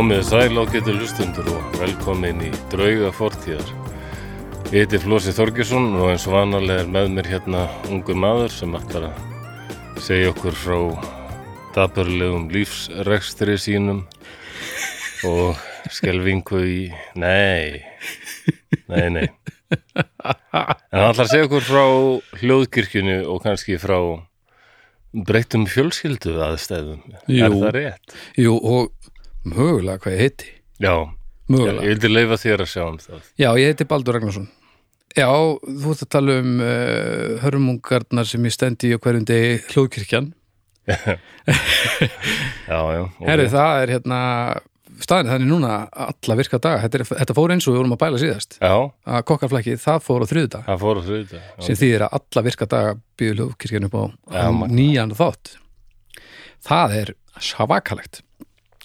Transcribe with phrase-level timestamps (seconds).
[0.00, 3.66] Komið sæl á getur lustundur og velkomin í drauga fortíðar.
[4.72, 8.78] Ég heiti Flósi Þorgesson og eins og vanalega er með mér hérna ungur maður sem
[8.78, 10.78] ætlar að segja okkur frá
[11.76, 14.00] daburlegum lífsrekstri sínum
[15.28, 15.60] og
[15.92, 16.80] skelvingu í...
[17.20, 17.84] Nei,
[18.88, 19.28] nei, nei.
[19.68, 21.84] En hann ætlar að segja okkur frá
[22.40, 24.00] hljóðkirkjunu og kannski frá
[25.12, 27.04] breyttum fjölskyldu aðstæðum.
[27.28, 27.44] Jú.
[27.44, 28.20] Er það rétt?
[28.40, 28.94] Jú, og
[29.48, 30.48] mögulega hvað ég heiti.
[30.80, 31.84] Já, ég Mögulega.
[31.88, 33.28] vildi leifa þér að sjá um það.
[33.40, 34.48] Já, ég heiti Baldur Ragnarsson.
[35.18, 35.26] Já,
[35.66, 40.28] þú ert að tala um uh, hörmungarnar sem ég stendi í á hverjum degi hljóðkirkjan.
[42.70, 43.02] Já, já.
[43.26, 44.18] Herri, það er hérna
[45.00, 45.72] staðin þannig núna
[46.06, 46.80] alla virka daga.
[46.84, 48.56] Þetta, er, þetta fór eins og við vorum að bæla síðast.
[48.60, 48.74] Já,
[49.16, 51.42] að kokkarflækið, það fór á þriðudag það fór að þrjóða.
[51.66, 54.02] sem þýðir að alla virka daga býður hljóðkirkjan upp á
[54.40, 55.52] Já, nýjan þátt.
[56.70, 58.22] Það er svakalegt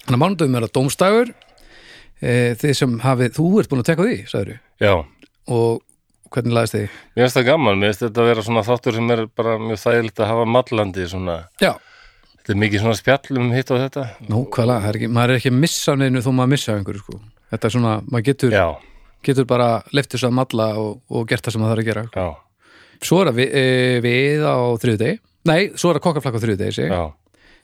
[0.06, 1.32] Þannig að mánudum er að dómstægur
[2.22, 4.94] e, þið sem hafið, þú ert búin að tekka því, sagður Já,
[5.56, 5.82] og
[6.36, 6.96] hvernig laðist þið?
[7.16, 9.82] mér finnst það gaman, mér finnst þetta að vera svona þáttur sem er bara mjög
[9.82, 11.72] þægilegt að hafa mallandi svona, Já,
[12.38, 14.06] þetta er mikið svona spjallum hitt og þetta.
[14.30, 17.20] nú ekki, maður er ekki að missa af neinu þó maður missa einhverju sko.
[17.54, 18.66] Þetta er svona, maður getur, Já,
[19.26, 22.06] getur bara leftið svo að malla og, og gert það sem maður þarf að gera.
[22.14, 22.28] já,
[23.06, 23.64] Svo er það við, e,
[24.06, 25.16] við á þriðudegi,
[25.50, 27.02] nei, svo er það kokkaflakk á þriðudegi, sé, já,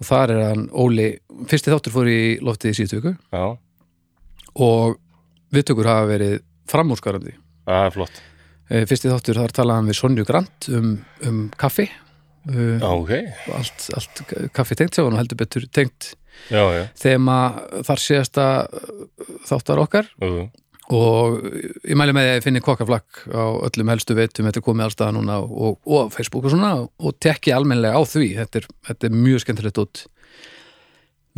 [0.01, 1.07] og þar er hann Óli,
[1.51, 3.13] fyrsti þáttur fór í loftið í síðustu viku.
[3.31, 3.45] Já,
[4.65, 4.97] og
[5.53, 6.39] viðtökur hafa verið
[6.71, 7.35] framúrskarandi.
[7.69, 8.21] það er flott.
[8.71, 10.95] E, fyrsti þáttur þar talaði hann við Sonju Grant um,
[11.27, 11.85] um kaffi,
[12.49, 13.13] uh, Já, ok,
[13.59, 14.23] allt, allt
[14.55, 16.13] kaffi tengt sér og heldur betur tengt
[16.49, 17.37] þema
[17.85, 18.45] þar síðasta
[19.49, 20.07] þáttar okkar.
[20.23, 20.47] Jú,
[20.91, 21.37] og
[21.87, 24.87] ég mæli með því að ég finni kokkaflakk á öllum helstu veitum, þetta er komið
[24.87, 29.07] allstað núna og, og Facebook og svona og tekki almennilega á því, þetta er, þetta
[29.07, 30.03] er mjög skemmtilegt út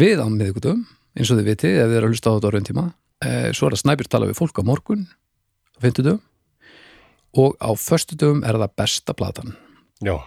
[0.02, 2.53] við á miðgutum, eins og þið vitið ef þið eru að hlusta á þetta á
[2.56, 2.86] raun tíma.
[3.24, 6.22] Eh, svo er að snæpjur tala við fólk á morgun á fimmtudum
[7.38, 9.53] og á föstudum er það besta platan.
[10.03, 10.18] Já,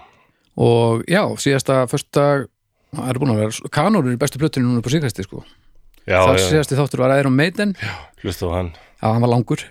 [0.57, 2.47] og já, síðasta föstudag
[2.95, 5.43] það er búin að vera, kanór eru bestu plötunni núna á síkvæsti sko,
[6.07, 7.75] já, það já, síðasti þáttur var Iron Maiden,
[8.23, 8.71] hlusta á hann.
[8.75, 9.65] já, hann var langur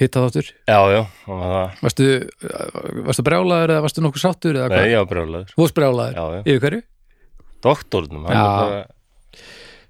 [0.00, 1.76] hitta þáttur Já, já, það var það.
[1.84, 2.08] Varstu,
[3.06, 4.90] varstu brjálaður eða varstu nokkuð sáttur eða Nei, hvað?
[4.90, 5.52] já, brjálaður.
[5.54, 6.16] Þú varst brjálaður?
[6.18, 6.82] Já, já, Yfir hverju?
[7.64, 8.48] doktornum, hann Já.
[8.80, 9.44] er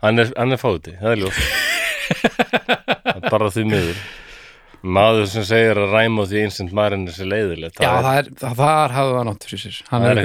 [0.05, 1.23] hann er, hann er fáti, það er
[3.15, 4.03] er bara því miður.
[4.85, 7.81] Maður sem segir að ræma því einsend maðurinn er sér leiðilegt.
[7.81, 10.21] Já, það er, það, þar hafði það nátt fyrir sér Hann er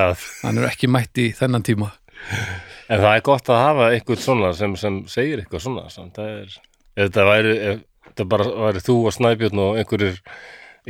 [0.00, 0.24] að.
[0.42, 1.92] Hann er ekki mætt í þennan tíma
[2.90, 6.16] En það er gott að hafa eitthvað svona sem, sem segir eitthvað svona samt.
[6.18, 6.56] Það er,
[6.96, 10.16] ef þetta væri ef þetta bara væri þú og Snæbjörn og einhverjir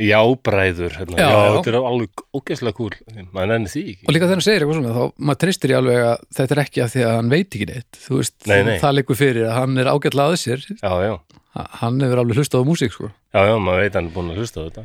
[0.01, 1.17] jábræður hérna.
[1.19, 1.51] Já, já, já.
[1.57, 2.93] þetta er alveg ógeðslega kúl.
[3.35, 4.07] Maður nenni því ekki.
[4.07, 6.61] Og líka þegar hann segir eitthvað svona þá maður treystir í alveg að þetta er
[6.63, 7.99] ekki af því að hann veit ekki neitt.
[8.05, 8.73] Þú veist, Nei, nei.
[8.81, 10.65] það liggur fyrir að hann er ágætlega að sér.
[10.79, 11.13] Já, já,
[11.51, 13.09] Hann hefur alveg hlustað á músík sko.
[13.35, 14.83] Já, já, maður veit hann er búin að hlusta á þetta.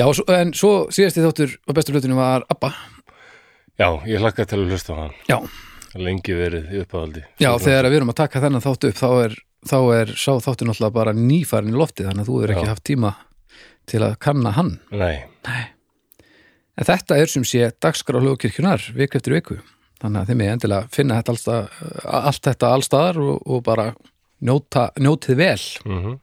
[0.00, 2.70] Já, svo, en svo síðasti þáttur á bestu hlutinu var Abba.
[3.76, 5.12] Já, ég hlakka til að hlusta á hann.
[5.28, 5.36] Já,
[5.98, 9.34] lengi verið uppáhaldi já þegar við erum að taka þennan þáttu upp þá er,
[9.66, 12.72] þá er sá þáttur náttúrulega bara nýfarin í lofti þannig að þú er ekki Já.
[12.74, 13.12] haft tíma
[13.90, 15.24] til að kanna hann nei,
[16.80, 19.56] En þetta er sem sé dagskrá hlugkirkjunar viku eftir viku.
[20.00, 21.80] Þannig að þeim er endilega finna þetta allstað,
[22.30, 23.84] allt þetta allstaðar og, og bara
[24.40, 25.64] njóta, njótið vel.
[25.84, 26.14] mm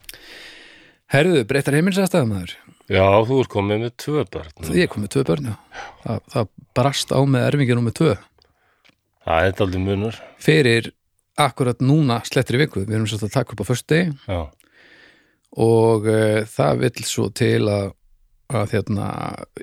[1.14, 2.56] Herðu, breytar heimilsæðstæðum maður.
[2.90, 5.56] já, þú ert komið með tvö börn Ég kom með tvö börn, já.
[6.02, 8.16] Það, það brast á með erfinginu með tvö.
[9.28, 10.92] Það er aldrei munur Fyrir
[11.38, 12.82] akkurat núna slettri viku.
[12.88, 14.40] Við erum svolítið að taka upp á föstu já,
[15.58, 17.92] og uh, það vill svo til að,
[18.54, 19.08] að þérna,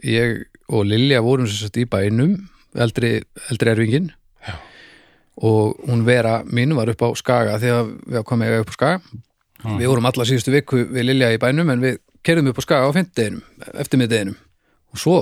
[0.06, 2.36] ég og Lilja vorum sagt í bænum,
[2.74, 3.18] eldri,
[3.50, 4.08] eldri erfingin
[4.44, 4.54] Já.
[5.44, 9.22] og hún vera mín var upp á Skaga þegar við komum eiga upp á Skaga
[9.64, 9.78] Mm.
[9.80, 12.88] við vorum alla síðustu viku við Lilja í bænum en við kerðum upp á Skaga
[12.92, 13.40] á fimmdeginum,
[13.80, 14.34] eftirmiðdeginum
[14.92, 15.14] og svo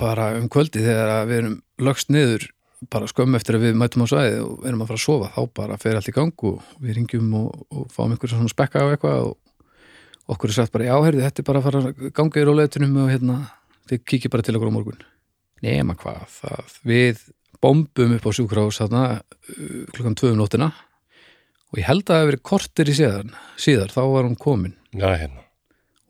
[0.00, 2.46] bara um kvöldi þegar við erum lögst niður
[2.92, 5.54] bara skömm eftir að við mætum á svæði og erum að fara að sofa, þá
[5.58, 8.90] bara fer allt í gang og við ringjum og, og fáum einhver svona spekka á
[8.92, 12.40] eitthvað og okkur er sagt bara, já, heyrðu, þetta er bara að fara að ganga
[12.40, 13.38] í róleitunum og hérna,
[13.90, 15.02] þið kikið bara til okkur á morgun.
[15.64, 17.24] Nema hvað, það, við
[17.64, 20.70] bombum upp á sjúkrahús þarna uh, klukkan tvöum nóttina
[21.72, 24.76] og ég held að það hafi verið kortir í síðan, síðar, þá var hún komin
[24.94, 25.42] já, hérna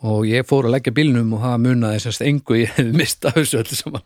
[0.07, 3.63] og ég fór að leggja bílnum og það munaði sérst engu ég hefði mistað þessu
[3.63, 4.05] öllu saman.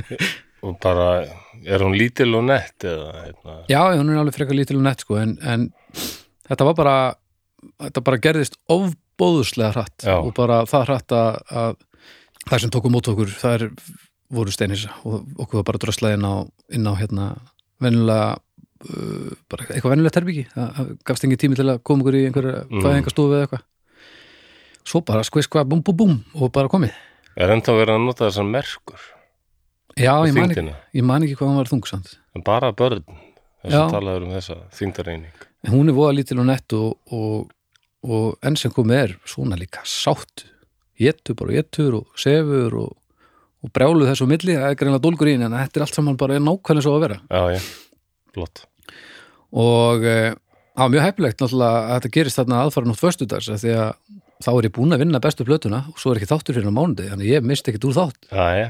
[0.64, 1.08] og bara,
[1.64, 5.04] er hún lítil og nett eða, hérna, Já, hún er alveg frekar lítil og nett
[5.04, 5.66] sko, en, en
[6.48, 6.94] þetta var bara,
[7.86, 10.16] þetta bara gerðist ofbóðuslega hratt Já.
[10.18, 11.76] og bara það hratt að, að
[12.48, 13.66] það sem tókum mót okkur, það er
[14.34, 16.34] voru steinisa og okkur var bara dröslað inn á,
[16.74, 17.28] inn á hérna
[17.84, 22.24] venjulega uh, bara eitthvað venjulegt herbyggi það gafst engin tími til að koma ykkur í
[22.30, 22.82] einhverja Mm.
[22.82, 23.64] fæðingastofu eða eitthvað.
[24.84, 26.92] Svo bara skvisk hvað búm búm búm og bara komið.
[27.40, 29.04] Er ennþá verið að nota þessar merkur
[29.98, 30.64] já, ég man, ekki,
[30.98, 33.04] ég man ekki hvað hann var þungsamt En bara börn
[33.64, 35.44] þess að talaður um þessa þyngdareining.
[35.64, 37.54] En hún er voða lítil og nett og, og,
[38.04, 40.44] og enn sem komið er svona líka sátt.
[41.00, 42.92] Getur bara getur og sefur og,
[43.64, 44.58] og brjáluð þessu milli.
[44.58, 47.20] Það er greinlega dólgur í en þetta er allt saman bara nákvæmlega svo að vera.
[47.30, 47.62] Já, já,
[48.36, 48.66] blott
[49.54, 50.34] og e,
[50.74, 53.92] á mjög heppilegt náttúrulega að þetta gerist þarna aðfara nátt föstudags af því að
[54.44, 56.74] þá er ég búin að vinna bestu plötuna og svo er ekki þáttur fyrir á
[56.74, 58.26] mánuði þannig að ég misti ekkert úr þátt.
[58.34, 58.66] Já, já,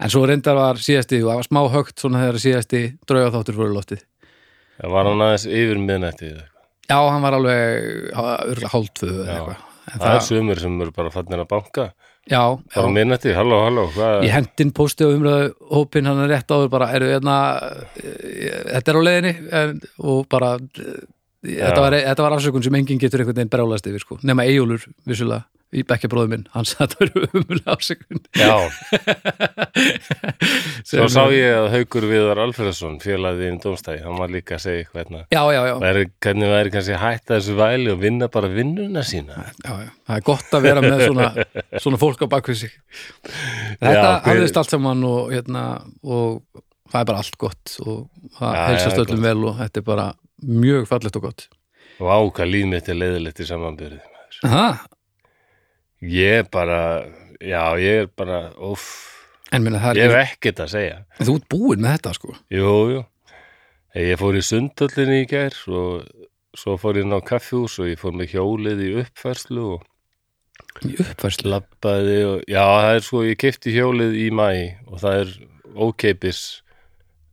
[0.00, 3.58] en svo reyndar var síðasti og það var smá högt svona þegar síðasti drauga þáttur
[3.60, 4.02] fyrir loftið.
[4.80, 6.66] Það var hann aðeins yfir miðnætti eða eitthvað.
[6.90, 9.38] já, hann var alveg hálftvö eða Já.
[9.38, 9.64] eitthvað.
[9.86, 11.84] En Það er sumur sem eru bara fannir að banka.
[12.26, 12.40] Já,
[12.74, 13.84] já, miðnætti, halló, halló
[14.26, 17.36] ég hendin posti á umröðu hópin hann er rétt áður bara, eru hérna
[18.02, 19.32] eh, þetta er á leiðinni?
[19.60, 20.96] En, og bara eh,
[21.44, 24.88] þetta var, þetta var afsökun sem enginn getur einhvern veginn brjálast yfir sko, nema Eyjólfur
[25.08, 25.46] vissulega,
[25.76, 26.44] í bekkjabróðu minn.
[26.70, 28.20] Sagði að þetta var umröðu afsökun.
[28.38, 28.56] Já,
[30.90, 34.90] svo sá ég að Haukur Viðar Alfreðsson félagið í Dómstæði, hann var líka að segja
[34.94, 35.24] hérna.
[35.34, 39.04] Já, já, já, væri, hvernig væri kannski að hætta þessu væli og vinna bara vinnuna
[39.06, 39.48] sína?
[39.64, 41.32] Já, já, það er gott að vera með svona,
[41.84, 42.78] svona fólk á bakvið sig.
[43.82, 45.66] Þetta hafðist allt saman og, hérna,
[46.06, 46.62] og
[46.92, 48.06] það er bara allt gott og
[48.38, 50.06] það já, öllum vel og þetta er bara
[50.42, 51.48] mjög fallegt og gott.
[52.02, 54.02] Og ákvað líf mitt er leiðilegt í samanbyrði
[54.44, 54.84] Aha,
[56.04, 56.80] ég er bara
[57.40, 59.16] já, ég er bara, uff
[59.54, 60.96] en ég er ekkert að segja.
[61.22, 62.34] Þú ert búinn með þetta sko.
[62.52, 63.02] Jú, jú.
[63.96, 66.08] Ég fór í sundöllinni í gær og
[66.56, 69.86] svo fór ég inn á kaffjús og ég fór með hjólið í uppfærslu og
[70.84, 71.52] í uppfærslu?
[71.52, 74.48] labbaði og já, það er sko, ég kefti hjólið í mæ
[74.90, 75.34] og það er
[75.76, 76.42] ókeipis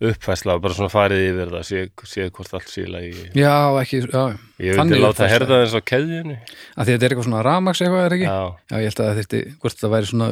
[0.02, 4.24] uppfærsla, bara svona farið yfir það sé, sé hvort allt síla í já, ekki, já,
[4.60, 5.30] ég vildi láta uppfærsla.
[5.34, 6.38] herða þess á keðjunni.
[6.76, 8.28] Að því þetta er eitthvað svona ramax eitthvað er ekki?
[8.28, 8.40] Já,
[8.74, 10.30] já, ég held að það þyrfti, hvort það væri svona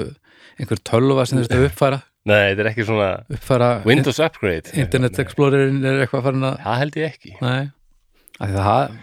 [0.61, 2.01] einhver tölva sem að uppfæra.
[2.31, 4.73] Nei, þetta er ekki svona uppfæra Windows upgrade.
[4.77, 7.33] Internet Explorerin er eitthvað farin að það held ég ekki.
[7.41, 7.71] Nei,
[8.39, 8.95] af því það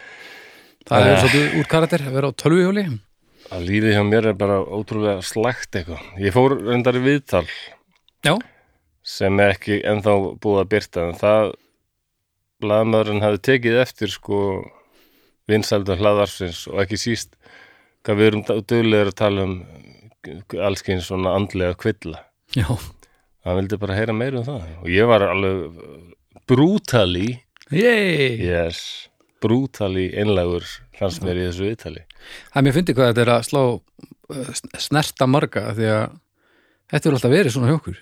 [0.89, 1.19] það er Eh.
[1.23, 2.85] svolítið úr karakter að vera á tölvuhjóli.
[3.49, 6.05] Að lífið hjá mér er bara ótrúlega slagt eitthvað.
[6.21, 6.59] Ég fór
[9.09, 11.55] sem er ekki ennþá búið að byrta en það
[12.63, 14.41] blaðmaðurinn hafði tekið eftir sko
[15.49, 17.37] vinsældur hlaðarsins og ekki síst
[18.05, 19.57] hvað við erum dögulegur að tala um
[20.69, 22.21] allskinn svona andlega kvilla.
[22.57, 22.69] Já,
[23.47, 24.67] hann vildi bara heyra meira um það.
[24.83, 25.79] Og ég var alveg
[26.49, 27.31] brútali.
[27.73, 29.09] Yes,
[29.43, 30.67] brútali einlægur
[30.99, 32.05] fannst mér í þessu viðtali.
[32.51, 34.53] Það er mér fyndi hvað þetta er að slá uh,
[34.89, 36.05] snerta marga því að
[36.93, 37.99] þetta er alltaf verið svona hjá okkur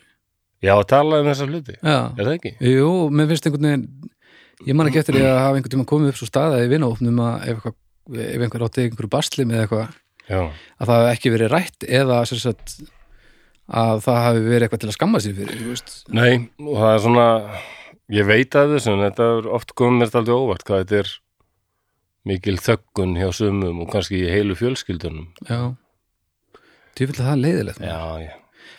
[0.65, 2.53] já, að tala um þessa hluti, Já, er það ekki?
[2.73, 3.87] jú, mér finnst einhvern veginn
[4.67, 7.23] ég man ekki eftir því að hafa einhvern tíma komið upp svo staða í vinahópnum
[7.27, 7.79] að ef, eitthvað,
[8.27, 9.97] ef einhver átti einhverju basli með eitthvað
[10.27, 12.77] að það hafi ekki verið rætt eða sagt
[13.67, 15.95] að það hafi verið eitthvað til að skamma sér fyrir þú.
[16.15, 16.33] Nei,
[16.63, 17.27] og það er svona
[18.15, 21.13] ég veit að þessu, en þetta er oft komið mér aldrei óvart hvað þetta er
[22.27, 25.29] mikil þöggun hjá sumum og kannski í heilu fjölskyldunum.
[25.47, 25.61] Já.
[26.97, 28.33] Tjófill að það leiðilegt Já, já,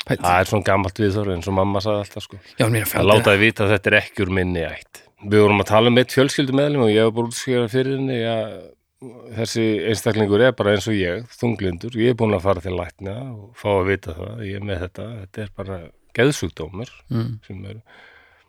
[0.08, 2.40] það er svona gamalt viðþór eins og mamma sagði alltaf sko.
[2.56, 5.04] Já, mér er að fjandi láta þið vita að þetta er ekki úr minni ætt.
[5.28, 8.58] Við vorum að tala um eitt fjölskyldumeðlum og ég var bara útskýra fyrir henni að
[9.38, 13.16] þessi einstaklingur er bara eins og ég, þunglindur, ég er búin að fara til lækna
[13.30, 15.78] og fá að vita það, ég er með þetta, þetta er bara
[16.18, 17.30] geðsjúkdómur mm.
[17.46, 17.62] sem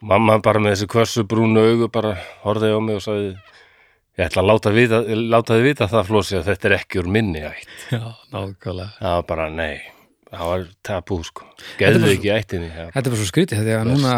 [0.09, 2.15] mamma bara með þessi hversu brúnu augu bara
[2.47, 5.03] horfði á mig og sagði ég ætla að láta, vita,
[5.35, 7.71] láta þið vita það flósi að þetta er ekki úr minni ætt.
[7.93, 8.91] Já, nákvæmlega.
[8.99, 9.98] Það var bara nei
[10.29, 11.49] það var tabú sko,
[11.81, 12.87] geðið ekki ættinni já.
[12.93, 14.15] Þetta er bara svo skrítið því að núna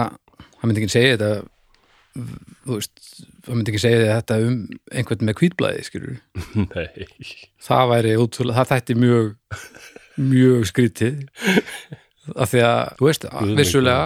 [0.61, 1.33] hann myndi ekki segja þetta
[2.67, 3.05] veist,
[3.47, 4.57] hann myndi ekki segja þetta um
[4.91, 6.17] einhvern með kvítblæði, skilur
[7.69, 9.31] það væri útrúlega, það þætti mjög
[10.21, 11.23] mjög skrítið
[12.37, 14.03] af því að, þú veist, vissulega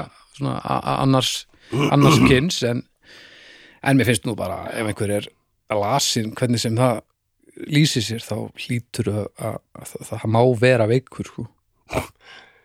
[0.98, 1.32] annars
[1.90, 2.84] annars kynns en,
[3.82, 5.28] en mér finnst nú bara ef einhver er
[5.74, 7.00] lasin hvernig sem það
[7.70, 11.46] lýsir sér þá hlýtur að, að, að, að það má vera veikur sko.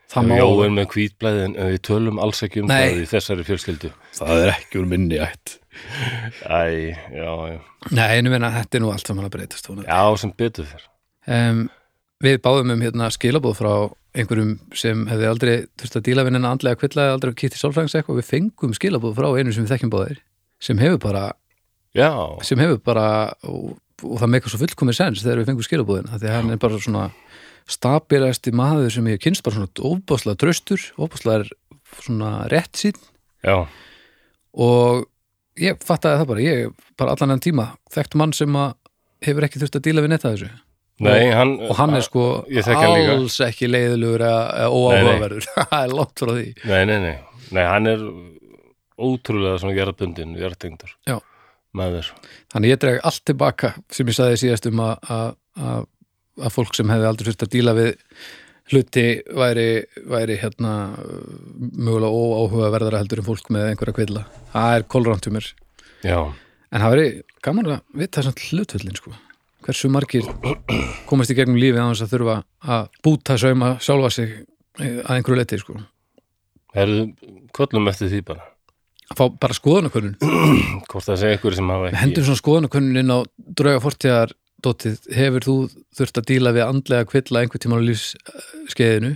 [0.09, 2.77] Það má Jóen með hvítblæði en við tölum alls ekki um Nei.
[2.81, 3.91] það í þessari fjölskyldu.
[4.19, 5.57] Það er ekki úr minni ætt.
[6.49, 6.61] Æ,
[7.13, 7.59] já, já,
[7.95, 9.87] Nei, einu meina, þetta er nú allt saman að breytast vonandi.
[9.87, 10.87] já, sem betur fyrr
[11.31, 11.61] um,
[12.19, 13.71] Við báðum um hérna skilabóð frá
[14.17, 17.95] einhverjum sem hefði aldrei þurft að díla við hennar andlega kvillaði aldrei kýtt í sálfræðings
[17.95, 18.17] eitthvað.
[18.17, 20.19] Og við fengum skilabóð frá einu sem við þekkjum báðir
[20.59, 21.23] sem hefur bara,
[21.95, 22.09] Já,
[22.43, 23.05] sem hefur bara
[23.47, 26.59] og, og það meikar svo fullkomið sens þegar við fengum skilabóðin því að hann er
[26.59, 27.05] bara svona
[27.69, 31.47] stabilæsti maður sem ég kynst bara svona óbáslega tröstur, óbáslega
[32.01, 32.97] svona rétt sín.
[33.45, 33.65] Já,
[34.59, 35.05] og
[35.59, 38.73] ég fattaði það bara, ég bara allan enn tíma þekkt mann sem að
[39.25, 40.49] hefur ekki þurft að díla við netta þessu.
[40.99, 45.45] Nei, hann, og hann er sko alls ekki leiðilegur eða eða óáhugaverður.
[45.71, 46.47] Það er langt frá því.
[46.67, 48.03] Nei, nei, nei, nei, hann er
[48.99, 51.15] ótrúlega svona jarðbundin, jarðtengdur Já.
[51.79, 52.09] maður.
[52.51, 55.39] Þannig ég dreg allt tilbaka sem ég saði síðast um að,
[56.39, 57.91] að, fólk sem hefði aldrei þurft að díla við
[58.69, 59.67] hluti væri,
[60.05, 60.73] væri hérna
[61.57, 65.47] mögulega óáhugaverðara heldur en fólk með einhverja kvilla það er kólránt um mér
[66.05, 66.19] Já,
[66.69, 67.07] En það veri
[67.43, 69.11] gaman að vita þessant hlutvöldin sko.
[69.65, 70.27] Hversu margir
[71.09, 72.35] komast í gegnum lífið á þess að þurfa
[72.75, 74.35] að búta sauma sjálfa sig
[74.79, 75.79] eh, að einhverju leti sko.
[76.77, 77.07] herðu,
[77.57, 78.45] kollum eftir því bara
[79.09, 80.13] Að fá bara skoðanakönnun.
[80.85, 83.19] hvort það sé ykkur sem hafa Við ekki hendum svona skoðanakönnun inn á
[83.57, 83.81] drauga
[84.65, 84.99] dótið.
[85.15, 85.55] Hefur þú
[85.99, 89.13] þurft að díla við andlega kvilla einhver tíma á lífskeiðinu?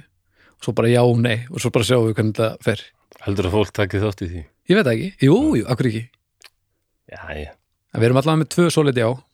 [0.57, 1.37] Og svo bara já, nei.
[1.51, 2.85] Og svo bara sjáum við hvernig það fer.
[3.23, 5.09] heldur að fólk takið þátt í því Ég veit ekki.
[5.27, 6.05] Jú, jú, akkur ekki.
[7.11, 7.51] Já, já,
[7.93, 8.65] En við erum allavega með tvö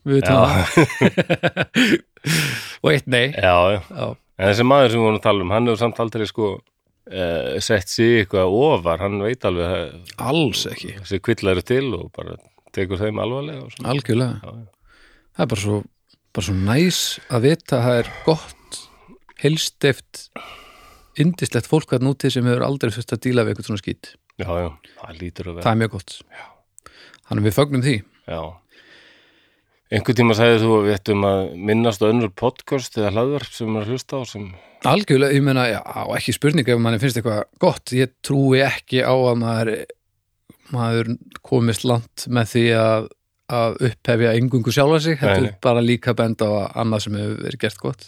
[0.09, 1.99] veitum já, það.
[2.83, 3.29] Og eitt nei.
[3.31, 3.79] já, já.
[3.93, 4.07] Já.
[4.39, 7.59] En þessi maður sem við vorum að tala um, hann hefur samt aldrei sko uh,
[7.63, 10.93] sett sig eitthvað ofar, hann veit alveg að Alls ekki.
[11.01, 12.35] þessi kvilla eru til og bara
[12.75, 13.67] tekur þeim alvarlega.
[13.93, 14.39] Algjörlega.
[14.43, 14.99] Já, já.
[15.35, 15.79] það er bara svo,
[16.35, 18.79] bara svo næs að vita að það er gott
[19.39, 20.25] helsteft
[21.19, 24.47] indislegt fólk að núti sem hefur aldrei fyrst að díla við eitthvað svona skýt Já,
[24.55, 24.69] já,
[25.01, 25.65] það lítur að vera.
[25.65, 26.13] Það er mjög gott.
[27.27, 27.95] Þannig við fögnum því.
[28.29, 28.41] Já.
[29.89, 33.71] Einhver tíma sagði þú að við ættum að minnast á önnur podcast eða hlaðvarp sem
[33.73, 34.45] maður hlusta á sem
[34.87, 35.79] algjörlega, ég meina, já,
[36.15, 39.71] ekki spurning ef manni finnst eitthvað gott, ég trúi ekki á að maður
[40.69, 41.09] maður
[41.43, 43.09] komist langt með því að
[43.49, 45.57] að upphefja engungu sjálfa sig heldur nei.
[45.61, 48.07] bara líka benda á að annað sem hefur verið gert gott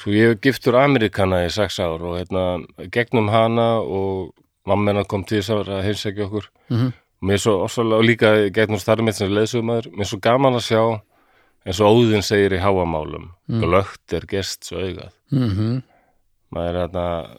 [0.00, 2.44] Svo ég hef giftur Amerikana í sex ár og hérna
[2.92, 4.32] gegnum hana og
[4.66, 7.98] mamma hennar kom til þess að vera að heimsækja okkur mm Mér er svo ofsalega,
[8.00, 10.80] og líka gegnum starfið mitt sem leðsugumæður, mér er svo gaman að sjá
[11.68, 13.60] eins og Óðinn segir í háamálum Mm.
[13.60, 15.82] glögt er gests augað -hmm.
[16.50, 17.36] maður er hérna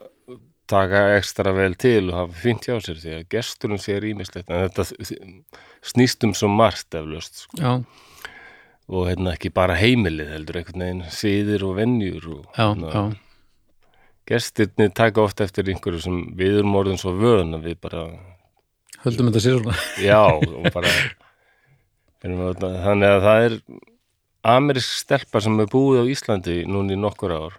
[0.67, 4.69] taka ekstra vel til og hafa fínt hjá sér því að gesturinn sér ímislegt en
[4.69, 4.85] þetta
[5.85, 7.57] snýst um svo margt eflaust sko.
[8.91, 13.03] og hérna ekki bara heimilið heldur einhvern veginn siðir og venjur og já, hérna, já.
[14.31, 18.03] Gestirni taka oft eftir einhverju sem við erum orðin svo vön að við bara
[19.03, 19.77] höldum þetta sér svona.
[20.11, 21.07] Já og bara við,
[22.21, 23.55] þarna- þannig að það er
[24.53, 27.57] amerísk stelpa sem er búið á Íslandi núna í nokkur ár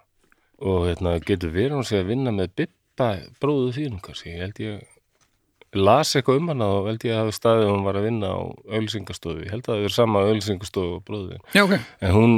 [0.62, 3.08] og hérna, getur verið hún sé að vinna með Bibba
[3.42, 4.86] bróðu þínum kannski, ég held ég
[5.74, 8.40] las eitthvað um hana og held ég að hafa staðið hún var að vinna á
[8.76, 12.34] auðlýsingastofu ég held að það er sama auðlýsingastofu og bróðin já, ok, en hún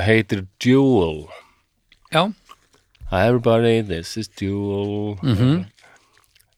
[0.00, 1.26] heitir Jewel.
[2.12, 2.32] Já,
[3.10, 5.16] Hi everybody, this is Jewel.
[5.22, 5.64] Mhm.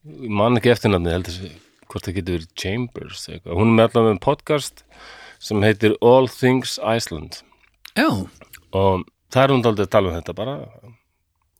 [0.05, 1.53] Ég man ekki eftir nafni heldur þessi
[1.89, 3.55] hvort það getur verið Chambers eitthvað.
[3.57, 4.83] hún er með allavega með podcast
[5.39, 7.41] sem heitir All Things Iceland.
[7.97, 8.09] Já.
[8.73, 10.57] Og það er hún daldið að tala um þetta bara.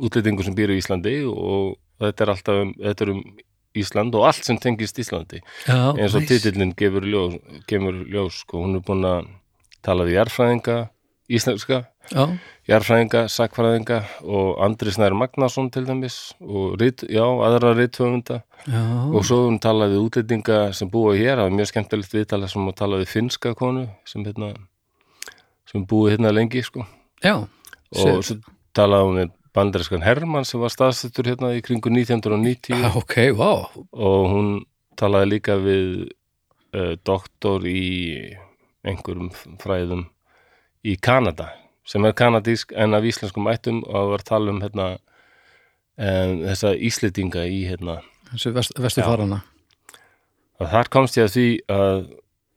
[0.03, 3.23] Útlýtingur sem býr í Íslandi og þetta er alltaf um, þetta er um
[3.79, 5.41] Ísland og allt sem tengist Íslandi.
[5.67, 7.39] Já, eins og titillin gefur ljós,
[7.71, 8.65] gefur ljós sko.
[8.65, 9.31] hún er búin að
[9.83, 10.77] tala við jarðfræðinga
[11.33, 11.79] íslenska
[12.11, 12.25] já,
[12.69, 18.43] jarðfræðinga, sakfræðinga og Andri Snær Magnason til dæmis og rit, já, aðra rithöfunda.
[18.67, 22.51] Já, og svo hún talaði við útlendinga sem búa hér, það var mjög skemmtilegt viðtala
[22.51, 24.53] sem hún talaði finska konu sem hérna
[25.71, 26.85] sem búið hérna lengi sko.
[27.97, 28.39] Og svo
[28.77, 33.69] talaði hún við bandariskan Hermann sem var staðsettur hérna í kringu 1990 Já, ok, vá.
[33.93, 34.65] Og hún
[34.97, 36.09] talaði líka við
[36.75, 38.33] uh, doktor í
[38.83, 39.31] einhverjum
[39.61, 40.07] fræðum
[40.83, 41.53] í Kanada
[41.87, 44.89] sem er kanadísk en af íslenskum ættum og það var tala um hérna,
[45.99, 48.01] um, þessa íslendinga í hérna.
[48.33, 49.11] Þessu vest, vestur Já.
[49.11, 49.43] farana
[50.63, 52.03] og þar komst ég að því að,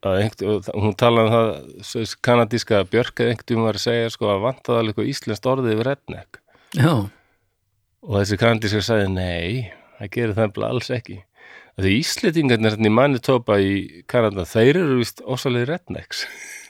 [0.06, 4.44] að einhver, hún talaði um það kanadíska Björk eða einhvern var að segja sko að
[4.46, 6.42] vantaði alveg íslenskt orðið yfir redneck
[6.76, 6.92] Já,
[8.06, 11.22] og þessi kanadíska sagði nei, það gerir það bara alls ekki.
[11.76, 13.72] Því íslendingarnir hérna í Manitoba í
[14.12, 16.24] Kanada, þeir eru vist ósalegi rednecks.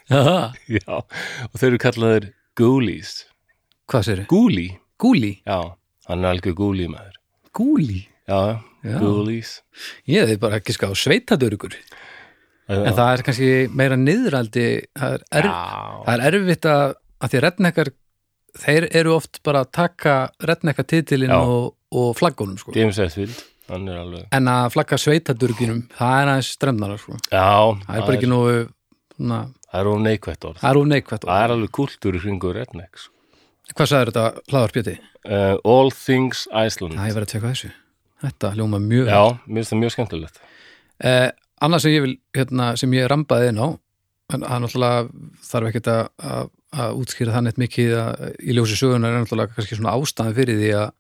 [0.10, 3.12] Já, já, og þeir eru kallaðir ghoulies.
[3.90, 5.60] Hvað sér ghoulie, Gúli, já,
[6.10, 7.20] hann er algjör ghoulie maður.
[7.56, 8.98] Gúli já, Já.
[9.02, 9.60] ghoulies.
[10.10, 11.74] Ég hefði bara ekki ská sveitadörugur
[12.66, 14.66] En það er kannski meira niðraldi
[14.98, 15.58] það er, er, já,
[16.08, 17.92] það er erfitt að, að því redneckar
[18.62, 22.76] þeir eru oft bara að taka rednecka titilinn og, og flaggunum sko.
[22.76, 27.18] Er alveg en að flagga sveitadörginum það er aðeins stremnara sko.
[27.88, 28.58] það er bara ekki nógu
[29.18, 29.40] na,
[29.72, 30.60] það er of neikvætt orð.
[30.62, 30.82] Það er
[31.26, 33.08] það er alveg kultúr í kringu rednecks.
[33.74, 34.96] Hvað sagður þetta hlaðarpjöti?
[35.26, 37.00] uh, All Things Iceland.
[37.00, 37.72] Það ég verið að teka þessu.
[38.26, 40.38] Þetta hljóma mjög já, mér finnst það mjög skemmtilegt.
[41.06, 41.26] Eh,
[41.66, 43.68] annað sem ég vil, hérna, sem ég rambaði inn á
[44.32, 45.02] það er náttúrulega
[45.46, 49.78] þarf ekkert að, að, útskýra það neitt mikið að í ljósi sögunar er náttúrulega kannski
[49.80, 50.92] svona ástæði fyrir því að,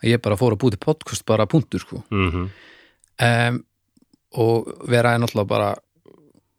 [0.00, 2.02] að ég bara fór að búti podcast bara punktur sko.
[2.14, 2.48] Mm
[3.20, 3.62] um,
[4.40, 5.70] og vera er náttúrulega bara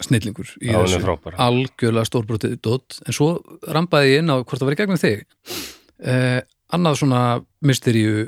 [0.04, 1.32] snillingur í Já, er þessu.
[1.40, 3.30] algjörlega stórbrotið dótt en svo
[3.64, 5.24] rambaði ég inn á hvort það var í gegnum þig.
[6.02, 6.42] Uh,
[6.76, 7.22] annað svona
[7.64, 8.28] mysteríu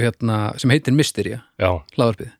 [0.00, 2.32] hérna, sem heitir Mysteria hlaðarpið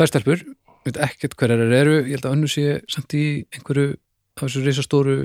[0.00, 0.44] tvær stelpur,
[0.86, 1.96] veit ekkert hverjar þær eru.
[2.06, 3.92] Ég held að önnur sé samt í einhverju
[4.38, 5.16] af þessu risastóru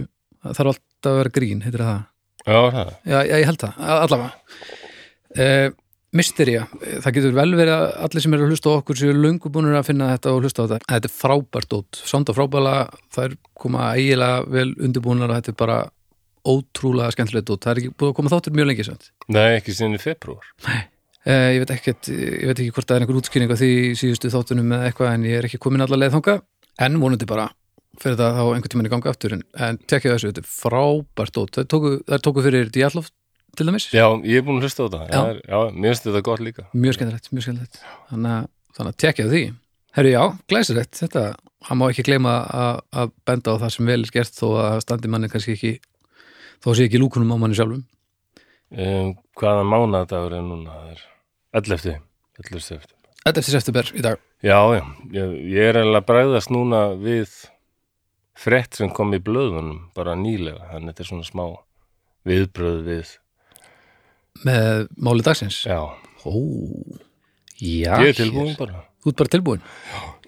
[0.43, 0.71] það þarf
[1.05, 2.05] alltaf að vera grín, heitir það?
[2.45, 2.93] Já, það?
[3.05, 4.69] Já, ég held það, allavega.
[5.35, 5.67] Uh,
[6.15, 9.15] Mysteria, eh, það getur vel verið að allir sem eru að hlusta á okkur séu
[9.17, 10.87] löngu búinir að finna þetta og hlusta á þetta.
[10.93, 12.75] Þetta er frábært út, samt og frábæla
[13.11, 15.77] það er koma eiginlega vel undirbúinar og þetta er bara
[16.45, 19.09] ótrúlega skemmtilegt út, það er ekki búið að koma þáttur mjög lengi samt.
[19.27, 20.53] Nei, ekki sinni februar
[21.25, 24.29] Uh, ég veit ekkert, ég veit ekki hvort það er einhver útskýring á því síðustu
[24.29, 26.35] þáttunum eða eitthvað en ég er ekki komin allar leið þanga
[26.85, 27.47] en vonandi bara
[28.01, 31.39] fyrir það þá einhvern tímann í ganga aftur en, en tekja þessu, þetta er frábært
[31.41, 33.11] ótt það tóku, það tóku fyrir Diallof
[33.55, 35.21] til dæmis, Já, ég er búin að hlusta á þetta Já.
[35.31, 39.27] Er, já mér finnst þetta gott líka mjög skemmtilegt mjög skemmtilegt, þannig þannig að tekja
[39.31, 39.43] því
[39.95, 41.25] Herru já, glæsilegt, þetta
[41.69, 42.35] hann má ekki gleyma
[42.91, 45.71] að, benda á það sem vel er gert þó að standi manni kannski ekki
[46.63, 47.85] þó sé ekki lúkunum á manni sjálfum
[48.75, 50.75] um, Hvaða mánadagur er núna?
[50.75, 51.01] Það er
[51.55, 51.97] 11.
[52.43, 52.61] 11.
[52.65, 52.91] september.
[53.23, 54.83] Þetta eftir september í dag Já, já,
[55.15, 57.31] ég, ég er eiginlega að bræðast núna við
[58.35, 61.45] frétt sem kom í blöðunum bara nýlega, þannig að þetta er svona smá
[62.25, 63.13] viðbröð við
[64.45, 65.61] með máli dagsins?
[65.67, 65.79] Já,
[66.25, 66.33] Ó,
[67.61, 68.81] já ég er tilbúin bara.
[69.03, 69.61] Þú ert bara tilbúin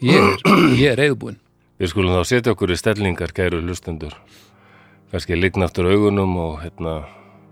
[0.05, 0.43] Ég er,
[0.77, 1.39] ég er reyðbúin
[1.77, 4.15] Við skulum þá setja okkur í stellingar, kæru hlustendur.
[5.11, 7.03] Kannski ligna aftur augunum og hérna,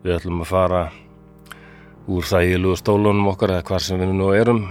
[0.01, 0.79] við ætlum að fara
[2.09, 4.63] úr þægilegu stólunum okkar eða hvar sem við nú erum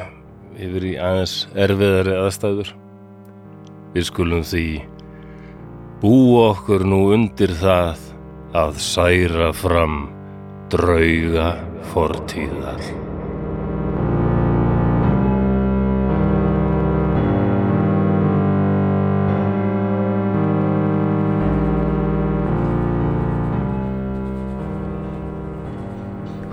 [0.59, 2.73] yfir í aðeins erfiðari aðstæður.
[3.95, 4.65] Við skulum því
[6.05, 8.01] búa okkur nú undir það
[8.53, 9.95] að særa fram
[10.69, 11.55] drauga
[11.95, 12.83] fortíðar.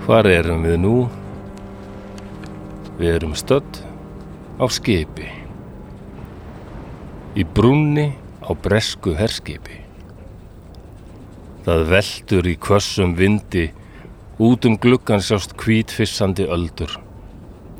[0.06, 0.94] Hvar erum við nú?
[2.96, 3.84] Við erum stödd
[4.56, 5.28] á skipi.
[7.36, 8.08] Í brúnni
[8.52, 9.80] á bresku herskipi.
[11.64, 13.70] Það veldur í kvössum vindi,
[14.42, 16.98] út um gluggan sjást hvítfissandi öldur.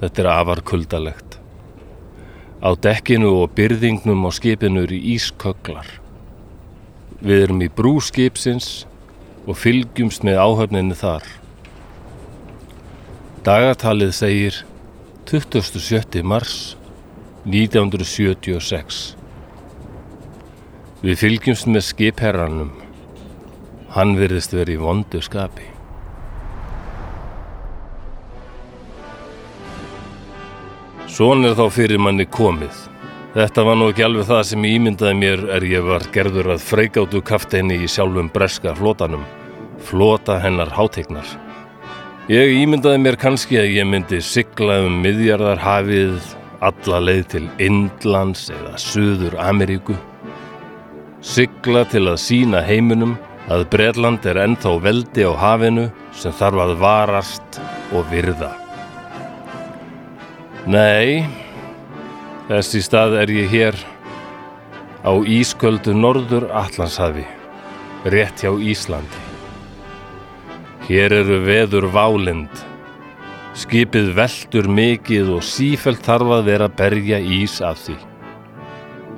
[0.00, 1.38] Þetta er afar kuldalegt.
[2.62, 5.88] Á dekkinu og byrðingnum á skipinu eru ískögglar.
[7.20, 8.84] Við erum í brú skipsins
[9.46, 11.26] og fylgjumst með áhöfninni þar.
[13.42, 14.62] Dagatalið segir
[15.26, 16.22] 27.
[16.22, 16.76] mars
[17.42, 19.21] 1976.
[21.02, 22.68] Við fylgjumst með skipherranum.
[23.90, 25.64] Hann virðist verið í vondu skapi.
[31.10, 32.76] Svon er þá fyrir manni komið.
[33.34, 36.62] Þetta var nú ekki alveg það sem ég ímyndaði mér er ég var gerður að
[36.68, 39.26] freikáttu kafteini í sjálfum breska flótanum.
[39.82, 41.26] Flóta hennar hátegnar.
[42.30, 48.46] Ég ímyndaði mér kannski að ég myndi sigla um miðjarðar hafið alla leið til Indlands
[48.54, 49.98] eða Suður Ameríku.
[51.22, 53.12] Sigla til að sína heiminum
[53.52, 55.84] að Bretland er ennþá veldi á hafinu
[56.18, 57.60] sem þarf að varast
[57.94, 58.50] og virða.
[60.66, 61.22] Nei,
[62.50, 63.78] þess í stað er ég hér
[65.06, 67.26] á ísköldu norður Atlantshafi,
[68.10, 69.22] rétt hjá Íslandi.
[70.90, 72.50] Hér eru veður válind.
[73.54, 78.02] Skipið veldur mikið og sífælt þarf að vera að berja ís af því.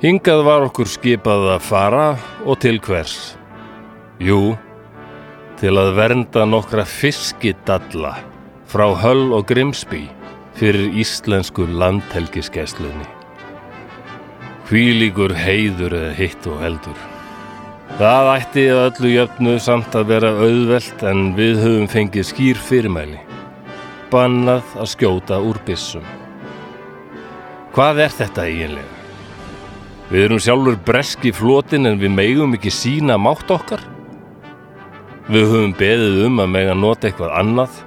[0.05, 2.03] Hingað var okkur skipað að fara
[2.45, 3.33] og til hvers.
[4.21, 4.53] Jú,
[5.57, 8.11] til að vernda nokkra fiskidalla
[8.69, 10.03] frá Höll og Grimsby
[10.59, 13.07] fyrir íslensku landhelgiskeislunni.
[14.69, 16.99] Hvílíkur heiður eða hitt og heldur.
[17.97, 23.23] Það ætti að öllu jöfnu samt að vera auðvelt en við höfum fengið skýr fyrirmæli.
[24.13, 26.05] Bannað að skjóta úr byssum.
[27.73, 29.04] Hvað er þetta eiginlega?
[30.05, 33.81] Við erum sjálfur breski flotin en við megum ekki sína mátt okkar.
[35.25, 37.79] Við höfum beðið um að mega nota eitthvað annað,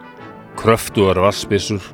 [0.58, 1.84] kröftuar vassbissur,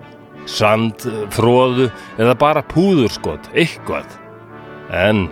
[0.48, 4.08] sand, fróðu eða bara púðurskot, eitthvað.
[4.88, 5.26] En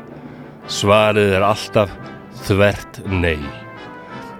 [0.68, 1.94] svarið er alltaf
[2.44, 3.40] þvert nei.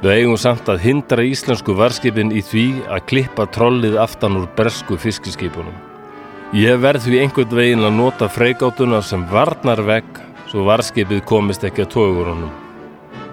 [0.02, 4.98] Við eigum samt að hindra íslensku varskipin í því að klippa trollið aftan úr bresku
[5.00, 5.78] fiskiskipunum.
[6.52, 10.20] Ég verð því einhvern veginn að nota freigátuna sem varnar vegg
[10.52, 12.50] svo varskipið komist ekki að tógurunum.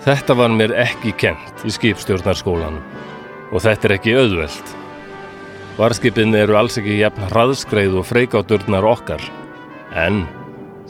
[0.05, 2.79] Þetta var mér ekki kent í skipstjórnarskólanum
[3.51, 4.69] og þetta er ekki auðvelt.
[5.75, 9.23] Varskipin eru alls ekki jafn hraðskreið og freikádurnar okkar,
[9.91, 10.21] en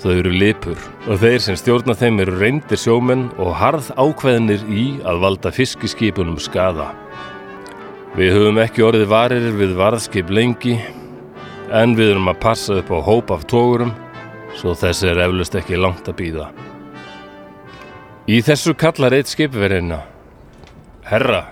[0.02, 4.84] þau eru lipur og þeir sem stjórna þeim eru reyndir sjómenn og harð ákveðnir í
[5.10, 6.92] að valda fiskiskipunum skada.
[8.14, 10.78] Við höfum ekki orðið varir við varðskip lengi,
[11.74, 13.96] en við erum að passa upp á hóp af tógurum,
[14.58, 16.50] svo þessi er eflust ekki langt að býða.
[18.30, 20.04] Í þessu kallar eitt skipverðina.
[21.10, 21.48] Herra,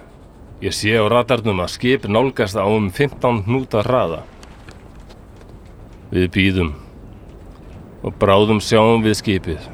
[0.62, 4.22] ég sé á radarnum að skip nálgast á um 15 hnúta hraða.
[6.14, 6.72] Við býðum
[8.06, 9.68] og bráðum sjáum við skipið.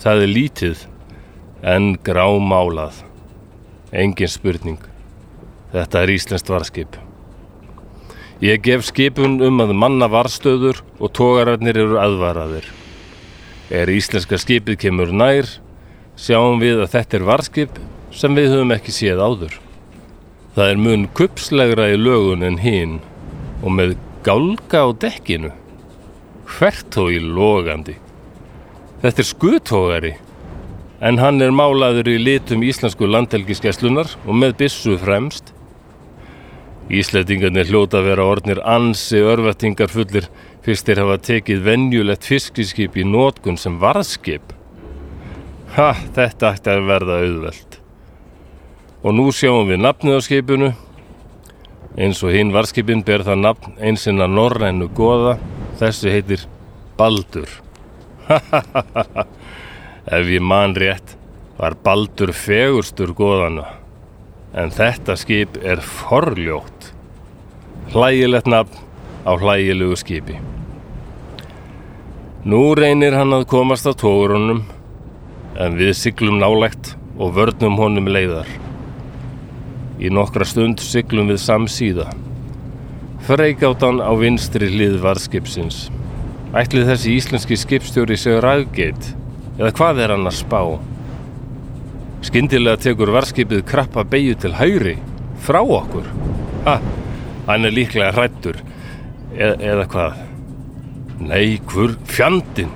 [0.00, 0.86] Það er lítið
[1.74, 3.02] en grámálað.
[3.90, 4.80] Engin spurning.
[5.74, 6.96] Þetta er Íslenskt varskip.
[8.40, 12.64] Ég gef skipun um að manna varstöður og tógararnir eru aðvaraðir.
[13.68, 15.44] Er íslenska skipið kemur nær,
[16.16, 17.76] sjáum við að þetta er varskip
[18.16, 19.58] sem við höfum ekki séð áður.
[20.56, 22.96] Það er mun kupslegra í lögun en hinn
[23.60, 25.52] og með gálga á dekkinu.
[26.48, 27.98] Hvert þó í logandi.
[29.04, 30.16] Þetta er skutógari,
[31.04, 35.49] en hann er málaður í litum íslensku landhelgiskeslunar og með bissu fremst.
[36.90, 40.26] Ísleitingarnir hljóta að vera orðnir ansi örvættingar fullir
[40.64, 44.54] fyrst þeir hafa tekið venjulegt fiskiskip í nótkun sem varðskip.
[45.76, 47.78] Ha, þetta ætti að verða auðvelt.
[49.06, 50.72] Og nú sjáum við nafnið á skipinu.
[51.94, 55.38] Eins og hinn varðskipin ber það nafn einsinn að norrænu goða.
[55.78, 56.44] Þessi heitir
[56.98, 57.48] Baldur.
[58.26, 59.24] Ha, ha, ha, ha.
[60.10, 61.16] Ef ég man rétt
[61.60, 63.79] var Baldur fegurstur goðana.
[64.50, 66.90] En þetta skip er forljótt.
[67.94, 68.80] Hlægilegt nafn
[69.22, 70.38] á hlægilugu skipi.
[72.42, 74.64] Nú reynir hann að komast á tógrunum
[75.60, 78.48] en við siglum nálægt og vörnum honum leiðar.
[80.00, 82.08] Í nokkra stund siglum við samsíða.
[83.28, 85.90] Freikáttan á vinstri hlið varðskipsins.
[86.56, 89.12] Ætlið þessi íslenski skipstjóri sig ræðgeit
[89.60, 90.62] eða hvað er hann að spá?
[92.20, 94.98] Skyndilega tekur varðskipið krappa beigju til hægri
[95.40, 96.04] frá okkur.
[96.66, 96.76] Ha,
[97.46, 98.58] hann er líklega hrættur
[99.32, 100.18] e eða hvað?
[101.20, 102.70] Nei, hvur fjandin?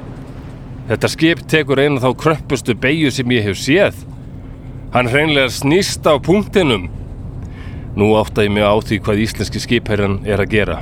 [0.89, 4.01] Þetta skip tekur eina þá kröppustu beigju sem ég hef séð.
[4.97, 6.89] Hann hreinlega snýst á punktinum.
[7.97, 10.81] Nú átta ég mig á því hvað íslenski skipherran er að gera.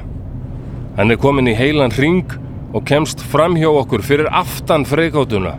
[0.96, 2.30] Hann er komin í heilan ring
[2.72, 5.54] og kemst fram hjá okkur fyrir aftan freikátuna.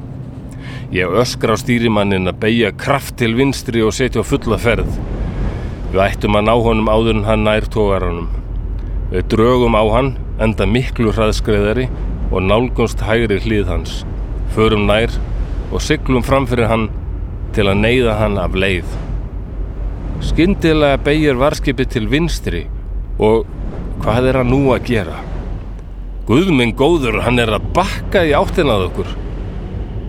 [0.94, 4.92] Ég öskra á stýrimannin að beigja kraft til vinstri og setja á fulla ferð.
[5.90, 8.28] Við ættum að ná honum áður en hann nær tógaranum.
[9.10, 11.88] Við draugum á hann, enda miklu hraðskreðari
[12.30, 13.96] og nálgunst hægri hlið hans.
[14.54, 15.18] Förum nær
[15.72, 16.86] og syklum framfyrir hann
[17.58, 18.94] til að neyða hann af leið.
[20.22, 22.68] Skyndilega beigir varskipi til vinstri
[23.18, 23.50] og
[24.06, 25.18] hvað er hann nú að gera?
[26.30, 29.23] Guðminn góður, hann er að bakka í áttinað okkur.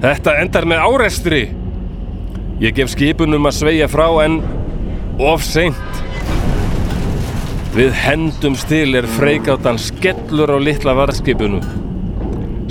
[0.04, 1.44] Þetta endar með árestri.
[2.60, 4.34] Ég gef skipunum að sveia frá en
[5.16, 6.02] of seint.
[7.72, 11.62] Við hendum stil er freikáttan skellur á litla varskipunu.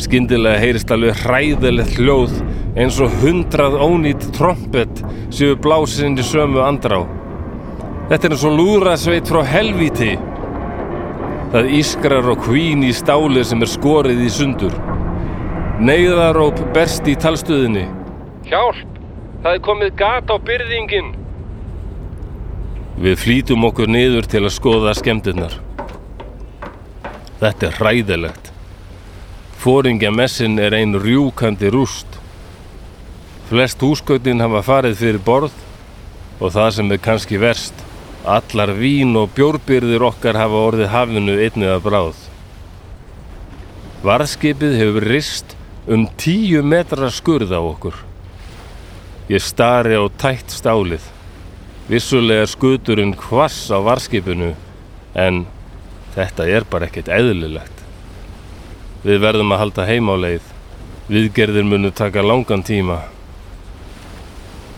[0.06, 2.38] Skyndilega heyrist alveg hræðilegt hljóð
[2.78, 5.02] eins og hundrað ónýtt trompet
[5.34, 7.02] séu blásinn í sömu andrá.
[8.14, 10.14] Þetta er eins og lúðrasveit frá helvíti.
[11.50, 14.93] Það ískrar og kvín í stáli sem er skorið í sundur.
[15.82, 17.88] Neyðaróp berst í talstöðinni.
[18.46, 18.98] Hjálp!
[19.42, 21.08] Það er komið gat á byrðingin.
[23.02, 25.56] Við flýtum okkur niður til að skoða skemmturnar.
[27.42, 28.52] Þetta er hræðilegt.
[29.64, 32.20] Fóringjamessin er ein rjúkandi rúst.
[33.50, 35.58] Flest húsgögnin hafa farið fyrir borð
[36.38, 37.74] og það sem er kannski verst,
[38.30, 42.24] allar vín og bjórbyrðir okkar hafa orðið hafinu einnið að bráð.
[44.06, 45.58] Varðskipið hefur rist
[45.88, 47.96] um tíu metra skurð á okkur.
[49.28, 51.04] Ég stari á tætt stálið.
[51.90, 54.54] Vissulega skuturinn hvass á varskipinu
[55.16, 55.44] en
[56.16, 57.84] þetta er bara ekkert eðlilegt.
[59.04, 60.46] Við verðum að halda heim á leið.
[61.12, 63.02] Viðgerðir munu taka langan tíma.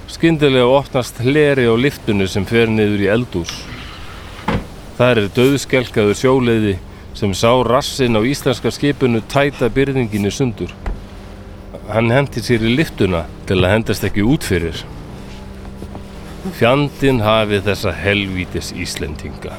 [0.10, 3.54] Skyndilega opnast hleri á liftinu sem fer niður í eldús.
[4.98, 6.76] Það er döðskelkaður sjóleiði
[7.14, 10.74] sem sá rassin á íslenska skipinu tæta byrðingin í sundur
[11.92, 14.82] hann hendi sér í liftuna til að hendast ekki út fyrir.
[16.58, 19.56] Fjandin hafi þessa helvítis Íslendinga.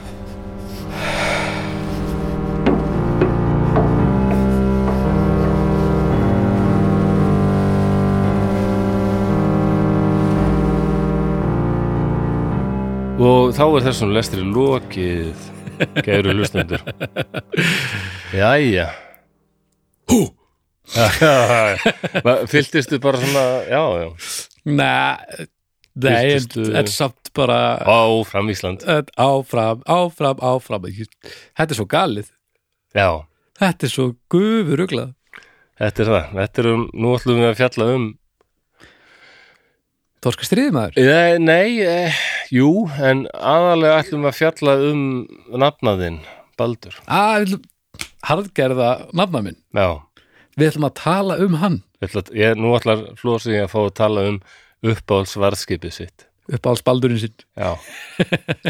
[13.17, 15.47] Og þá er þessum lestri lokið,
[16.07, 16.83] gæru hlustendur.
[18.37, 18.91] Jæja.
[20.11, 20.27] Hú!
[22.53, 24.09] Fylltistu bara svona, já, já.
[24.67, 25.47] Nei,
[25.97, 28.85] nei, þetta er samt bara Áfram Ísland.
[29.17, 32.31] Áfram, áfram, áfram Þetta er svo galið
[32.97, 33.09] Já,
[33.61, 35.13] Þetta er svo gufuruglað
[35.77, 36.31] þetta er það.
[36.41, 38.07] Þetta er um, nú ætlum við að fjalla um
[40.25, 42.21] Þorska stríðmaður Nei, nei eh,
[42.55, 42.71] jú,
[43.05, 45.03] en aðalega ætlum við að fjalla um
[45.61, 46.21] nafnaðinn,
[46.59, 46.97] Baldur.
[47.05, 47.73] að, við ætlum-
[48.27, 50.03] Harðgerða nafna minn Já,
[50.57, 54.27] Við ætlum að tala um hann ætla, ég, nú ætlar Flósi að fá að tala
[54.31, 54.41] um
[54.87, 56.27] uppáhaldsvarðskipið sitt.
[56.53, 57.77] upp á spaldurinn sinn Já,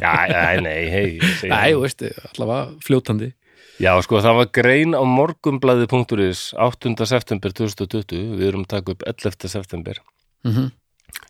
[0.04, 1.18] já, já nei, hei.
[1.50, 3.32] Nei, þú veist, allavega fljótandi
[3.76, 6.94] Já, sko, það var grein á morgumblaði.is 8.
[7.04, 9.50] september 2020, við erum taka upp 11.
[9.52, 10.00] september,
[10.46, 10.70] mm -hmm.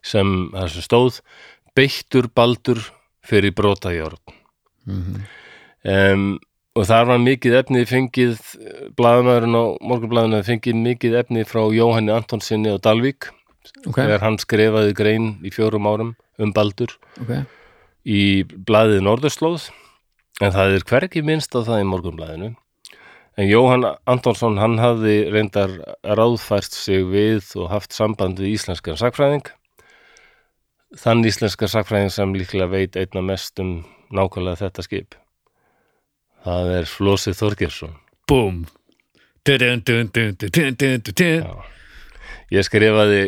[0.03, 1.21] sem það sem stóð
[1.75, 2.79] beittur Baldur
[3.27, 4.19] fyrir brotajárn.
[4.87, 6.39] um,
[6.77, 8.37] og þar var mikið efni fengið
[8.99, 13.31] blaðumæðurinn á morgunblaðinu fengið mikið efni frá Jóhanni Antonsinni á Dalvík
[13.87, 17.33] Ok, þegar hann skrifaði grein í fjórum árum um Baldur ok.
[18.07, 19.71] í blaðið Norðurslóð.
[20.45, 22.53] En það er hvergi minnst á það í morgunblaðinu.
[23.37, 25.73] En Jóhann Antonsson hann hafði reyndar
[26.05, 29.49] ráðfært sig við og haft samband við íslenskan sakfræðing
[30.97, 33.81] þann íslenska sakfræðing sem líklega veit einna mest um
[34.15, 35.17] nákvæmlega þetta skip
[36.47, 37.97] það er Flósi Þorgeirsson.
[38.31, 38.63] Búm.
[42.55, 43.23] Ég skrifaði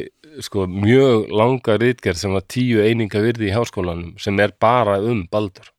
[0.44, 5.24] sko mjög langa ritgerð sem var tíu eininga virði í háskólanum sem er bara um
[5.30, 5.72] Baldur.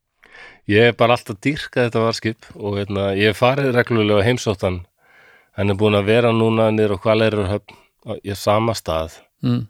[0.70, 4.84] Ég er bara alltaf dýrkað þetta varskip og hérna, ég farið reglulega heimsóttan.
[5.58, 9.18] Hann er búin að vera núna niður á Hvaleirarhöfn í sama stað.
[9.44, 9.64] Mm.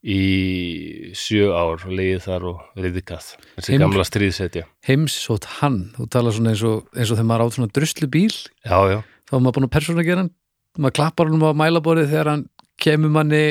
[0.00, 3.26] Í sjö ár leiði þar og riðikað
[3.58, 5.90] þessi Heims- gamla stríðsetja Heimsótt hann.
[5.98, 8.98] Þú talar svona eins og, eins og þegar maður átt svona druslu bíl já, já,
[9.28, 10.32] þá er maður búin að persóna gera hann
[10.80, 12.46] maður klappar hann á mælaborið þegar hann
[12.80, 13.44] kemur manni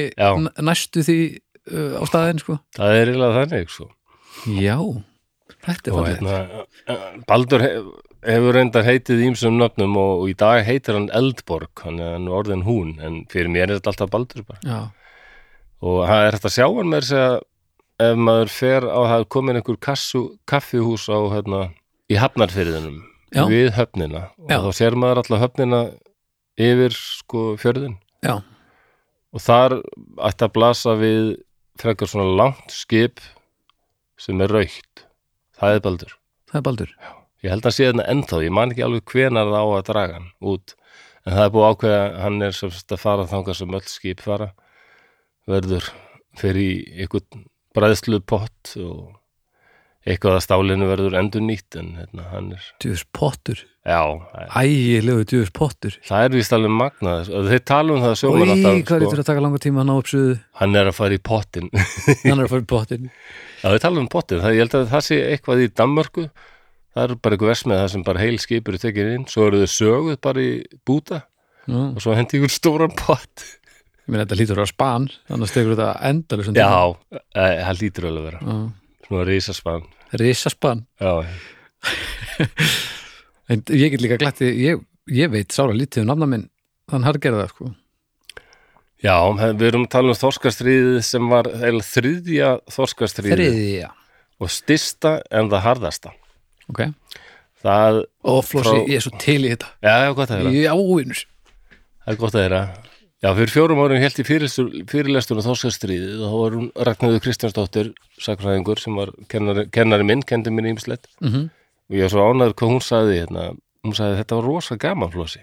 [0.65, 1.19] næstu því
[1.69, 2.57] uh, á staðin sko.
[2.79, 3.89] það er eiginlega þannig sko.
[4.57, 4.77] Já,
[5.67, 7.89] þetta er fallið hérna, eh, Baldur hef,
[8.25, 12.65] hefur reyndar heitið ímsum nöfnum og, og í dag heitir hann Eldborg hann er orðin
[12.65, 14.63] hún en fyrir mér er þetta alltaf Baldur bara.
[14.65, 14.79] Já,
[15.81, 17.37] og það er hægt að sjá hann með þess að
[18.09, 21.61] ef maður fer á það er komin einhver kassu, kaffihús á hérna,
[22.09, 23.01] í hafnarfyrðinum
[23.35, 23.43] Já.
[23.51, 24.21] við höfnina.
[24.39, 24.59] Og Já.
[24.63, 25.81] þá sér maður alltaf höfnina
[26.59, 28.39] yfir sko fjörðin já,
[29.31, 29.77] og þar
[30.27, 31.21] ætti að blasa við
[31.79, 33.21] frekar svona langt skip
[34.19, 35.05] sem er raukt
[35.59, 36.15] það er Baldur.
[36.49, 36.91] Það er baldur.
[37.43, 40.15] Ég held að sé þarna ennþá, ég man ekki alveg hvenar það á að draga
[40.17, 40.73] hann út.
[41.23, 44.23] En það er búið ákveða hann er sem sagt að fara þangað sem öll skip
[44.25, 44.49] fara
[45.49, 45.87] verður
[46.39, 49.15] fyrir í einhvern bræðslu pott og
[50.07, 53.99] eitthvað að stálinu verður endur nýtt en hérna, hann er, Djúðs pottur, já
[54.55, 55.97] ægilegu djúðs pottur.
[56.07, 57.31] Það er víst alveg magnað.
[57.35, 59.61] Og þeir tala um það Í, sjóman hvað er alltaf, þetta sko, að taka langa
[59.65, 61.69] tíma að ná upp suðu hann er að fara í pottin
[62.23, 64.87] hann er að fara í pottin já þeir tala um pottin, það, ég held að
[64.93, 66.27] það sé eitthvað í Danmörku.
[66.95, 69.73] Það er bara eitthvað versmið það sem bara heil skipur tekin inn, svo eru þau
[69.75, 70.53] söguð bara í
[70.87, 71.25] búta
[71.69, 73.43] Já, og svo hendi ykkur stóran pott
[74.09, 76.73] ég meina þetta lítur að vera span annars tekur þetta endalus Já,
[77.37, 78.39] eh, það lítur alveg að vera.
[78.41, 78.55] Já.
[79.05, 79.85] Svona risaspann
[80.19, 80.79] Risaspan?
[80.97, 81.13] Já,
[83.49, 86.43] En ég get líka glætti, ég, ég veit sára lítið um nafna minn,
[86.89, 87.71] þann hargerða sko.
[89.01, 89.15] já
[89.57, 93.89] við erum að tala um þorskastriðið sem var þriðja þorskastriðið Þriðja.
[94.39, 96.13] Og styrsta en það harðasta.
[96.69, 96.85] Ok,
[97.59, 99.67] Það, og Flossi, Frá- ég er svo til í þetta.
[99.83, 100.51] Já, já, gott að heyra.
[100.55, 101.23] Já, vinnur
[102.05, 102.59] Það er gott að heyra
[103.19, 104.29] Já, fyrir fjórum árum held ég
[104.87, 110.23] fyrirlestur á þorskastriðið og þá var hún Ragnhildur Kristjánsdóttir sakfræðingur sem var kennari, kennari minn,
[110.23, 111.49] kendi mér ímislegt mm
[111.89, 113.43] og ég var svo ánæður hvað hún sagði hérna,
[113.81, 115.39] hún sagði þetta var rosa gaman flósi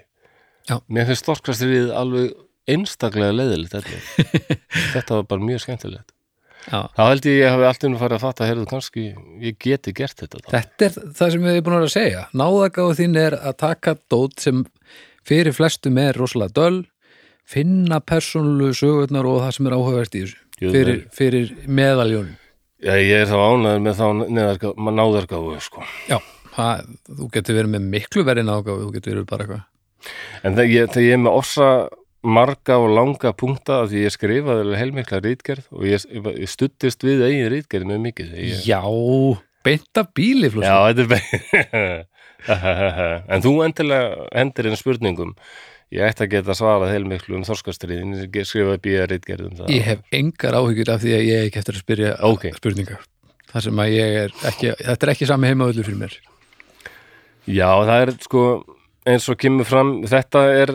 [0.70, 0.76] Já.
[0.86, 2.28] mér finnst þorskastriðið alveg
[2.70, 4.36] einstaklega leiðilegt þetta.
[4.94, 6.12] þetta var bara mjög skemmtilegt.
[6.66, 9.04] Já, þá held ég ég hafi allt innum farið að fatta heyrðu kannski,
[9.42, 10.48] ég geti gert þetta þá.
[10.56, 12.24] þetta er það sem við erum búin að að segja.
[12.34, 14.64] Náðagáðu þín er að taka dót sem
[15.26, 16.80] fyrir flestum er rosalega döl
[17.46, 20.40] finna persónlu sögurnar og það sem er áhugavert í þessu.
[20.56, 22.38] Fyrir, fyrir meðaljónum.
[22.84, 24.06] Já, ég er þá ánæður með þá
[24.96, 25.84] náðargáfu sko.
[26.10, 26.18] Já,
[26.56, 29.64] það, þú getur verið með miklu verið náðagáðu, þú getur verið bara eitthvað.
[30.42, 31.68] En þegar ég, þegar ég er með orsa
[32.26, 37.24] marga og langa punkta af því ég skrifaði heilmikla rítgerð og ég, ég, stuttist við
[37.28, 38.80] eigin rítgerð mjög mikið ég, Já,
[39.66, 42.04] beint af bíli Flossi Já, þetta er bara
[43.32, 45.32] En þú endilega hendir einn spurningum
[45.94, 49.68] Ég ætti að geta svarað heilmiklu um þorskastriðin skrifaði bíða rítgerð um það.
[49.70, 52.46] Ég hef engar áhyggjur af því að ég ekki eftir að spyrja Ok.
[52.56, 53.04] spurningar.
[53.52, 56.16] Þar sem að ég er ekki, þetta er ekki sami heimavöldur fyrir mér.
[57.46, 58.42] Já, það er sko
[59.06, 60.74] eins og kemur fram, þetta er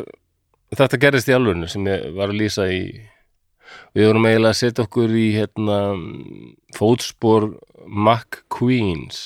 [0.80, 2.82] þetta gerist í alvörinu sem ég var að lýsa í.
[3.92, 5.78] Við vorum eiginlega að setja okkur í hérna
[6.80, 7.50] fótspor
[7.84, 9.20] McQueens.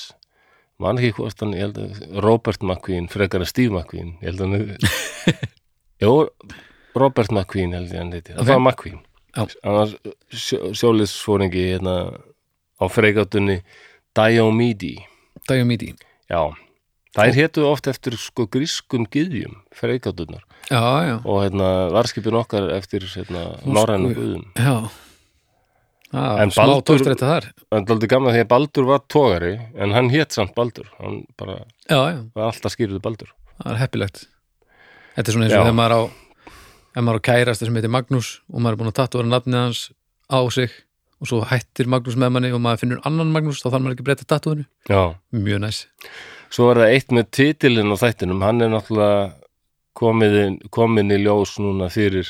[0.82, 4.16] Man ekki hvort hann, ég held að Robert McQueen, frekar að Steve McQueen.
[4.20, 5.46] Ég held að hann
[6.02, 6.26] Jó,
[6.96, 8.44] Robert McQueen held ég hann heiti, Ok.
[8.44, 9.00] það var McQueen.
[9.36, 9.46] Já.
[9.64, 9.88] hann var
[10.32, 11.94] sjó, sjóliðsfóringi hérna
[12.80, 13.62] á freigátunni
[14.16, 14.94] Diomede
[15.48, 15.94] Diomede
[16.30, 16.40] Já,
[17.16, 19.58] þær hétu oft eftir sko grískum gyðjum,
[21.06, 24.46] já, og hérna varskipin okkar eftir hérna Nú, norrænu sko, guðum.
[24.56, 24.90] já.
[26.12, 26.80] Ah, En Baldur-
[27.72, 31.64] En aldrei gaman því að Baldur var tógari en hann hét samt Baldur, hann bara
[31.90, 33.28] Já, já, var alltaf skýrðu Baldur.
[33.62, 34.26] það er heppilegt
[35.16, 36.00] Þetta er svona eins og þegar maður á
[36.96, 39.80] ef maður á kærasta sem heitir Magnús og maður er búin að tattuara nafnið hans
[40.32, 40.70] á sig
[41.20, 44.06] og svo hættir Magnús með manni og maður finnur annan Magnús þá þarf maður ekki
[44.08, 45.02] breyta tattúinu Já,
[45.32, 45.82] Mjög næs.
[46.52, 49.32] Svo er það eitt með titilinn á þættinum, hann er náttúrulega
[49.96, 52.28] komin, komin í ljós núna fyrir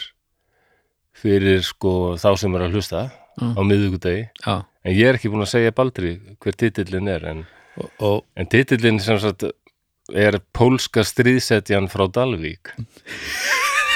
[1.16, 3.53] fyrir sko þá sem er að hlusta Mm.
[3.53, 7.42] á miðvikudegi, Já, en ég er ekki búin að segja Baldri hver titillinn er, en,
[7.77, 9.44] og, og en titillinn sem sagt
[10.14, 12.75] er pólska stríðsetjan frá Dalvík?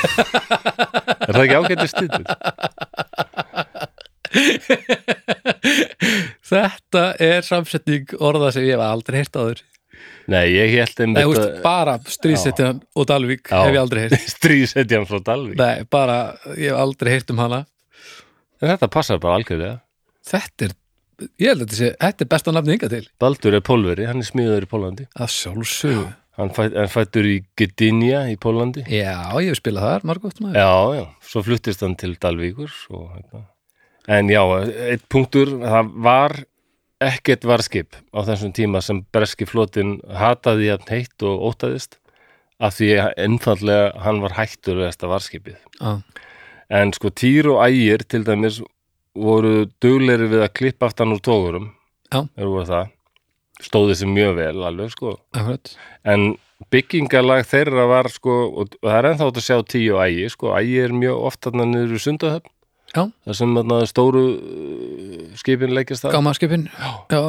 [0.01, 2.27] Er það ekki ágætið titill?
[6.51, 9.61] þetta er samsetning orða sem ég hef aldrei heyrt áður.
[10.31, 14.27] Nei, ég held Nei, einmitt húst, bara stríðsetjan og Dalvík hef ég aldrei heyrt.
[14.37, 15.59] Stríðsetjan frá Dalvík?
[15.59, 16.19] Nei, bara,
[16.55, 17.65] ég hef aldrei heyrt um hana.
[18.61, 19.81] En þetta passar bara algjörlega.
[20.31, 20.77] Þetta er,
[21.41, 23.05] ég held að þetta sé Þetta er besta nafni ynga til.
[23.21, 26.09] Baldur er pólveri, hann er smíður í Pólandi að sjálfsögu
[26.41, 30.57] Hann, fæ, hann fættur í Gdynia í Pólandi Já, ég hef spilað þar, margótt maður.
[30.63, 31.03] Já, já,
[31.33, 33.43] svo fluttist hann til Dalvíkur og, hérna.
[34.09, 34.41] En já,
[34.95, 36.37] eitt punktur það var
[37.01, 41.99] ekkert varskip á þessum tíma sem breski flotin hataði jafn heitt og óttaðist
[42.61, 45.93] af því að einfallega hann var hættur við þetta varskipið Já,
[46.71, 48.61] En sko Týr og Ægir til dæmis
[49.19, 51.23] voru dugleiri við að klippa aftan úr
[52.69, 52.93] það.
[53.61, 55.19] Stóði sér mjög vel alveg sko.
[55.37, 55.75] akkurat
[56.09, 56.31] En
[56.73, 60.55] byggingalag þeirra var sko, og það er ennþá hægt að sjá Tí og Ægi sko.
[60.57, 62.53] Ægi er mjög oft þarna niður í sundahöfn.
[62.91, 66.17] Það sem þarna stóru uh, skipin leikjast það.
[66.17, 67.21] Gámaskipin Já, já,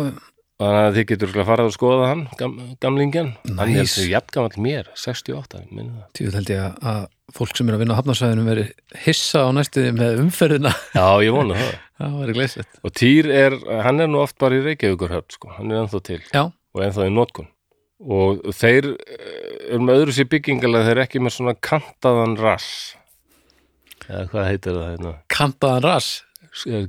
[0.61, 2.51] Þannig að þið getur farið að skoða hann, gam,
[2.83, 3.29] gamlingjan.
[3.57, 3.95] Hann Nice.
[3.97, 6.03] heldur jafn gamall mér, 68, minni það.
[6.19, 8.65] tíu held ég að- fólk sem er að vinna á hafnarsvæðinu veri
[9.05, 11.73] hissa á næstuði með umferðina Já, ég vona það.
[12.01, 15.51] Það væri gleysett Og Týr er, hann er nú oft bara í Reykjavíkurhöfn sko.
[15.55, 16.19] Hann er ennþá til.
[16.33, 17.47] Já, og ennþá í notkun
[18.01, 22.95] og þeir eh, eru með öðru sér byggingalega þeir eru ekki með svona kantaðan rass
[24.09, 26.09] eða hvað heitir það hérna kantaðan rass
[26.65, 26.87] er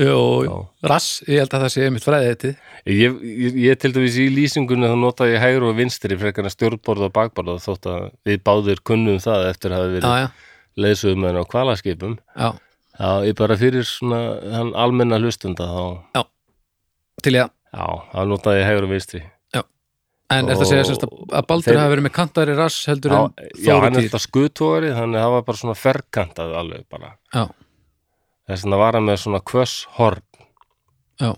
[0.00, 0.52] Jú, Já.
[0.88, 2.50] rass, ég held að það sé einmitt fræðið þetta
[2.94, 6.54] ég, ég, ég til dæmis í lýsingunni þá nota ég hægri og vinstri frekar en
[6.54, 10.28] stjórnborð og bakborð þótt að við báðir kunnum það eftir að hafa Já, verið já,
[10.86, 12.48] leiðsögum en á kvalaskipum já,
[12.96, 14.22] já, ég bara fyrir svona
[14.56, 16.24] hann almenna hlustunda þá,
[17.26, 19.22] til ég já, þá nota ég hægri og vinstri.
[20.30, 22.84] En er það að segja sérst að að Baldur Þeir- hafi verið með kantaðri rass
[22.86, 26.52] heldur já, en já, hann er þetta skutóri þannig að það var bara svona ferkantað
[26.60, 27.08] alveg bara.
[27.34, 27.42] Já,
[28.50, 30.22] þess að var hann með svona kvöss horn
[31.20, 31.30] já,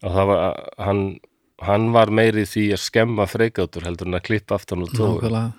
[0.00, 1.02] og það var, hann,
[1.66, 5.52] hann var meiri því að skemma freikátur heldur en að klippa aftan tóður nákvæmlega.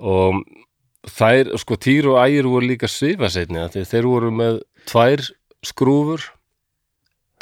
[0.00, 0.38] Og
[1.12, 5.24] þær, sko, Týr og Ægir voru líka svifaseitni því þeir voru með tvær
[5.66, 6.24] skrúfur.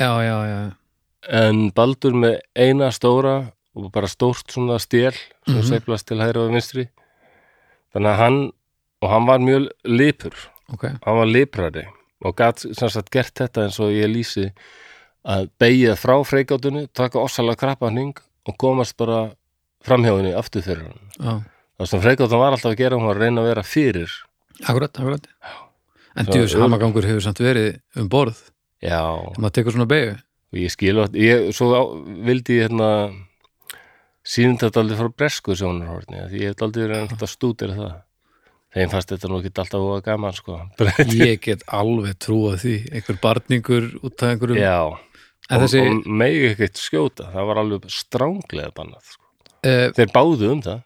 [0.00, 0.60] Já, já, já,
[1.28, 5.68] en Baldur með eina stóra og bara stórt svona stél sem Mhm.
[5.68, 6.88] sveiflast til hægri og vinstri.
[7.94, 8.40] Þannig að hann
[9.02, 10.34] og hann var mjög lipur.
[10.72, 10.84] Ok.
[11.04, 11.86] Hann var liprari
[12.24, 14.50] og gat sem sagt gert þetta eins og ég lýsi
[15.24, 18.14] að beigja frá freikátunni, taka ossalega krappahning
[18.48, 19.30] og komast bara
[19.84, 21.10] framhjáðinni aftur fyrir hann.
[21.20, 21.34] Já,
[21.80, 24.10] Það sem freikátun var alltaf að gera, hún var að reyna að vera fyrir.
[24.68, 25.26] akkurat, akkurat.
[26.16, 28.36] En ör- hamagangur hefur samt verið um borð.
[28.82, 30.16] Já, þegar maður tekur svona beigju
[30.60, 31.82] ég skil að, ég, svo á,
[32.26, 32.88] vildi ég hérna
[34.26, 37.92] sínum þetta aldrei frá bresku sjónarhorni, því ég hef aldrei verið að stútir það.
[38.70, 40.58] Þeim fannst þetta nú ekki alltaf óa gaman, sko.
[41.18, 44.76] Ég get alveg trúað því einhver barningur út af einhverjum Já,
[45.50, 49.24] En og, þessi, og megi ekkert skjóta, það var alveg stránglega bannað, sko.
[49.66, 50.84] uh, Þeir báðu um það.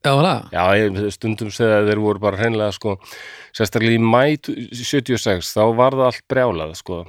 [0.00, 2.94] já, það Já, ég stundum segja að þeir voru bara hreinlega sko,
[3.52, 4.22] sérstaklega í mæ
[4.80, 7.02] 76 þá var það allt brjálað sko.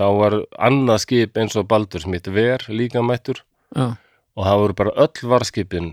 [0.00, 3.42] þá var annað skip eins og Baldur sem hitt ver líka mættur
[3.76, 3.90] Já,
[4.32, 5.90] og það voru bara öll varskipin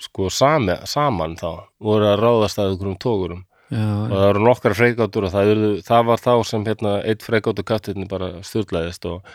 [0.00, 4.44] sko sami, saman þá voru að ráðast að ykkur um tógurum já, og það eru
[4.46, 9.08] nokkar freikátur og það, eru, það var þá sem hérna eitt freikátur kattinni bara stjórnlæðist
[9.10, 9.32] og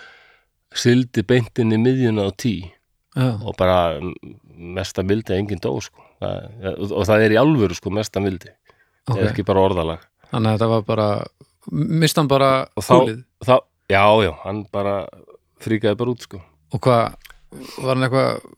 [0.76, 2.56] sildi beintin í miðjuna á tí.
[3.16, 3.96] Já, og bara
[4.56, 6.04] mesta mildi engin dó sko.
[6.20, 8.52] Það, og, það er í alvöru sko mesta mildi.
[9.08, 10.04] Það er ekki bara orðalag.
[10.32, 11.08] Þannig að þetta var bara
[11.72, 13.24] mist hann bara húlið
[13.90, 14.98] já, já, hann bara
[15.64, 16.42] fríkaði bara út sko.
[16.76, 17.16] Og hvað,
[17.80, 18.52] var hann eitthvað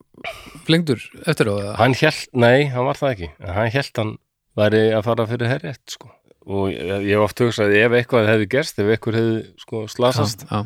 [0.68, 1.74] flengdur eftir á það?
[1.82, 4.16] hann held, nei, hann var það ekki hann held hann
[4.58, 6.10] væri að fara fyrir herrétt sko
[6.48, 10.60] og ég, hef oft hugsað ef eitthvað hefði gerst, ef eitthvað hefði sko slasast já,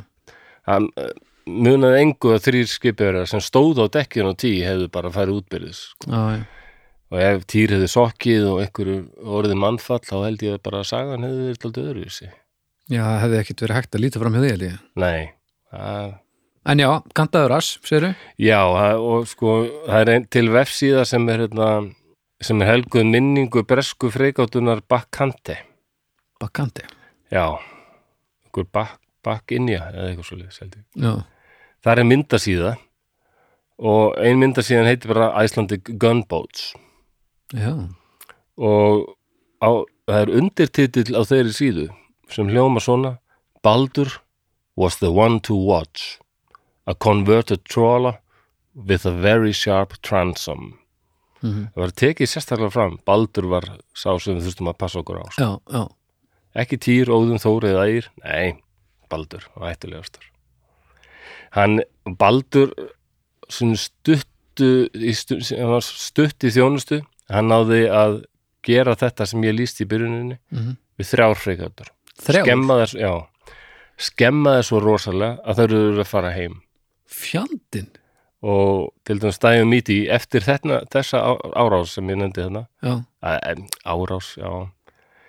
[0.69, 1.11] hann uh,
[1.49, 5.83] munaði engu að þrýr skipverðar sem stóð á dekkinu og tí hefðu bara farið útbyrðis
[5.95, 6.11] sko.
[6.13, 6.43] já,
[7.11, 8.99] og ef týr hefði sokkið og einhverju
[9.39, 12.29] orðið mannfall þá held ég bara að sagan hefði verið alltaf öðruvísi
[12.91, 14.77] já, hefði ekkit verið hægt að líta fram því held ég.
[15.01, 15.31] nei,
[15.73, 16.13] það
[16.65, 18.13] en já, kantaður ass, segirðu?
[18.37, 19.55] Já, það- og sko,
[19.87, 21.93] það er ein, til vefsíða sem er, hérna,
[22.41, 25.57] sem er helguð minningu bresku freikátunar Bakkante.
[26.41, 26.81] Bakkanti
[27.31, 27.57] Já,
[28.45, 30.83] einhver bak, Bakkinja eða eitthvað svo liðs held ég.
[30.97, 31.23] já,
[31.83, 32.71] Það er myndasíða
[33.81, 36.73] og ein myndasíðan heitir bara Icelandic Gunboats
[37.53, 37.71] já,
[38.57, 39.15] og
[39.61, 39.69] á,
[40.09, 41.87] það er undirtitill á þeirri síðu
[42.29, 43.17] sem hljóma svona
[43.63, 44.09] Baldur
[44.75, 46.17] was the one to watch
[46.87, 48.19] a converted trawler
[48.75, 50.79] with a very sharp transom.
[51.41, 52.99] Mhm, það var tekið sérstaklega fram.
[53.05, 55.41] Baldur var sá sem við þurftum að passa okkur á sko.
[55.41, 55.83] já, já.
[56.55, 58.57] Ekki Týr, Óðun, Þóri eða Ægir nei,
[59.11, 60.27] Baldur, hann ættulegastur
[61.55, 61.79] hann,
[62.19, 62.73] Baldur
[63.51, 67.01] stuttu í stutt í þjónustu
[67.31, 68.21] hann náði að
[68.67, 70.75] gera þetta sem ég líst í byrjuninni mhm.
[70.99, 73.13] við þrjár freikátur þrjá, skemma þess, já.
[74.01, 76.59] Skemma þess svo rosalega að þau eru að fara heim
[77.11, 77.89] fjandinn?
[78.41, 82.63] Og til dæmis stæðum í því eftir þarna, þessa á- árás sem ég nefndi þarna
[83.85, 84.49] árás, já.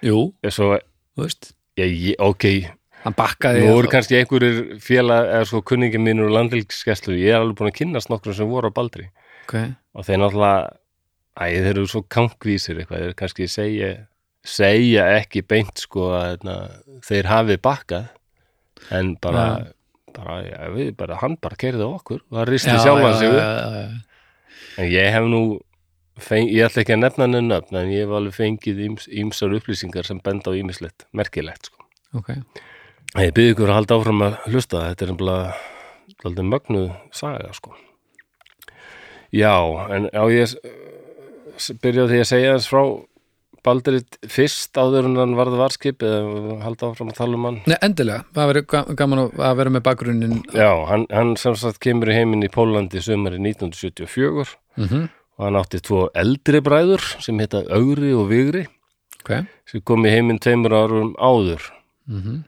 [0.02, 0.78] Jú, svo,
[1.16, 1.50] þú veist.
[1.76, 2.46] Ég, ég, ok.
[3.02, 7.40] Hann bakkaði nú eru kannski einhverjir félag eða sko kunningi mínur úr landilskeslu ég er
[7.42, 9.08] alveg búin að kynnast nokkrum sem voru á Baldri.
[9.44, 9.56] Ok,
[9.98, 10.70] og þeir náttúrulega
[11.34, 13.02] æ, þeir eru svo kankvísir eitthvað.
[13.08, 13.90] Þeir kannski segja,
[14.46, 16.56] segja ekki beint sko að na,
[17.04, 18.08] þeir hafi bakkað.
[18.94, 19.46] En bara,
[20.16, 23.30] bara, já, við, bara hann bara kerði okkur og það risti sjálfan sig
[24.78, 25.42] en ég hef nú
[26.22, 29.54] feng, ég ætla ekki að nefna henni nöfn en ég hef alveg fengið íms, ímsar
[29.58, 31.84] upplýsingar sem benda á ímislegt, merkilegt sko.
[32.20, 32.28] ok,
[33.20, 37.74] ég byrði ykkur að halda áfram að hlusta þetta er alltaf mögnuð saga sko.
[39.32, 39.52] já,
[39.96, 40.56] en á ég s-
[41.56, 42.82] s- byrja á því að segja þess frá
[43.62, 47.58] Baldurit fyrst áður en hann varð varskip eða halda áfram að tala um hann?
[47.70, 51.78] Nei, endilega, það verður ga- gaman að- vera með bakgrunnin já, hann, hann sem sagt
[51.84, 55.04] kemur í heiminn í Pólandi sömari 1974 mhm,
[55.38, 58.66] og hann átti tvo eldri bræður sem heita Ögri og Vigri.
[59.22, 59.44] Ok.
[59.70, 61.62] Sem kom í heiminn tveimur árum áður.
[62.10, 62.40] Mhm.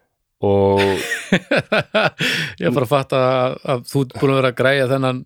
[0.44, 0.80] Og
[2.58, 5.20] ég er bara að fatta að, að þú ert búin að vera að græja þennan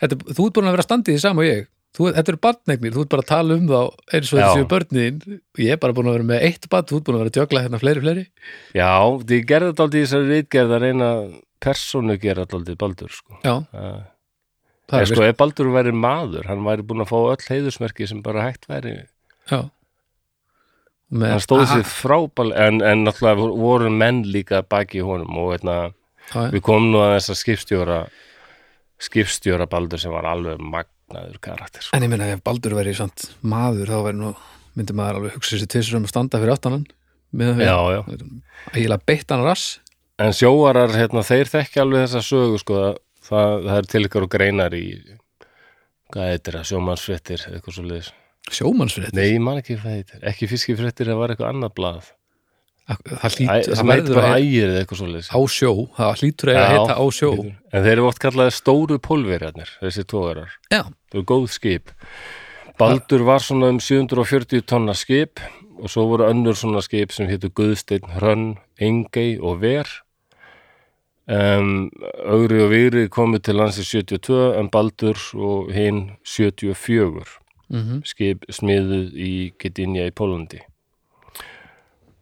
[0.00, 1.66] þetta, þú ert búin að vera standið í sama og ég
[1.98, 3.80] þú, þetta eru barnegnir, þú ert bara að tala um þá
[4.14, 5.18] eins og þessu börnin.
[5.58, 7.38] Ég er bara búin að vera með eitt barn, þú ert búin að vera að
[7.40, 8.24] djögla hérna fleiri, fleiri.
[8.78, 8.92] Já,
[9.24, 11.10] því gerði þetta aldrei í þessari rítgerð að reyna
[11.62, 13.40] persónu gera þetta aldrei Baldur sko.
[13.42, 13.54] já,
[14.88, 18.22] en er sko ef Baldur væri maður hann væri búin að fá öll heiðusmerki sem
[18.24, 18.94] bara hægt væri
[19.50, 19.60] já.
[21.08, 25.54] Með, hann stóð Aha, sér frábæl en, en náttúrulega voru menn líka baki honum og
[25.54, 25.76] veitna,
[26.28, 26.50] já, já.
[26.52, 27.98] við komum nú að þessa skipstjóra
[29.08, 30.60] skipstjóra Baldur sem var alveg
[31.08, 31.96] magnaður karakter sko.
[31.96, 34.32] en ég meina ef Baldur væri samt maður þá nú,
[34.76, 36.84] myndi maður alveg hugsa sér tvisur um að standa fyrir
[37.30, 38.00] með já, já.
[38.72, 39.80] ægilega beitt hann rass.
[40.18, 42.78] En sjóarar, hérna, þeir þekki alveg þessa sögu sko,
[43.28, 44.86] það, það, er til ykkur og greinar í
[46.12, 48.12] hvað heitir það, sjómannsfréttir eitthvað svo liðis
[48.48, 52.08] sjómannsfrétt nei, ég man ekki hvað heitir, ekki fiskifréttir það var eitthvað annað blað
[52.88, 56.22] það hlýt, Æ, það verður að heita ægir eða eitthvað svo liðis á sjó það
[56.22, 57.30] hlýtur að heita á sjó.
[57.44, 61.92] en þeir eru oft kallaði stóru pólverjarnir þessi tógarar, þau eru góð skip.
[62.78, 65.42] Baldur var svona um 740 tonna skip
[65.78, 69.90] og svo voru önnur svona skip sem hétu Guðsteinn, Hrönn, Engey og Ver.
[71.28, 71.90] Um,
[72.24, 77.34] Ögri og Vigri komu til lands í 72 en Baldur og hinn 74
[77.68, 78.00] mhm.
[78.08, 80.62] Skip smiðuð í Gdynia í Pólandi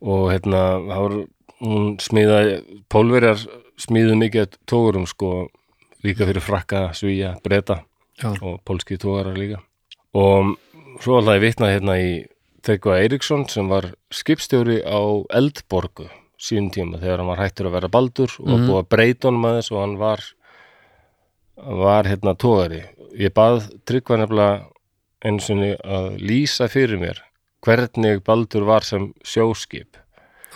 [0.03, 1.15] og hérna var,
[1.61, 3.41] hún smiðaði pólverjar
[3.81, 5.49] smiðuð mikið tógurum sko
[6.05, 7.83] líka fyrir frakka, svíja, breta
[8.21, 9.59] já, og pólski tógarar líka.
[10.15, 10.57] Og
[11.01, 12.11] svo alltaf ég vitna hérna í
[12.67, 14.99] Tryggva Eiríksson sem var skipstjóri á
[15.39, 16.09] Eldborgu
[16.41, 18.67] sín tíma þegar hann var hættur að vera baldur og Mhm.
[18.69, 20.21] búið að breyta honum aðeins og hann var
[21.57, 22.83] var hérna tógari
[23.17, 24.67] ég bað Tryggva nefnilega
[25.25, 27.23] einu sinni að lýsa fyrir mér
[27.67, 29.99] hvernig Baldur var sem sjóskip.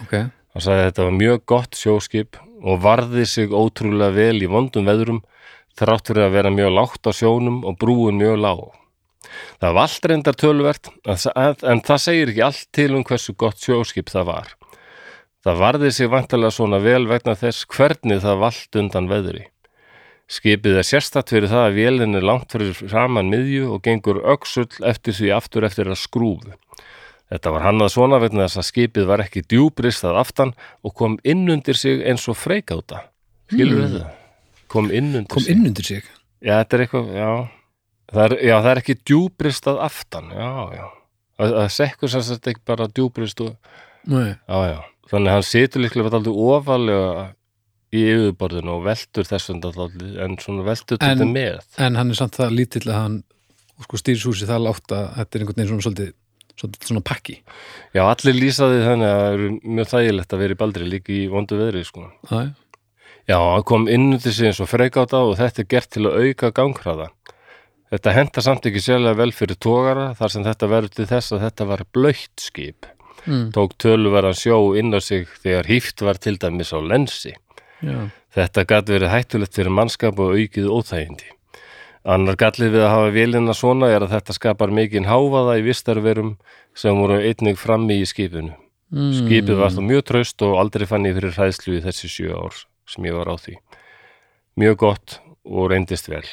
[0.01, 4.51] Ok, hann sagði að þetta var mjög gott sjóskip og varði sig ótrúlega vel í
[4.51, 5.23] vondum veðrum
[5.79, 8.65] þrátt fyrir að vera mjög lágt á sjónum og brúin mjög lág.
[9.61, 14.11] Það var allt reyndar töluvert en það segir ekki allt til um hversu gott sjóskip
[14.13, 14.57] það var.
[15.45, 19.47] Það varði sig vantarlega svona vel vegna þess hvernig það vald undan veðri.
[20.31, 24.69] Skipið er sérstætt fyrir það að vélinn er langt fyrir framan miðju og gengur öxull
[24.87, 26.53] eftir því aftur eftir að skrúfu.
[27.31, 30.53] Þetta var hannað svona vegna þess að skipið var ekki djúbrist að aftan
[30.83, 33.05] og kom inn undir sig eins og freikáta.
[33.53, 33.93] Skilur Hmm.
[33.93, 34.11] þetta?
[34.69, 35.55] Kom inn undir kom sig.
[35.57, 36.03] inn undir sig
[36.43, 37.49] Já, þetta er eitthvað, já.
[38.13, 40.87] Það er, já, það er ekki djúbrist að aftan, já, já.
[41.39, 43.57] Það, það sekkur sem sagt ekki bara djúbrist og,
[44.07, 44.35] Nei.
[44.49, 44.81] já, já.
[45.11, 47.35] Þannig hann situr líklega aldrei ofalega
[47.93, 51.61] í yfirborðinu og veltur þessum aldrei, en svona veltur En- þetta með.
[51.79, 53.23] en hann er samt það lítill að hann
[53.83, 56.13] sko, stýrishúsi það látt að þetta er einhvern veginn svona svolítið
[56.61, 57.41] svona pakki
[57.97, 61.23] Já, allir lýsaði þannig að það eru mjög þægilegt að vera í baldri líka í
[61.31, 62.11] vondu veðri, sko.
[63.31, 66.53] Já, hann kom inn sig eins og freikáta og þetta er gert til að auka
[66.55, 67.09] ganghraða.
[67.91, 71.45] Þetta henta samt ekki sérlega vel fyrir tógara þar sem þetta verður til þess að
[71.47, 72.87] þetta var blöytt skip.
[73.27, 73.51] mm.
[73.55, 77.35] Tók töluverðan sjó inn á sig þegar hýft var til dæmis á lensi.
[77.83, 78.11] já.
[78.31, 81.27] Þetta gat verið hættulegt fyrir mannskap og aukið óþægindi.
[82.09, 86.31] Annar gallið við að hafa vélina svona er að þetta skapar mikinn háfaða í vistarverum
[86.77, 88.55] sem voru einnig frammi í skipinu.
[88.91, 89.11] Mm.
[89.19, 92.57] Skipið var þá mjög traust og aldrei fann ég fyrir hræðslu í þessi sjö ár
[92.89, 93.59] sem ég var á því.
[94.59, 96.25] Mjög gott og reyndist vel.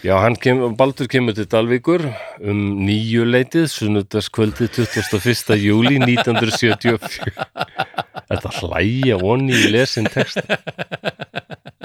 [0.00, 2.06] Já, kem, Baldur kemur til Dalvíkur
[2.40, 5.56] um nýju leitið, sunnudagskvöldið 21.
[5.60, 7.34] júli 1974.
[8.30, 10.40] Þetta hlæja vonni í lesin text.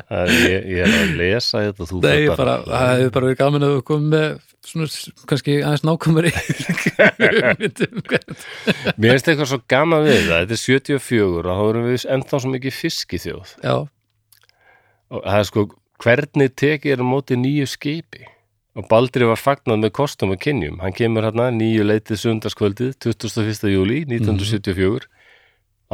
[0.06, 3.66] Það ég, ég er að lesa þetta, þú ég bara, það hefur bara verið gaman
[3.66, 4.28] að við komum með
[4.70, 4.88] svona,
[5.32, 8.44] kannski aðeins nákvæmari hugmyndum hvern.
[8.96, 12.42] Mér finnst eitthvað svo gaman við það, þetta er 74 og þá erum við ennþá
[12.44, 13.56] svo mikið fisk í þjóð.
[13.66, 13.76] Já,
[15.12, 15.66] og það er sko
[16.02, 18.26] hvernig tekið er á móti nýju skipi?
[18.76, 20.82] Og Baldri var fagnað með kostum og kynjum.
[20.84, 23.70] Hann kemur hérna nýju leitið sundarskvöldið 21.
[23.72, 25.08] júli 1974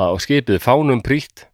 [0.02, 1.46] og skipið fánum prýtt.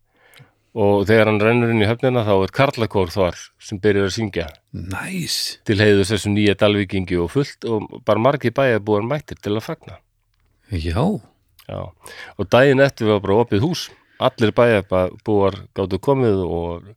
[0.77, 4.45] Og þegar hann rennur inn í höfnina þá er Karlakór þar sem byrjar að syngja.
[4.77, 9.65] Næs til heiðus þessum nýja dalvíkingi og fullt og bara margir bæjarbúar mættir til að
[9.65, 9.97] fagna.
[10.69, 11.01] Já,
[11.65, 11.81] Já.
[12.37, 13.87] og daginn eftir var bara opið hús.
[14.21, 16.87] Allir bæjarbúar gáttu komið og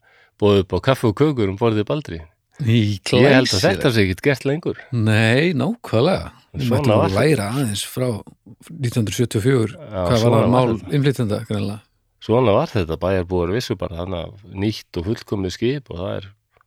[0.41, 2.21] bóðið upp á kaffi og kökur um borðið Baldri.
[2.61, 4.81] Ég held að þetta sé ekki gert lengur.
[4.93, 6.35] Nei, nákvæmlega.
[6.51, 11.85] Við mættum að læra aðeins frá 1974 Já, hvað var það mál innflytjanda greinlega
[12.21, 14.17] Svona var þetta, bæjarbúar vissu bara að
[14.53, 16.27] nýtt og fullkomið skip og það er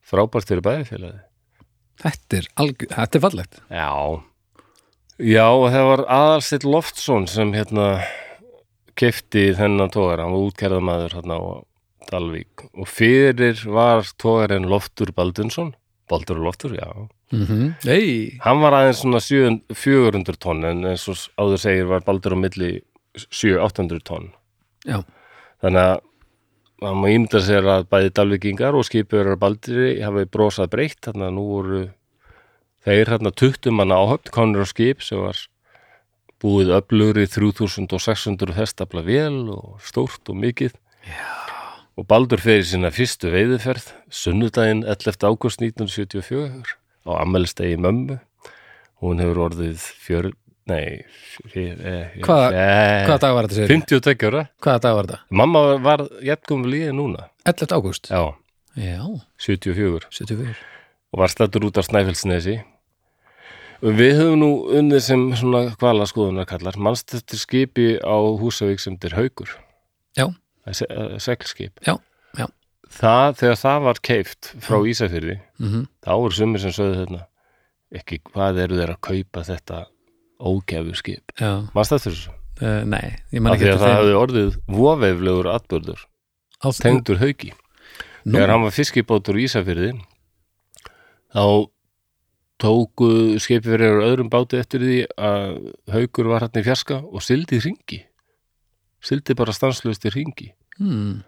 [0.10, 1.20] frábært fyrir bæjarfélagi.
[2.02, 2.86] Þetta er, alg...
[2.90, 3.60] þetta er fallegt.
[3.70, 3.92] Já.
[5.22, 7.88] Já, og það var Aðalstill Loftsson sem hérna
[8.98, 11.46] kefti þennan tógar, hann var útkerðamaður hérna á
[12.12, 15.74] Dalvík og fyrir var tógarinn Loftur Baldunsson,
[16.10, 17.08] Baldur Loftur, já.
[17.32, 17.74] mm -hmm.
[17.86, 22.34] Nei, Hann var aðeins svona 700 400 tonn en eins og áður segir var Baldur
[22.34, 22.82] á milli
[23.18, 24.32] 700-800 tonn.
[24.86, 25.04] já,
[25.62, 26.00] Þannig að
[26.82, 31.34] það má ímynda sér að bæði dalvíkingar og skipur baldri hafi brosað breytt, þannig að
[31.34, 31.90] nú voru
[32.84, 35.38] þeir hérna 20 manna áhöfn, konur á skip sem var
[36.44, 40.76] búið öflugri 3600 hestafla vel og stórt og mikið.
[41.08, 41.43] Já.
[41.98, 45.28] Og Baldur fyrir sína fyrstu veiðuferð, sunnudaginn 11.
[45.30, 46.74] ágúst 1974
[47.06, 48.18] á ammælstegi mömmu.
[49.04, 50.32] Hún hefur orðið fjör...
[50.66, 51.04] Nei,
[51.52, 53.68] fjör, eh, Hvaða- eh, hvaða dag var þetta sér?
[53.68, 54.44] 52 ára.
[54.64, 55.20] Hvaða dag var þetta?
[55.42, 57.26] Mamma var jættum líði núna.
[57.46, 57.74] 11.
[57.76, 58.22] ágúst Já,
[58.80, 59.04] Já,
[59.44, 60.56] 74 74
[61.14, 62.56] og var stættur út af Snæfellsnesi.
[63.84, 64.48] Við höfum nú
[64.80, 69.50] unnið sem svona hvala skoðunar kallar mannst eftir skipi á Húsavík sem þetta er haukur.
[70.18, 70.26] Já.
[70.26, 70.53] Það er se- eh,
[71.24, 71.82] Seglskip.
[71.84, 71.98] Já,
[72.40, 72.48] já.
[72.94, 77.26] Það, þegar það var keift frá Ísafyrði, mm þá voru sumir sem sögðu þarna
[77.94, 79.82] ekki hvað eru þeir að kaupa þetta
[80.44, 81.36] ógæfu skip.
[81.76, 82.38] Mannst eftir þessu?
[82.62, 86.08] uh, nei, ég man ekki að það hefði orðið voveiflegur atbörður,
[86.82, 87.54] tengdur hauki.
[88.24, 89.92] Nú, þegar hann var fiskibátur í Ísafyrði
[91.34, 91.46] þá
[92.64, 93.10] tóku
[93.44, 95.58] skipverjar og öðrum báti eftir því að
[95.92, 98.04] haukur var hann í fjarska og sildi hringi
[99.04, 100.50] sildi bara stanslust í hringi.
[100.80, 101.22] Hmm,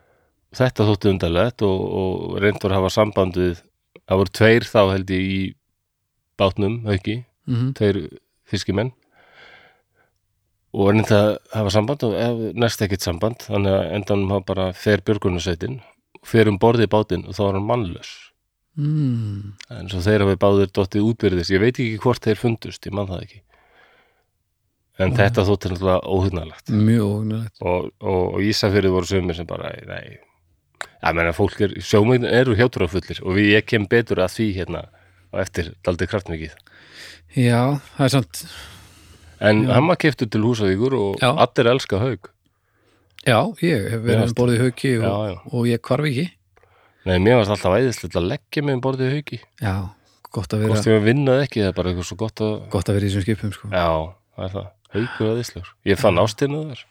[0.55, 3.63] þetta þótti undarlegt og, og reynd var að hafa samband við
[4.05, 5.39] það voru tveir þá held ég í
[6.39, 8.05] bátnum hauki, mm tveir
[8.49, 8.93] fiskimenn.
[10.75, 14.69] Og reynd að hafa samband og ef, næst ekkert samband þannig að endanum hafa bara
[14.75, 15.79] fer björgunarsveitin
[16.25, 18.13] fer um borði í bátinn og þá var hann mannlaus.
[18.75, 21.51] Mm, en svo þeir hafi báðir dottið útbyrðis.
[21.53, 23.44] Ég veit ekki hvort þeir fundust, ég man það ekki
[25.01, 29.73] en þetta þótti náttúrulega óhugnalegt mjög óhugnulegt og, og, og Ísafjörði voru sömur sem bara,
[29.89, 30.21] nei.
[31.05, 34.85] Ég meina fólk er, sjóminn eru hjátrúafullir og við, ég kem betur að því hérna
[35.33, 36.55] og eftir daldið kraftmikið.
[37.35, 37.59] Já,
[37.97, 38.45] það er samt
[39.43, 41.35] en var keftur til húsavíkur og Já.
[41.35, 42.31] allir elska haug
[43.25, 45.37] já, ég hef verið um borðið hauki og, já, já.
[45.51, 46.25] og ég kvarf ekki.
[47.05, 49.75] Nei, mér varst alltaf æðislegt að leggja mig um borðið haugi já,
[50.31, 52.55] gott að vera hvort ég var vinnað ekki, það er bara eitthvað svo gott að
[52.73, 53.71] gott að vera í þessum skipum sko.
[53.73, 53.89] já,
[54.35, 56.83] það er það, haugur æðislegur ég fann ástina þar.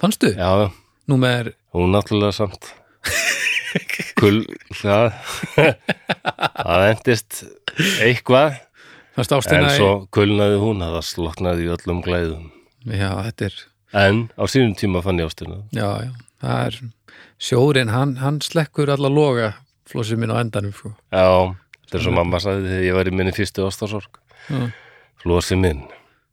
[0.00, 0.30] Fannstu?
[0.34, 0.68] já, já,
[1.10, 2.70] nú með hún náttúrulega samt
[4.20, 4.42] kul,
[4.82, 5.12] það
[5.56, 7.42] það endist
[8.02, 8.56] eitthvað
[9.16, 12.48] fannst en ástina svo kulnaði hún að það sloknaði í öllum glæðum.
[12.88, 13.58] Já, þetta er
[14.00, 15.60] en á sínum tíma fann ég ástina.
[15.74, 16.78] Já, já, það er
[17.40, 19.52] sjórin, hann, hann slekkur alla loga
[19.90, 20.92] flossið minn á endanum sko.
[21.10, 21.26] já,
[21.86, 24.20] þetta er svo mamma sagði þegar ég var í minni fyrstu ástasorg
[24.50, 24.62] Já.
[25.20, 25.82] Flósi minn,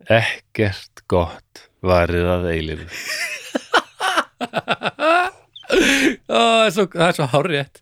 [0.05, 2.87] ekkert gott varið að eilifu.
[6.27, 7.81] Það er svo, svo hárrétt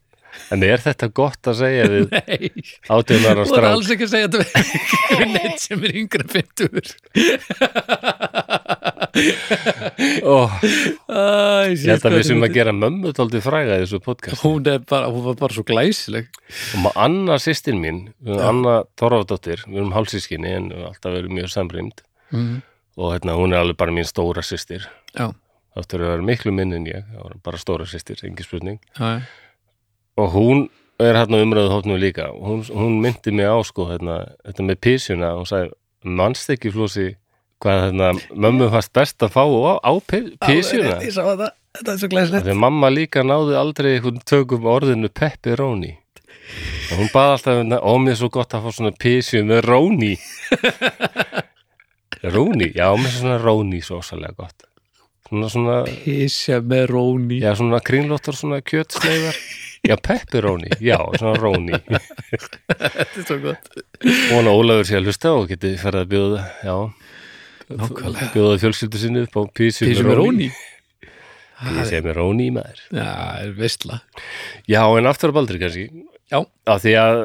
[0.54, 2.50] En er þetta gott að segja við nei,
[2.92, 3.70] átjónara þú er strák?
[3.72, 4.42] alls ekki að segja þetta
[5.20, 6.96] við neitt sem er yngra 50
[10.26, 10.50] Ó,
[11.08, 14.42] Æ, ég held að við sem að gera mömmu tóldi fræga í þessu podcast.
[14.44, 16.26] hún er bara, hún var bara svo glæsileg
[16.76, 21.12] Og ma- Anna sýstin mín, erum Anna Þorvaldóttir, við erum hálsískinni en við höfum alltaf
[21.16, 21.98] verið mjög samrýmd
[22.36, 22.56] mm.
[23.00, 24.84] og hérna, hún er alveg bara mín stóra sýstir.
[25.16, 25.28] já,
[25.76, 27.02] Þáttur að vera miklu minn en ég,
[27.44, 28.80] bara stóra sýstir, engi spurning.
[29.00, 29.10] já,
[30.16, 30.66] og hún
[31.00, 32.30] er hérna umræðu hóttnum líka.
[32.32, 35.74] Og hún, hún myndi mig á sko hérna, þetta með písjuna hún sagði,
[36.06, 37.10] mannst ekki flósi
[37.64, 42.46] hvað hérna, mömmu fannst best að fá á, á písjuna þetta, þetta er svo glæsilegt.
[42.48, 45.96] Þegar mamma líka náði aldrei tökum orðinu pepperoni.
[46.94, 50.14] Og hún baði alltaf ó mér er svo gott að fá svona písju með róni.
[52.26, 54.64] Róni, já mér er svona róni svo ósalega gott.
[55.28, 57.38] Svona svona, Písja með róni.
[57.42, 59.38] Já svona kringlóttar svona kjötsneifar
[59.90, 61.80] já pepperoni, já svona róni.
[61.86, 63.70] Þetta er svo gott.
[64.32, 66.76] Vona Ólafur sé að hlusta og geti ferð að bjóða, já,
[67.76, 68.30] Nákvæmlega.
[68.36, 70.50] bjóða fjölskyldu sinni upp á písu Písja með róni.
[71.90, 72.82] sé með róni í maður.
[72.94, 73.08] Já,
[73.46, 74.02] er veistla
[74.70, 75.88] Já, en aftur að baldri kannski,
[76.30, 77.20] Já, af því að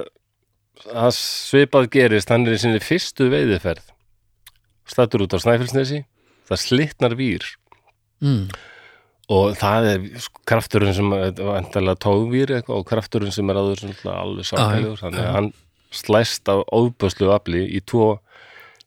[0.81, 3.85] það svipað gerist, hann er í sinni fyrstu veiðiferð,
[4.89, 6.05] stattur út á Snæfellsnesi,
[6.49, 7.45] það slitnar vír.
[8.25, 8.47] Mm.
[9.31, 10.07] Og það er
[10.49, 11.13] krafturinn sem,
[12.03, 15.53] tógvír eitthvað og krafturinn sem er svona alveg sákælegur, þannig að hann
[15.95, 18.17] slæst af óböslu afli í tvo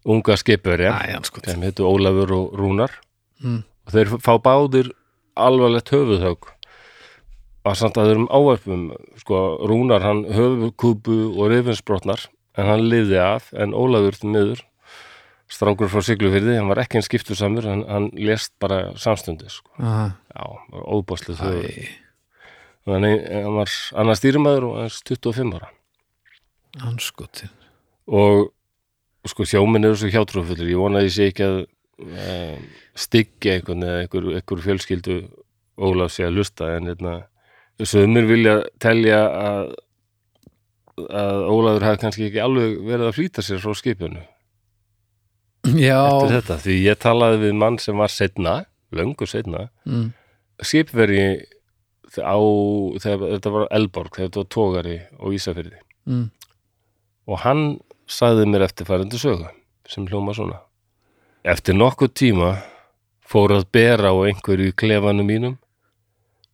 [0.03, 1.43] unga skipverja sko.
[1.45, 2.91] sem heitu Ólafur og Rúnar.
[3.43, 3.63] Mm.
[3.87, 4.91] og þeir fá báðir
[5.35, 6.51] alvarlegt höfuðhögg.
[7.63, 8.83] Að samt að þeirrum áverfum
[9.19, 12.27] sko, Rúnar hann höfuðkúpu og rifinsbrotnar
[12.59, 14.63] en hann liði af en Ólafur miður
[15.53, 19.69] strákur frá Siglufyrði, hann var ekki einn skiptur samur hann, hann lést bara samstundi sko.
[20.33, 20.45] Já,
[21.45, 21.85] Æ,
[22.89, 25.69] þannig hann var annars stýrimæður og hans 25 ára.
[26.81, 27.53] Hann skotin
[28.09, 28.49] og
[29.29, 31.59] sko sjóminn eru svo hjátrúfullir ég vona að ég sé ekki að
[32.03, 32.65] um,
[32.99, 35.21] styggja einhvern eða einhver, einhver fjölskyldu
[35.79, 37.13] Ólaf sé að lusta en hérna,
[37.81, 39.71] sömur vilja telja að
[40.93, 44.21] að Ólafur hafi kannski ekki alveg verið að flýta sér frá skipinu
[45.63, 48.55] eftir þetta, því ég talaði við mann sem var setna,
[48.91, 50.09] löngu setna mm.
[50.61, 51.23] skipveri
[52.19, 52.37] á,
[52.99, 56.31] þegar þetta var Elborg, þegar þetta var tógari og Ísafyrði Mm.
[57.31, 57.59] og hann
[58.11, 59.45] sagði mér eftirfærandi sögu
[59.87, 60.57] sem hljóma svona.
[61.47, 62.49] Eftir nokkuð tíma
[63.23, 65.55] fór að bera á einhverju í klefanum mínum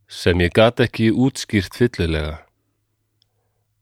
[0.05, 2.43] sem ég gat ekki útskýrt fyllilega.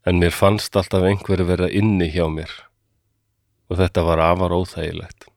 [0.07, 2.51] En mér fannst alltaf einhverju vera inni hjá mér
[3.67, 5.27] og þetta var afar óþægilegt.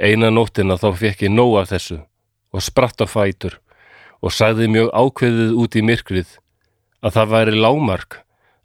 [0.00, 2.00] Eina nóttina þá fekk ég nóg af þessu
[2.54, 3.60] og spratt á fætur
[4.24, 6.38] og sagði mjög ákveðið út í myrkrið
[7.04, 8.18] að það væri lámark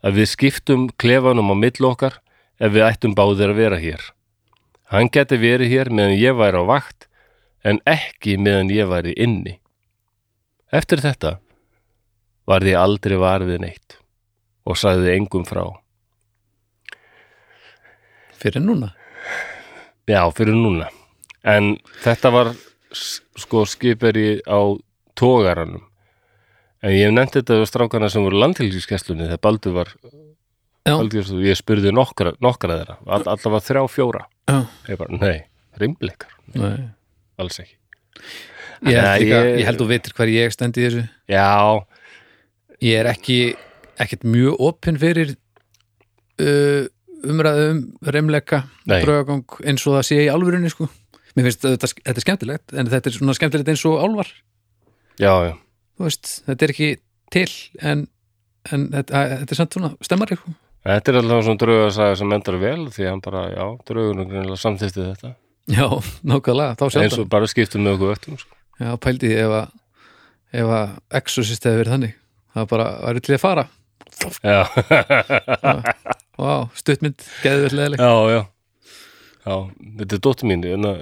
[0.06, 2.22] að við skiptum klefanum á milli okkar
[2.60, 4.02] ef við ættum báðir að vera hér.
[4.90, 7.10] Hann geti verið hér meðan ég væri á vakt
[7.68, 9.60] en ekki meðan ég væri inni.
[10.72, 11.38] Eftir þetta
[12.50, 14.00] var ég aldrei var við neitt
[14.66, 15.66] og sagði engum frá.
[18.42, 18.94] Fyrir núna
[20.10, 20.88] Já, fyrir núna.
[21.46, 22.48] En þetta var
[23.38, 24.58] sko skiperi á
[25.20, 25.84] tógaranum.
[26.82, 29.92] En ég hef nefnt þetta við strákana sem voru landhelgiskesslunni þegar Baldur var
[30.90, 34.24] algjörstu, ég spurði nokkra, nokkra þeirra, all, allavega þrjá fjóra.
[34.90, 35.36] Ég bara, nei,
[35.78, 36.88] rimblikar, nei
[37.38, 37.76] alls ekki.
[38.90, 41.86] Ég Nei, líka, ég- ég held þú veitir hver ég stendi þessu Já,
[42.82, 43.38] Ég er ekki
[44.00, 45.36] ekkert mjög opinn fyrir
[46.40, 46.88] uh,
[47.26, 47.82] umræðu um
[48.16, 49.02] reymleika Nei.
[49.04, 50.88] draugagang eins og það sé í alvörunni sko.
[51.36, 54.32] Mér finnst þetta, þetta er skemmtilegt en þetta er svona skemmtilegt eins og álvar
[55.20, 55.54] já, já,
[56.02, 56.90] veist, þetta er ekki
[57.34, 57.52] til
[57.86, 58.08] en,
[58.72, 60.58] en þetta, þetta er samt svona stemmar eitthvað
[60.88, 65.34] þetta er alltaf svona draugasaga sem endar vel því hann bara, já, draugunum samþýtti þetta.
[65.70, 65.86] Já,
[66.26, 68.56] nákvæmlega, þá eins sjaldan og bara skiptum með okkur vöktum sko.
[68.80, 69.76] já, pældi ef að
[70.60, 72.16] ef að exorcist hefur verið þannig.
[72.56, 73.68] Það bara væri til að fara.
[74.42, 74.64] Já,
[76.40, 78.40] Vá, stuttmynd, geðið leðileg já, já.
[79.44, 79.56] Já,
[80.00, 81.00] þetta er dóttir mín en að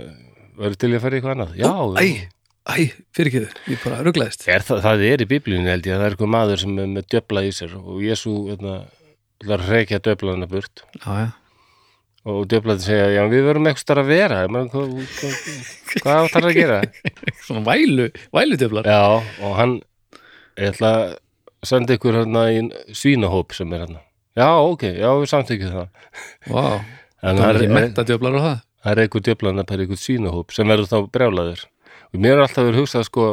[0.57, 1.51] verður til að fara í eitthvað annað?
[1.59, 2.05] Já, Æ,
[2.67, 2.77] æ,
[3.13, 6.01] fyrir ekki þau, ég bara rugglaðist Er það, það er í biblíunni held ég að
[6.01, 8.79] það er eitthvað maður sem er með döfla í sér og Jésu hérna,
[9.43, 10.83] ætlar að reykja döflaðina burt.
[11.03, 11.27] Já, já,
[12.33, 15.38] og döflaðin segja, já við verum eitthvað starf að vera Man, hvað, hvað,
[16.01, 16.81] hvað áttar að gera?
[17.45, 18.89] svona vælu, væludjöflar.
[18.89, 19.77] Já, og hann
[20.57, 21.15] ég ætla að
[21.67, 22.65] senda ykkur hérna í
[22.97, 24.06] svínahóp sem er hérna
[24.38, 25.89] já, ok, já við samþykjum það.
[26.53, 26.63] Vá,
[27.27, 28.63] en það er ekki mentadjöflar og það?
[28.77, 31.63] Það er eitthvað döflaðina per eitthvað svínahóp sem verður þá brjálaður.
[32.13, 33.25] Og mér er alltaf verið hugsað sko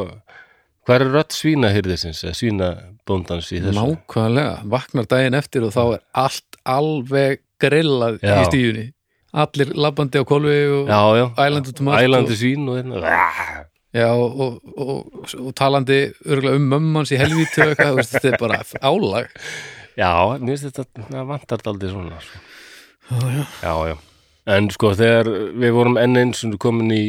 [0.85, 3.77] hvað er rödd svínahyrðisins svínabóndans í þessu?
[3.77, 8.35] Nákvæmlega, vaknar daginn eftir og þá er allt alveg grillað Já.
[8.41, 8.89] í stíðunni
[9.35, 10.91] Allir labbandi á kolvi og
[11.35, 13.01] ælandi tomat ælandi svín og hérna.
[13.01, 18.37] Og, já, og, og, og, og talandi örgulega um mömmans í helvítu eitthvað, þetta er
[18.39, 19.27] bara álag
[19.95, 22.41] Já, mér finnst þetta, það vantar þetta aldrei svona sko.
[23.05, 23.95] Já, já, Já, já.
[24.55, 27.03] En sko, þegar við vorum enn eins og komin í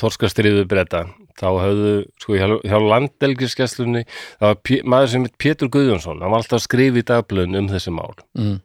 [0.00, 1.04] þorskastriðu breyta
[1.38, 6.42] þá höfðu, sko, hjá, hjá landelgiskesslunni það var maður sem heit Pétur Guðjónsson hann var
[6.42, 8.12] alltaf að skrifa í dagblöðin um þessi mál.
[8.38, 8.58] Mm.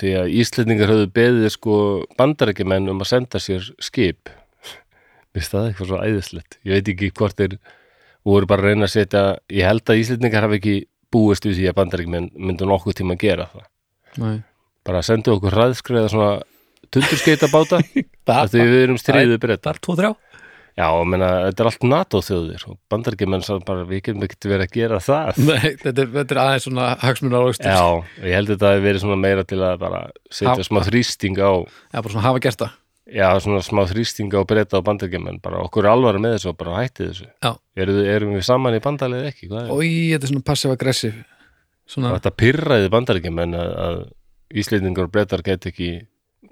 [0.00, 1.78] Því að Íslendingar höfðu beðið sko
[2.18, 4.32] bandarækjumenn um að senda sér skip.
[5.36, 6.58] Vist það eitthvað svo æðislegt?
[6.66, 7.58] Ég veit ekki hvort þeir
[8.26, 10.76] voru bara að reyna að setja ég held að Íslendingar hafi ekki
[11.14, 13.66] búist við því að bandarækjumenn myndu nokkuð tíma að gera það.
[14.16, 14.36] Nei.
[14.86, 16.28] bara sendu okkur hraðskreiða svona
[16.94, 17.80] tundurskeita báta
[18.40, 19.00] af því við erum
[19.82, 20.12] tvo, þrjá?
[20.76, 24.64] Já, menna, þetta er allt NATO þjóðir og bandarækjumenn sá bara, við getum ekkert verið
[24.66, 25.38] að gera það.
[25.48, 27.86] Nei, þetta er, þetta er aðeins svona hagsmunar ágstur já,
[28.28, 31.40] ég held að þetta hafi verið svona meira til að bara setja Ha- smá þrýsting
[31.40, 32.74] á Já, bara svona hafa gert það
[33.06, 36.58] já, svona smá þrýsting á breyta og bandarækjumenn bara okkur er alvara með þessu og
[36.58, 37.52] bara hætti þessu Já.
[37.78, 41.24] erum, erum við saman í bandalið ekki, hvað er Ói, þetta er svona passive-aggressive
[41.86, 43.98] Svona, þetta pyrraði bandarækjumenn að, að
[44.58, 45.90] Íslendingar og breytar get ekki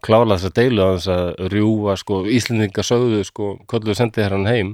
[0.05, 4.37] klála þess að deilu að þess að rjúa sko, Íslendingar sögðu sko, kolluðu sendið hér
[4.37, 4.73] hann heim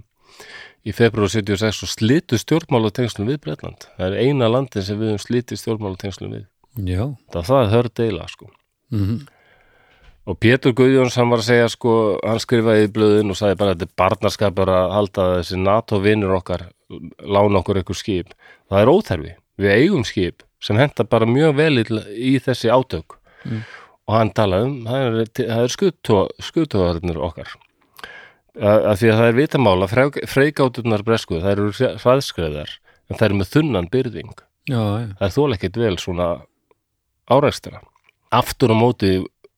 [0.84, 3.84] í februar 76 og slitu stjórnmálatengslum við Bretland.
[3.98, 6.46] Það er eina landin sem við höfum slitið stjórnmálatengslum við.
[6.88, 7.02] já
[7.32, 8.50] Það, það er hörð deila sko.
[8.92, 9.20] mm
[10.30, 13.72] Og Pétur Guðjóns hann var að segja sko, hann skrifaði í blöðin og sagði bara
[13.72, 16.68] að þetta er barnaskapur að halda þessi NATO-vinnur okkar
[17.26, 18.34] lána okkur eitthvað skip.
[18.70, 19.32] Það er óþærfi.
[19.60, 23.16] Við eigum skip sem henta bara mjög vel í, þessi átök.
[23.42, 23.64] Mm.
[24.06, 25.18] Og hann talaði um, það er,
[25.56, 25.74] er
[26.46, 27.56] skutóðarinnir okkar.
[28.60, 29.90] Að, að því að það er vitamála,
[30.28, 32.72] freigáturnar bresku, það eru hraðskreðar,
[33.08, 34.32] en það eru með þunnan byrðing
[34.68, 34.80] Já,
[35.18, 36.26] það er þóla ekkert vel svona
[37.30, 37.80] árekstra.
[38.34, 39.12] Aftur á móti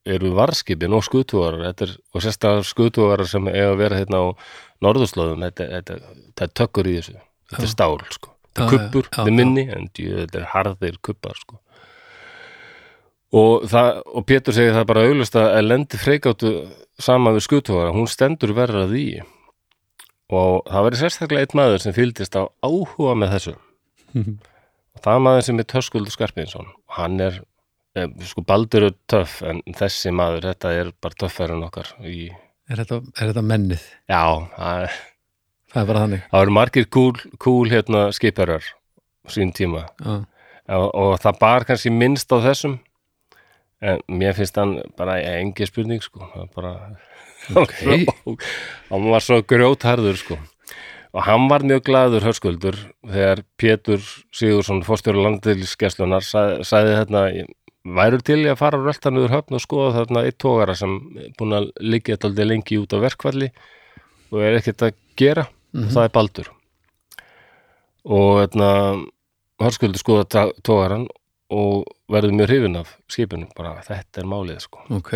[0.05, 4.25] eru varskipin og er, og sérstaklega skutuvarar sem eiga að vera hérna á
[4.83, 7.19] norðurslóðum þetta, þetta, þetta er tökkur í þessu.
[7.51, 11.39] Þetta er stál sko, þetta er kuppur þetta er minni, en þetta er harðir kuppar
[11.39, 11.59] sko.
[13.33, 16.51] Og, það, og Pétur segir það bara auglust að lendi freikáttu
[17.01, 19.07] saman við skutuvara, hún stendur verra því.
[20.33, 23.55] Og það verið sérstaklega einn maður sem fylgdist á áhuga með þessu.
[24.93, 27.39] Og það er maður sem er Törskuldur Skarpinsson og hann er,
[28.25, 32.27] sko Baldur er töff en þessi maður, þetta er bara töffar en okkar í,
[32.69, 33.89] er þetta, er þetta mennið?
[34.09, 34.23] já,
[34.57, 34.95] er
[35.73, 36.25] Það er bara þannig.
[36.29, 38.65] Það eru margir kúl, kúl hérna skiparar
[39.33, 39.87] sín tíma.
[39.97, 40.19] Já,
[40.77, 42.75] og, og það bar kannski minnst á þessum
[43.81, 46.29] en mér finnst hann bara engi spurning sko.
[46.53, 46.75] Bara
[47.57, 47.73] Ok.
[48.91, 50.37] hann var svo grjótharður sko.
[51.13, 57.25] Og hann var mjög glaður hörskuldur þegar Pétur Sigursson fórstjóru landilskeslunar sagði, sagði hérna
[57.83, 60.93] værur til í að fara röltanuður höfn og skoða þarna eitt tógara sem
[61.39, 63.49] búin að liggja þetta lengi út á verkvalli
[64.31, 65.47] og er ekkert að gera.
[65.73, 66.49] Og það er Baldur.
[68.03, 68.69] Og hérna
[69.63, 71.07] hörskuldur skoða tógaran
[71.53, 73.49] og verður mjög hrifin af skipinu.
[73.57, 74.83] Bara þetta er málið sko.
[74.93, 75.13] Ok.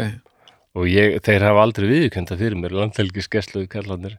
[0.77, 4.17] Og ég, þeir hafa aldrei viðkenda fyrir mér landhelgiskeslu kallanir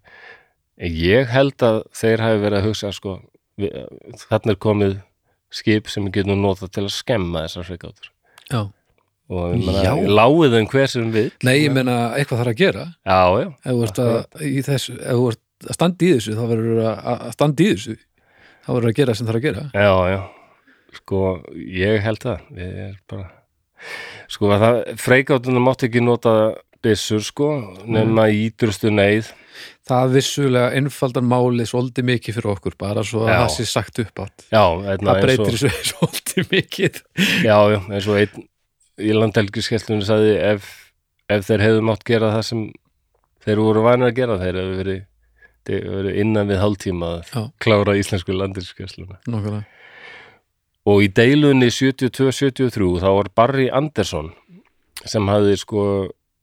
[0.79, 3.19] en ég held að þeir hafi verið að hugsa sko,
[3.59, 3.75] við,
[4.25, 4.95] þarna er komið
[5.55, 8.11] skip sem við getum notað til að skemma þessar freikátur
[8.49, 8.61] Já,
[9.29, 12.85] og ég meina, láið þeim hver sem við nei, ég meina eitthvað þarf að gera.
[13.05, 14.19] Já, já, ef þú ert að,
[14.49, 17.73] í þessu, ef þú ert að standa í þessu þá verður að, að standa í
[17.75, 17.97] þessu.
[18.65, 19.67] Þá verður að gera sem þarf að gera.
[19.75, 20.21] Já, já.
[20.99, 21.25] Sko,
[21.79, 22.47] ég held það.
[22.57, 23.29] Við er bara
[24.33, 26.33] sko, að það freikátunum mátti ekki nota
[26.85, 27.49] byssur sko
[27.87, 29.33] nema í ídrustu neyð
[29.89, 33.39] það vissulega einfaldan máli svolítið mikið fyrir okkur bara svo að Já.
[33.41, 37.01] það sé sagt upp átt já, einna, það breytir þessu svolítið mikið
[37.47, 38.47] já, já, eins og einn
[38.99, 40.69] í landhelgiskesslunni sagði ef,
[41.31, 42.65] ef þeir hefðu mátt gera það sem
[43.47, 45.03] þeir voru vanir að gera þeir hefðu verið,
[45.69, 47.43] verið innan við hálftíma að Já.
[47.65, 49.65] klára íslensku landhelgiskessluna Nákvæmlega.
[50.91, 54.33] og í deilunni 72-73 þá var Barry Anderson
[55.07, 55.83] sem hafði sko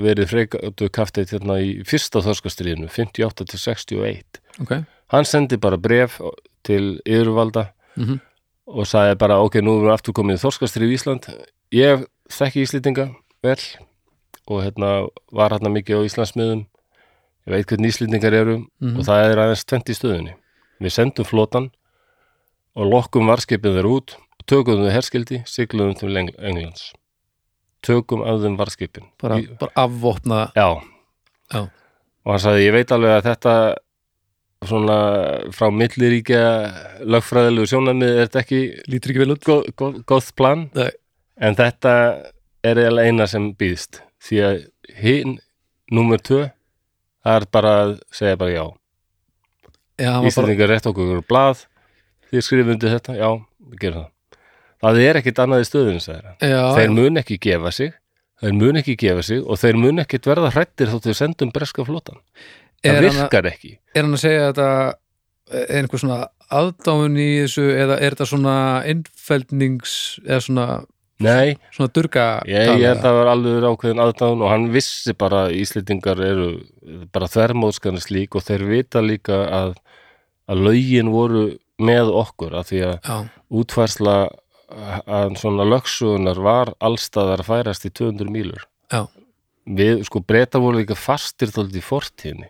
[0.01, 4.73] verið freikatu kaftið hérna í fyrsta þorskastriðinu 58 til 61 ok,
[5.13, 6.19] hann sendi bara bref
[6.63, 8.19] til yfirvalda Mhm.
[8.67, 11.27] og sagði bara ok, nú erum við aftur komið í þorskastrið í Ísland.
[11.71, 13.05] Ég þekki Íslendinga
[13.43, 13.55] vel
[14.47, 16.65] og hérna var hérna mikið á Íslandsmiðum.
[17.47, 18.97] Ég veit hvernig Íslendingar eru Mhm.
[18.99, 20.33] og það er aðeins tvent í stöðunni.
[20.81, 21.71] Við sendum flotan
[22.75, 26.91] og lokkum varskipið þeir út og tökum þau herskildi, sigluðum til Eng Englands
[27.85, 30.67] tökum af þeim varskipin bara, bara afvopna Já.
[31.53, 31.61] Já.
[32.25, 33.55] Og hann sagði, ég veit alveg að þetta
[34.65, 34.97] svona
[35.53, 36.45] frá milliríkja
[37.05, 39.43] lögfræðilegu sjónamið er þetta ekki lítur ekki vel út.
[39.45, 40.65] góð, góð, góð plan.
[40.73, 40.89] Nei.
[41.37, 41.93] en þetta
[42.65, 44.01] er eiginlega eina sem býðst.
[44.23, 44.57] Því að
[45.03, 45.37] hinn,
[45.93, 46.47] númer tvö
[47.25, 48.65] það er bara að segja bara já.
[49.95, 51.65] Já, var bara, Íslandingar rétt okkur úr blað.
[52.31, 53.29] Því skrifum undir þetta, já,
[53.69, 54.14] við gerum það
[54.83, 56.03] það er ekkit annað í stöðun
[56.41, 57.95] þeir mun ekki gefa sig
[58.41, 61.85] þeir mun ekki gefa sig og þeir mun ekki verða hrættir þótt við sendum breska
[61.87, 62.19] flotan
[62.83, 63.77] það er, virkar ekki.
[63.95, 64.71] er hann að segja að þetta
[65.69, 66.19] er einhver svona
[66.55, 68.57] aðdáun í þessu eða er þetta svona
[68.89, 69.95] innfældnings
[70.25, 70.67] eða svona,
[71.23, 75.15] nei, svona durga ég, ég held að það var alveg ákveðin aðdáðun og hann vissi
[75.17, 76.49] bara að Íslendingar eru
[77.15, 79.77] bara þvermóðskan slík og þeir vita líka að,
[80.51, 81.47] að lögin voru
[81.81, 83.15] með okkur af því að já,
[83.61, 84.17] útfærsla
[84.75, 88.65] að svona lögsugunar var allstaðar að færast í 200 mílur.
[88.91, 89.05] Já,
[89.65, 92.49] við, sko, breyta voru líka fastir þóldið í fortíðinni.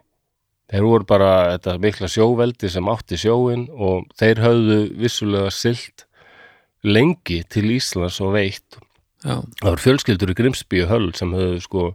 [0.74, 6.08] Þeir voru bara þetta mikla sjóveldi sem átti sjóin og þeir höfðu vissulega silt
[6.86, 8.80] lengi til Íslands og veitt.
[9.22, 9.40] Já.
[9.62, 11.86] Það voru fjölskyldur í Grimsby og Höll sem höfðu sko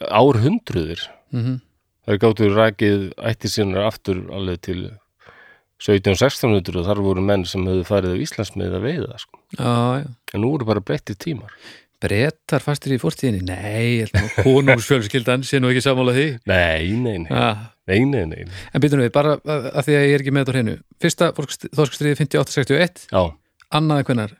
[0.00, 1.60] árhundruðir mm
[2.04, 4.80] þeir gáttu rækið ætti sínar aftur alveg til
[5.82, 9.40] 17-1600 og þar voru menn sem höfðu farið á Íslandsmið að veiða sko.
[9.58, 9.72] já,
[10.02, 10.06] já.
[10.34, 11.54] En nú voru bara breyttið tímar.
[12.04, 13.46] Brettar fastir í fortíðinni?
[13.48, 14.04] Nei,
[14.44, 16.26] konungsfjölskyldan sé nú ekki sammála því.
[16.50, 17.70] Nei, nei, nei, ah.
[17.88, 18.42] nei, nei, nei.
[18.74, 20.74] En býtum við, bara að að því að ég er ekki með þetta á hreinu.
[21.00, 23.22] Fyrsta þorskastriði 58-61 já,
[23.74, 24.34] Annaði hvenær?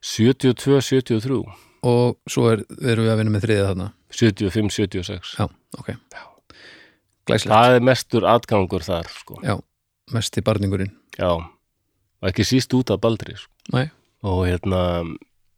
[0.00, 1.42] 72-73
[1.90, 3.88] og svo er, erum við að vinna með þriðið þarna.
[4.16, 5.46] 75-76 Já,
[5.78, 5.90] ok.
[7.28, 9.38] Glæslegt, það er mestur atgangur þar sko.
[9.44, 9.54] já,
[10.14, 10.92] mesti barningurinn.
[11.18, 13.50] Já, og ekki síst út af Baldri sko.
[14.22, 14.80] Og hérna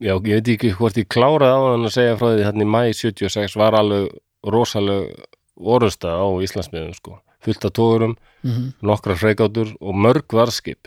[0.03, 2.71] já, ég veit ekki hvort ég kláraði á hann að segja frá því hérna í
[2.71, 4.09] mæ 76 var alveg
[4.47, 5.13] rosaleg
[5.57, 7.19] orusta á Íslandsmiðum sko.
[7.43, 10.87] fullt af tógurum, mm nokkra freikátur og mörg varskip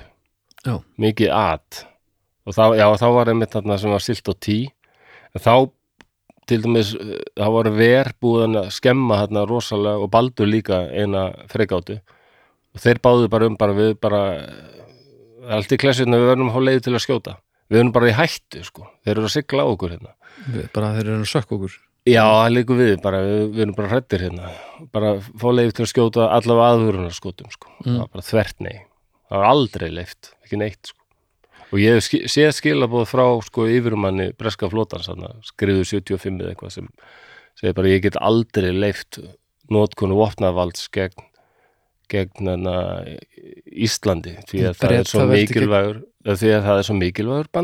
[0.66, 0.80] Já.
[0.98, 1.86] mikið at.
[2.46, 4.70] Og þá, já, þá var einmitt þarna sem var silt á tí.
[5.36, 5.72] En þá
[6.48, 11.34] til dæmis, eh, þá var ver búin að skemma þarna rosalega og baldur líka eina
[11.52, 12.00] freikátu
[12.76, 16.62] og þeir báðu bara um bara við bara eh, allt í klessinu við verðum fá
[16.62, 17.40] leið til að skjóta.
[17.66, 18.88] Við verðum bara í hættu sko.
[19.06, 20.16] Þeir eru að sigla á okkur hérna.
[20.46, 21.78] Við, bara þeir eru að sökka okkur.
[22.06, 24.52] Já, það líku við, bara, við, við erum bara hrættir hérna.
[24.94, 28.76] Bara fá leið til að skjóta allavega aðvörunar skotum sko það var bara þvert nei,
[29.26, 31.02] það var aldrei leift ekki neitt sko.
[31.74, 35.10] Og ég hef séð skilabóð frá sko yfirumanni breska flótans
[35.50, 36.92] skriðu 75 eða eitthvað sem
[37.58, 39.18] segir bara ég get aldrei leift
[39.74, 41.26] notkonu vopnavalds gegn
[42.12, 42.76] gegn hana
[43.86, 45.10] Íslandi því að það er
[46.42, 47.60] því að það er svo mikilvægur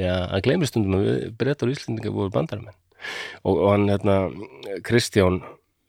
[0.00, 2.74] Já, að gleymir stundum að breytar og Íslendingar voru bandarmenn
[3.44, 4.16] og, og hann hérna
[4.86, 5.42] Kristján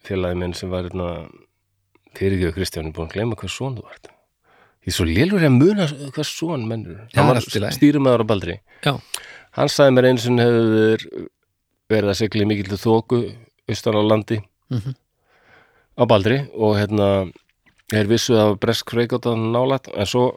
[0.05, 1.13] félagi minn sem var hérna
[2.15, 4.11] fyrirgjöðu Kristján er búin að gleyma hvað svon þú vart
[4.85, 7.41] því svo lélur ég að muna hvað svon mennur Já, hann var
[7.73, 8.59] stýrumæður á Baldri.
[8.85, 8.93] Já,
[9.57, 11.07] hann sagði mér eins og hefur
[11.89, 13.21] verið að segla í mikill til þóku
[13.65, 14.37] austan á landi?
[14.69, 14.93] Mhm.
[15.95, 17.09] Á Baldri og hérna
[17.93, 20.27] er vissu að bresk freikátan nálætt en svo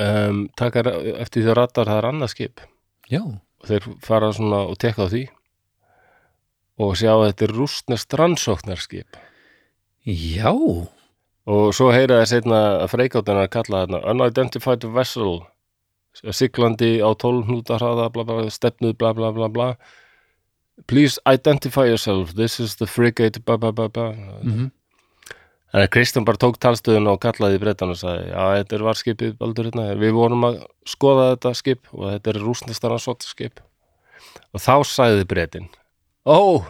[0.00, 0.84] um, taka
[1.20, 2.62] eftir því að ratar það er annað skip.
[3.10, 3.22] Já.
[3.22, 5.24] Og þeir fara svona og tekka á því
[6.76, 9.16] og sjá að þetta er rústnest rannsóknarskip.
[10.06, 15.40] Já, og svo heyra þeir setna að freikáttina kalla þarna unidentified vessel
[16.16, 19.68] siglandi á 12 hnúta hraða bla, bla, stefnuð bla bla bla bla.
[20.86, 22.34] Please identify yourself.
[22.36, 24.12] This is the frigate bla bla bla bla.
[24.42, 24.70] Mm
[25.72, 28.84] Þannig að Kristján bara tók talstöðun og kallaði í brettan og sagði, já, þetta er
[28.86, 33.62] varskipið baldur hérna, við vorum að skoða þetta skip og þetta er rúsnestara skip
[34.54, 35.66] og þá sagði brettin,
[36.24, 36.64] oh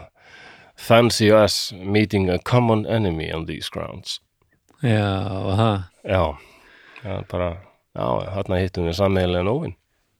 [0.77, 4.21] fancy us meeting a common enemy on these grounds.
[4.81, 5.25] Já,
[5.57, 5.83] það?
[6.05, 6.37] Já,
[7.03, 7.49] já bara
[7.97, 9.73] já, þarna hittum við sammeðilega nóvin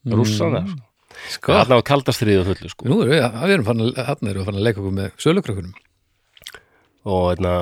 [0.10, 0.84] rússana sko.
[1.34, 2.88] Sko, þarna var kaldastriðið fullu sko.
[2.90, 5.22] nú erum við, við erum fann að, þarna erum við fann að leika okkur með
[5.24, 5.78] sölukrökkunum.
[7.08, 7.54] Og hérna,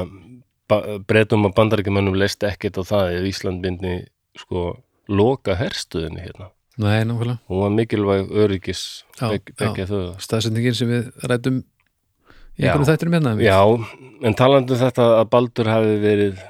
[0.69, 3.95] breytum og bandarækjumennum leist ekkert á það ef Ísland myndi
[4.39, 4.67] sko
[5.11, 6.49] loka herstuðinni hérna.
[6.81, 8.81] Nei, nákvæmlega, hún var mikilvæg öryggis
[9.21, 12.73] begge þau staðsendingin sem við rætum í Já.
[12.73, 13.59] einhverjum þættinum hérna já,
[14.27, 16.41] en talandi um þetta að Baldur hafi verið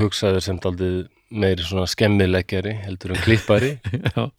[0.00, 0.96] hugsaður sem daldið
[1.30, 3.74] meiri svona skemmileggjari heldur en klippari.
[4.14, 4.30] Já,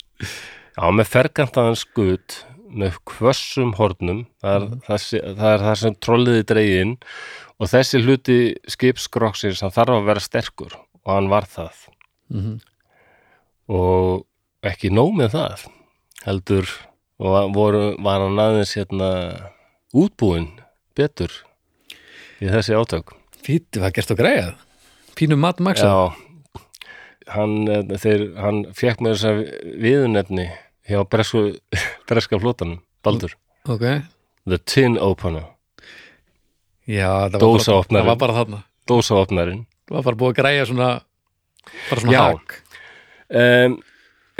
[0.72, 2.42] Já, með ferkantaðan skut
[2.72, 6.94] með hvössum hornum það er, þessi, það, er það sem trolliði dregin
[7.62, 8.36] og þessi hluti
[8.74, 11.76] skipskrokksins hann þarf að vera sterkur og hann var það.
[12.32, 12.56] Mhm,
[13.72, 14.26] og
[14.66, 15.64] ekki nóg með það
[16.26, 16.68] heldur
[17.22, 19.08] voru, var hann aðeins hérna
[19.94, 20.50] útbúinn
[20.98, 21.30] betur
[22.42, 23.14] í þessi átök.
[23.42, 24.50] Fýtti, það gert að greiða
[25.18, 26.12] Pínum matmaksa Já,
[27.34, 29.40] hann, eh, þeir, hann fekk með þess að
[29.82, 30.46] viðunefni
[30.88, 31.42] hjá bresku,
[32.08, 33.34] breska flótanum, Baldur.
[33.70, 33.84] Ok,
[34.48, 35.44] The Tin Opener,
[36.86, 38.62] já, það var, var bara þarna.
[38.88, 40.90] Dósaopnarinn Það var bara búið að græja svona
[41.90, 42.22] bara svona Já.
[42.32, 42.54] hak
[43.32, 43.76] um,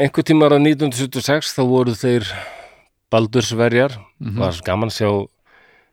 [0.01, 2.28] einhver tímar á 1976 þá voru þeir
[3.12, 3.99] Baldursverjar.
[4.22, 4.38] Mhm.
[4.40, 5.11] var svo gaman að sjá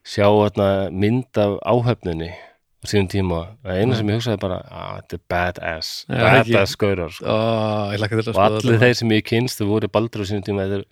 [0.07, 4.93] sjá hérna, mynd af áhöfninni á síðan tíma, það eina sem ég hugsaði bara ah,
[5.01, 7.25] þetta er badass, badass skaurar sko.
[7.27, 10.85] Að og allir þeir sem ég kynst þau voru Baldur á síðan tíma þetta er,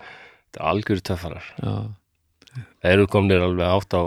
[0.49, 1.47] þetta er algjör töffarar.
[2.84, 4.03] Þeir eru komnir alveg átt á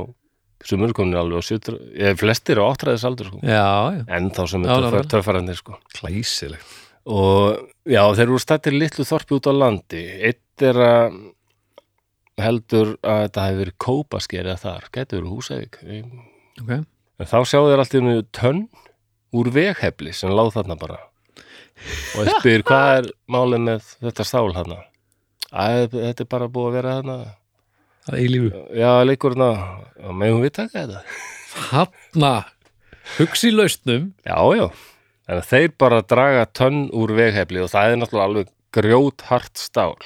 [0.66, 3.40] sumur eru komnir alveg á sjötur eða flestir á áttræðis aldur sko.
[3.42, 5.11] já, já, en þá sem er töffar, nákvæmlega.
[5.14, 5.78] töffararnir sko.
[5.96, 6.78] klæsilegt
[7.11, 10.02] og já, þeir eru stættir litlu þorpi út á landi.
[10.28, 11.20] Eitt er að
[12.40, 16.11] heldur að þetta hefur verið kópaskerið þar, getur verið húsæðik en
[16.61, 16.70] Ok,
[17.24, 18.61] þá sjá þeir allt í hennu tönn
[19.36, 20.98] úr veghefli sem láð þarna bara.
[22.18, 24.80] Og ég spyr hvað er málið með þetta stál þarna?
[25.50, 27.16] Að þetta er bara búið að vera þarna
[28.11, 29.50] það er í lífu já, leikur þarna,
[29.94, 31.02] já, megum við taka þetta?
[31.70, 32.34] Hanna,
[33.16, 34.11] hugsi lausnum.
[34.26, 34.66] Já, já,
[35.30, 39.96] en þeir bara draga tönn úr veghefli og það er náttúrulega alveg grjóthart stál.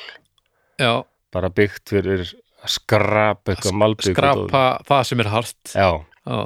[0.80, 2.24] Já, bara byggt fyrir
[2.64, 5.62] að skrapa eitthvað malbygg skrapa það sem er hart.
[5.74, 5.88] Já,
[6.24, 6.38] Já,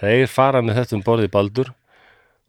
[0.00, 1.68] þeir fara með þetta um borði baldur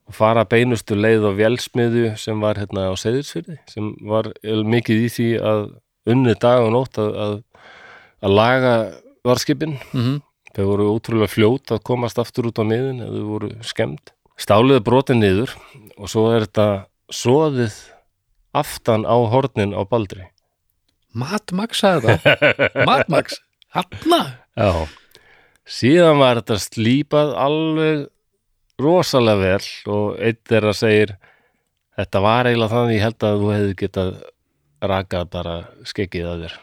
[0.07, 5.11] og fara beinustu leið á vélsmiðju sem var hérna á Seyðisfyrði sem var mikið í
[5.13, 5.61] því að
[6.07, 7.35] unnið dag og nótt að, að,
[8.23, 8.73] að laga
[9.27, 10.19] varskipin mhm,
[10.55, 14.83] þau voru ótrúlega fljót að komast aftur út á miðin eða þau voru skemmt stáliðu
[14.85, 15.53] brotin niður
[15.97, 16.67] og svo er þetta
[17.13, 17.77] soðið
[18.57, 20.27] aftan á hornin á baldri.
[21.17, 23.39] Matmax sagði þetta Matmax,
[23.73, 24.21] hanna
[24.57, 24.85] Já,
[25.65, 28.05] síðan var þetta slípað alveg
[28.81, 31.15] rosalega vel og einn þeirra segir
[31.97, 34.11] þetta var eiginlega þannig ég held að þú hefði getað
[34.93, 35.55] rakað bara
[35.89, 36.57] skeggið að þér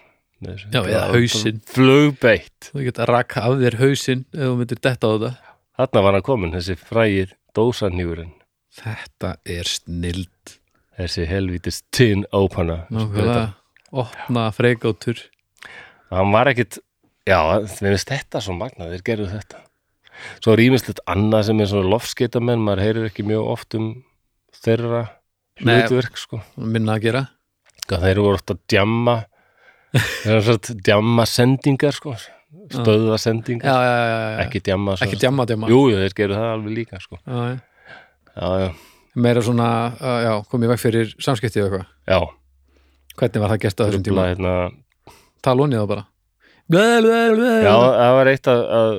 [0.45, 0.71] Með þessu.
[0.71, 1.61] Já, eða hausinn.
[1.75, 2.71] Flugbeitt.
[2.71, 5.33] Þú geta rakka af þér hausinn ef þú myndir detta á þetta.
[5.75, 8.35] Þarna var hann komin, þessi frægir dósanýfurinn
[8.75, 10.57] Þetta er snild.
[10.95, 13.49] Þessi helvítist tin opener Nákvæmlega,
[13.91, 15.19] opna freigátur
[16.15, 16.79] hann var ekkit
[17.27, 19.61] já, þeir finnst þetta svo magnað, þeir gerðu þetta.
[20.39, 23.89] Svo er ímislegt annað sem er svona lofskeitamenn, maður heyrir ekki mjög oft um
[24.63, 25.05] þeirra
[25.65, 25.81] Nei.
[25.81, 27.25] hlutverk sko, minna að gera.
[27.91, 29.17] Þeir eru ofta að djamma
[29.95, 32.15] þeir eru svona djamma sendingar sko,
[32.73, 34.39] stöðva sendingar Já, já, já, já.
[34.47, 35.71] ekki djamma ekki djamma, djamma.
[35.71, 37.21] Jú, jú, þeir gerðu það alveg líka sko.
[37.25, 37.59] já, já.
[38.35, 38.71] já, já,
[39.15, 41.93] Meira svona, uh, já, komið veg fyrir samskipti og eitthvað?
[42.11, 42.19] Já,
[43.15, 44.25] Hvernig var það gert á þessum tíma?
[44.33, 44.55] hérna,
[45.45, 46.07] Tala honi þá bara.
[46.73, 48.95] Já, það var eitt að, að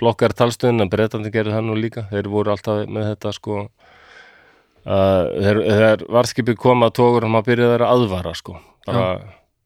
[0.00, 2.06] blokkar talstöðin að breytandi gerðu það nú líka.
[2.10, 3.58] Þeir voru alltaf með þetta sko.
[4.90, 8.56] Að þeir, þeir varðskipi koma að tókur byrjaði að vera aðvara sko.
[8.88, 9.10] Bara,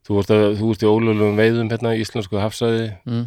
[0.04, 3.24] þú ert, að, þú ert í ólöflegum veiðum hérna í íslensku hafsæði mm.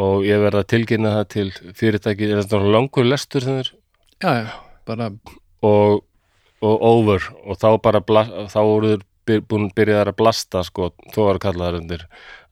[0.00, 3.74] og ég verð að tilkynna það til fyrirtæki, er þetta langur lestur þeir
[4.20, 4.48] Já, já,
[4.84, 5.06] bara
[5.64, 6.02] og,
[6.60, 7.30] og over.
[7.46, 8.02] Og þá bara
[8.52, 12.04] þá voru þeir byr, búin byrjaðar að blasta sko, tógar kallaðar undir.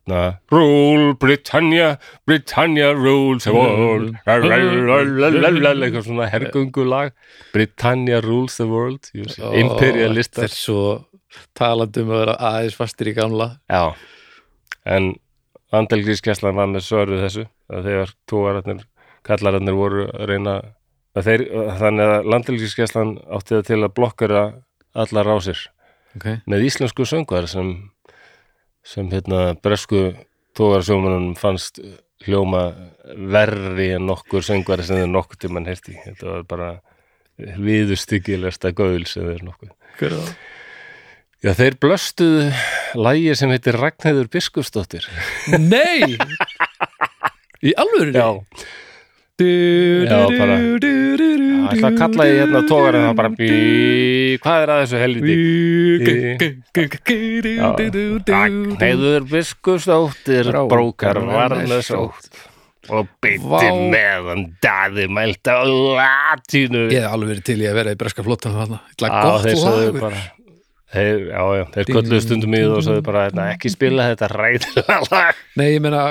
[0.09, 4.15] Na, Rule Britannia Britannia rules the world.
[4.25, 7.13] Lalalala, eitthvað svona hergöngulag.
[7.53, 10.49] Britannia rules the world Þetta imperialistar.
[10.49, 10.81] er svo
[11.59, 13.95] talandi um að vera aðeins fastir í gamla já,
[14.89, 15.15] en
[15.75, 18.85] Andelgrískeslan var með svörðu þessu að þegar tógararnir
[19.29, 20.55] kallararnir voru að reyna
[21.19, 21.45] að þeir,
[21.83, 24.43] þannig að Landelgrískeslan átti það til að blokkara
[24.99, 25.61] allar rásir
[26.17, 26.41] okay.
[26.49, 27.75] með íslensku söngvar sem
[28.89, 30.13] sem hérna bresku
[30.57, 31.83] tógarsjómanum fannst
[32.25, 32.63] hljóma
[33.31, 36.71] verri en nokkur söngvari sem þeir nokkur tímann heyrti þetta var bara
[37.39, 40.33] viðustyggilegsta gaul sem þeir nokkuð Hver er það?
[41.39, 42.49] Já, þeir blöstuðu
[42.99, 45.05] lægi sem heitir Ragnheiður Biskupsdóttir.
[45.55, 46.17] Nei!
[47.63, 48.11] Í alvöru?
[48.11, 48.27] Já,
[49.39, 53.51] Já, bara- það ætla að kalla ég hérna tógar en það bara bí,
[54.43, 55.37] hvað er að þessu helviti?
[58.27, 62.33] Ragnheiður Biskupsdóttir Brókar brókar var var með með sótt.
[62.89, 66.89] Og bytti meðan daði mælt á latínu.
[66.91, 68.83] Ég hef alveg verið til í að vera í breska flottan þarna.
[68.97, 70.38] Það er Já, gott þeir
[70.95, 74.99] þeir, já, já, þeir kölluðu stundum í og sögðu bara hérna, ekki spila þetta ræðilega
[75.09, 75.45] lag.
[75.61, 76.03] Nei, ég meina,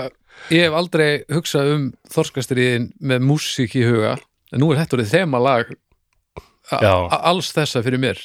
[0.53, 4.15] ég hef aldrei hugsað um þorskastriðin með músík í huga
[4.53, 5.75] en nú er þetta orðið þema lag
[6.71, 8.19] alls þessa fyrir mér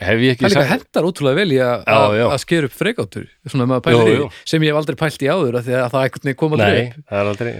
[0.00, 2.74] hef ég ekki Það líka sagt hendar ótrúlega vel í að að- að skera upp
[4.16, 4.26] jú.
[4.52, 6.60] sem ég hef aldrei pælt í áður því að það ekkert neð koma
[7.30, 7.52] aldrei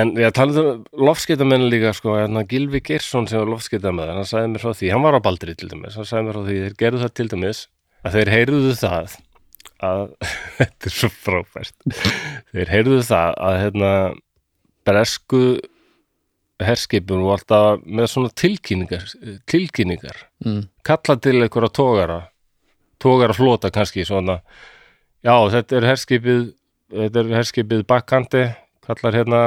[0.00, 4.52] En ég talaði um lofskeitamenn líka sko, hérna, Gilvi Geirsson sem var lofskeitamæður hann sagði
[4.54, 6.76] mér frá því, hann var á Baldri til dæmis hann sagði mér frá því, þeir
[6.84, 7.62] gerðu það til dæmis
[8.06, 9.16] að þeir heyrðu það
[9.80, 10.02] að
[10.60, 11.74] þetta er svo frábært.
[12.54, 13.90] Þeir heyrðu það að hérna,
[14.86, 15.42] bresku
[16.68, 19.06] herskipun og alltaf með svona tilkynningar
[19.50, 20.26] tilkynningar.
[20.44, 20.68] Mm.
[20.84, 22.20] kalla til einhverja tógara
[23.02, 24.40] tógara flota kannski svona
[25.24, 26.44] já þetta er herskipið
[26.90, 28.44] þetta er herskipið bakkandi
[28.86, 29.42] kallar hérna.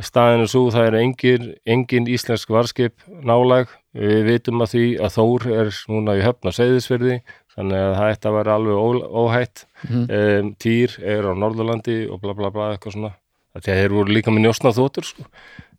[0.00, 3.72] Staðinu svo það er engin, engin íslensk varskip nálæg.
[3.98, 7.16] Við vitum að því að Þór er núna í höfn á Seyðisverði
[7.56, 9.64] þannig að það ætti að vera alveg óhætt.
[9.88, 10.04] Mhm.
[10.20, 13.12] um, Týr er á Norðurlandi og bla bla bla eitthvað svona
[13.58, 15.24] þeir voru líka með njósna þóttur sko.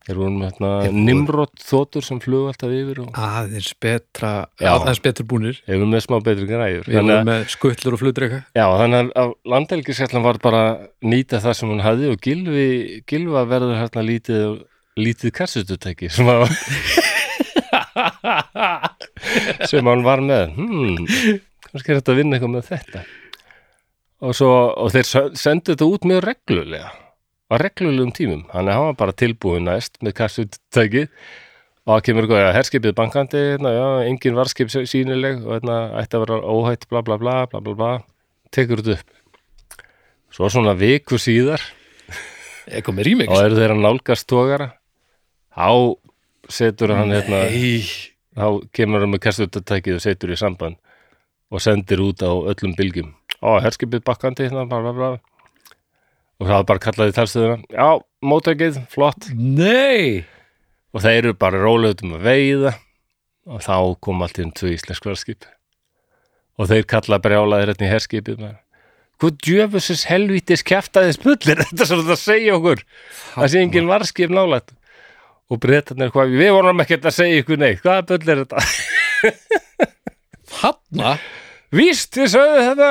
[0.01, 5.27] þeir voru með hérna, Nimrod þóttur sem flug alltaf yfir og aðeins betra aðeins betur
[5.29, 5.59] búnir.
[5.69, 10.25] Hefur með smá betri græður erum að, með skuttlur og flutreika já, þannig að landhelgisætlan
[10.25, 10.63] var bara
[11.05, 12.67] nýta það sem hún hafði og Gilvi,
[13.07, 14.57] Gilva verður hérna lítið,
[14.99, 16.49] lítið kassututæki sem að
[19.69, 20.53] sem hann var með.
[20.57, 21.05] Hmm,
[21.69, 23.03] kannski er þetta að vinna eitthvað með þetta.
[24.21, 26.91] Og, svo, og þeir se- sendu þetta út mjög reglulega
[27.51, 28.43] á reglulegum tímum.
[28.51, 31.03] Þannig að hann var bara tilbúin næst með kassututæki
[31.81, 36.17] og það kemur eitthvað, já, herskipið bankandi hérna, já, engin varskip sínileg og hérna, ætti
[36.17, 37.91] að vera óhætt bla bla bla bla bla bla,
[38.53, 39.17] tekur þetta upp.
[40.31, 41.63] Svo svona viku síðar
[43.33, 44.69] og eru þeir að nálgast tógara
[45.51, 45.97] þá
[46.51, 47.41] setur hann hérna,
[48.37, 50.79] þá kemur hann með kastutækið og setur í samband
[51.51, 53.11] og sendir út á öllum bylgjum.
[53.41, 55.11] Ó, herskipið bakkandi hérna, bla bla bla
[56.41, 57.57] og það bara kallaði talstöðuna.
[57.69, 57.89] Já,
[58.25, 59.29] mótækið, flott.
[59.37, 60.25] Nei.
[60.91, 62.73] og þeir eru bara rólegum að veiða.
[63.51, 65.47] Og þá kom allt inn tvö íslensk varskip
[66.61, 68.43] og þeir kalla brjálaðir hérna í herskipið
[69.21, 72.83] hvað djöfusis helvítis kjaftaði spullir þetta svona að segja okkur.
[73.35, 74.73] Það sé engin varskip nálægt.
[75.51, 78.61] Og breytarnir hvað, við vorum ekkert að segja ykkur neitt, hvaða bull er þetta?
[80.61, 81.15] Hanna
[81.75, 82.87] víst, þið sögðu þetta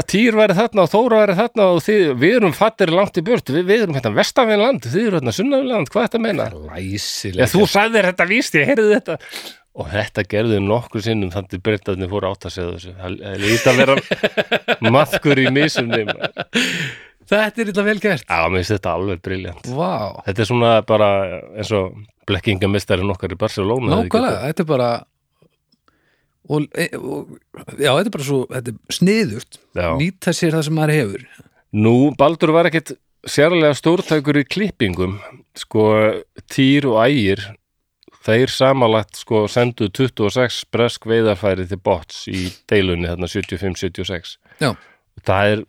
[0.00, 3.24] að Týr væri þarna og Þóra væri þarna og þið, við erum fattir langt í
[3.26, 3.52] burt.
[3.54, 6.48] Við, við erum hérna vestanvinn land, þið eru hérna sunnavinn land, hvað þetta meina?
[6.70, 9.18] Læsilega Já, þú sagðir þetta víst, ég heyrði þetta.
[9.74, 12.92] Og þetta gerðu nokkur sinnum þannig breytarnir fóru átt að segja þessu.
[13.00, 16.28] Það lítið að vera maðkur í misunni Já,
[17.24, 18.26] Þetta er eitthvað vel gert.
[18.28, 21.08] Mér finnst þetta alveg briljant Vá, Þetta er svona bara
[21.56, 21.94] eins og
[22.28, 24.88] blekkingamistari okkar í Barcelona nákvæmlega, þetta er bara
[26.48, 27.30] og, e, og
[27.78, 29.88] já, þetta er bara svo er sniðugt, getað- Já.
[30.00, 31.26] nýta sér það sem maður hefur.
[31.74, 32.94] Nú, Baldur var ekkit
[33.26, 35.18] sérlega stórtækur í klippingum.
[35.56, 35.86] Sko,
[36.50, 37.40] Týr og Ægir
[38.24, 44.70] þeir samanlagt sko sendu 26 bresk veiðarfæri til bots í deilunni þarna 75-76 Já.
[45.24, 45.64] það er,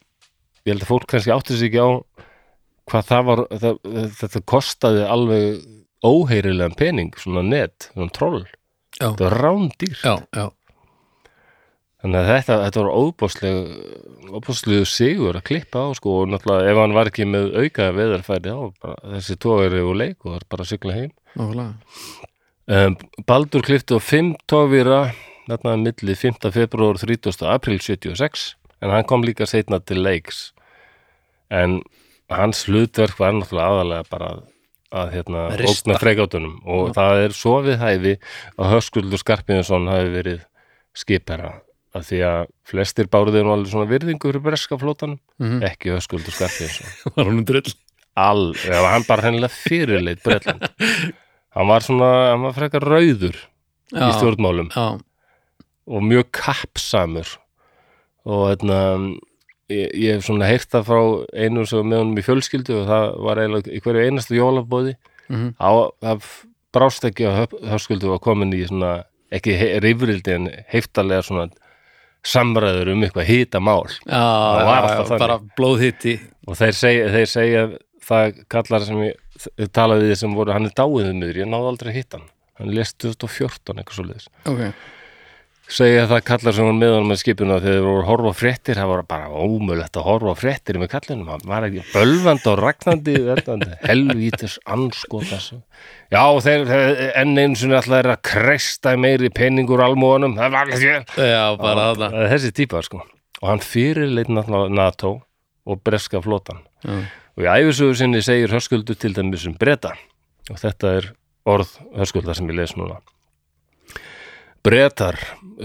[0.65, 1.89] ég held að fólk kannski átti sig ekki á
[2.87, 3.79] hvað það var það,
[4.21, 5.65] þetta kostaði alveg
[6.05, 8.45] óheyrilegan pening, svona net svona troll,
[9.01, 9.09] Já.
[9.11, 10.45] þetta var rándýr Já, já,
[12.05, 13.55] Þannig að þetta, þetta var óbúsleg
[14.35, 18.53] óbúslegu sigur að klippa á sko og náttúrulega ef hann var ekki með auka veðarfæri
[18.53, 21.11] á bara, þessi tógari og leik og það er bara að sigla heim.
[22.65, 24.99] Um, Baldur klippti á 5 tógvira
[25.49, 26.49] þarna milli 5.
[26.53, 27.41] februar 30.
[27.49, 28.47] april 76
[28.81, 30.51] en hann kom líka setna til leiks
[31.53, 31.79] en
[32.29, 34.31] hans hlutverk var náttúrulega aðalega bara
[34.95, 35.89] að, hérna, Rista.
[35.89, 38.17] ógna freigátunum og það er svo við hæfi
[38.57, 40.43] að Höskuldur Skarpinsson hafi verið
[40.95, 41.55] skipherra
[41.95, 45.61] að því að flestir báruðir nú alveg svona virðingu fyrir breska flótanum, Mhm.
[45.63, 47.73] ekki Höskuldur Skarpinsson Var hún drull?
[48.15, 50.65] All, eða hann bara hennilega fyrirleit Bretland?
[51.55, 53.37] Hann var svona, hann var frekar rauður
[53.95, 54.67] í Já, stjórnmálum.
[54.75, 54.99] Já,
[55.87, 57.29] og mjög kappsamur.
[58.27, 58.79] Og hérna
[59.71, 60.99] ég, ég hef svona heyrt það frá
[61.45, 64.95] einu sem var með honum í fjölskyldu og það var eiginlega í hverju einastu jólabóði
[65.29, 65.53] Mhm.
[65.63, 65.71] á,
[66.03, 66.27] það
[66.75, 71.47] brást ekki að höfskyldu var komin í svona ekki rifrildi en heiftarlega svona
[72.25, 75.23] samræður um eitthvað hita mál Já, Það var já, alltaf já, þannig.
[75.25, 76.15] bara blóðhitti
[76.47, 77.63] og þeir segja, þeir segja
[78.05, 81.71] það kallar sem ég talaði þið sem voru, hann er dáið um miður, ég náði
[81.73, 82.29] aldrei hitta hann.
[82.71, 84.29] Lést 2014 eitthvað svo liðis
[85.65, 88.77] Segja það kallar sem var með honum með skipuna þegar þeir voru að horfa fréttir
[88.77, 93.15] það var bara ómögulegt að horfa fréttir með kallinum, hann var ekki bölvandi og ragnandi
[93.89, 95.57] helvítis anskot þessu.
[96.13, 100.73] Já þeir, þeir enn einu sinni alltaf er að kresta meiri penningur almóðanum það var
[102.13, 103.01] Það er þessi típa sko.
[103.41, 105.15] Og hann fyrirleit náttúrulega NATO
[105.65, 107.01] og breska flotan Já.
[107.35, 109.95] og í æfisugur sinni segir hörskuldu til dæmis um breyta
[110.51, 111.09] og þetta er
[111.49, 113.01] orð hörskulda sem ég les núna
[114.65, 115.19] Bretar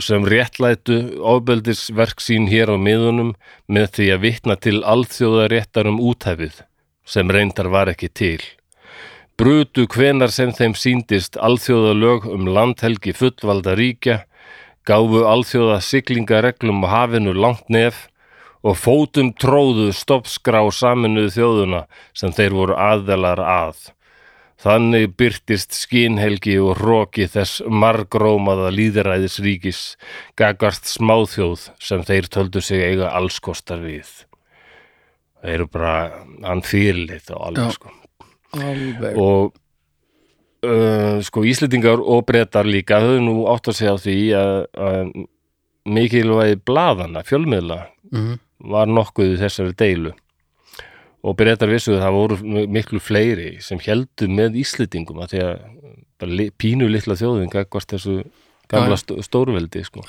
[0.04, 3.30] sem réttlætu ofbeldisverk sín hér á miðunum
[3.64, 6.58] með því að vitna til alþjóðaréttar um úthæfið
[7.08, 8.42] sem reyndar var ekki til.
[9.40, 14.18] Brutu hvenar sem þeim síndist alþjóða lög um landhelgi fullvalda ríkja,
[14.84, 18.02] gáfu alþjóða siglingareglum á hafinu langt nef
[18.60, 21.82] og fótum tróðu stoppskrá saminuðu þjóðuna
[22.12, 23.80] sem þeir voru aðdelar að.
[24.60, 29.94] Þannig byrtist skínhelgi og hróki þess margrómaða líðræðisríkis
[30.36, 34.10] gagvart smáþjóð sem þeir töldu sig eiga allskostar við.
[35.40, 35.94] Þeir eru bara
[36.44, 37.94] hann fyrirlit og alveg sko.
[38.60, 39.54] Alveg Og
[40.68, 45.14] uh, sko Íslendingar og brettar líka höfðu nú átt að segja á því að, að
[45.88, 48.38] mikilvægi blaðana, fjölmiðla Mhm.
[48.68, 50.12] var nokkuð í þessari deilu
[51.22, 55.58] og breytar vissu að það voru miklu fleiri sem heldu með Íslendingum að því að
[56.20, 58.16] bara pínu litla þjóðin gagvart þessu
[58.70, 60.04] gamla stó, stórveldi sko.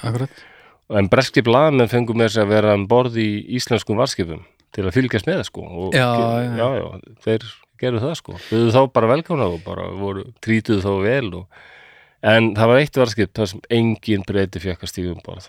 [0.91, 4.41] En breski blaðmenn fengu með þess að vera um borð í íslenskum varskipum
[4.75, 5.61] til að fylgjast með það sko.
[5.67, 6.67] og Já, ge- já.
[6.79, 7.45] já, þeir
[7.81, 8.35] gerðu það sko.
[8.49, 11.47] þau þá bara velkána og bara voru trítuð þá vel og,
[12.23, 15.47] en það var eitt varskip þar sem engin breyti fekk að stíga um borð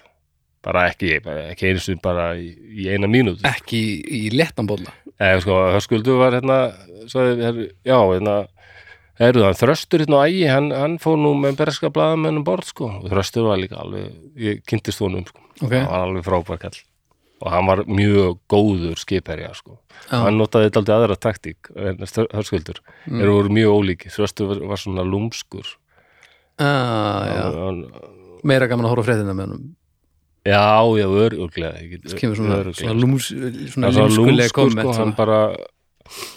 [0.62, 1.16] bara ekki,
[1.52, 3.94] ekki einu sinni bara í, í eina mínúti Ekki í,
[4.26, 6.58] í léttanbólla Eða sko, hörskuldu var hérna,
[7.10, 8.36] sagði, her, já, hérna,
[9.20, 13.10] hann, Þröstur hérna á ægi, hann, hann fór nú með berska blaðamennum borð, sko, og
[13.12, 14.08] Þröstur var líka alveg,
[14.40, 16.80] ég kynntist honum, sko, Ok, hann var alveg frábær kall,
[17.42, 19.76] og hann var mjög góður skipherja, sko,
[20.08, 21.70] já, hann notaði þetta aldrei aðra taktík,
[22.32, 23.20] hörskuldur, mm.
[23.20, 25.76] eru voru mjög ólíki, Þröstur var, var svona lúmskur,
[26.58, 27.46] ah, já.
[27.60, 27.86] hann,
[28.42, 29.70] Meira gaman að horfa fréttina með honum
[30.44, 33.28] já, já, öruglega, get- Kemur svona, svona, lúms,
[33.72, 35.38] svona Það var límskulega lúmskur, komment sko, hann bara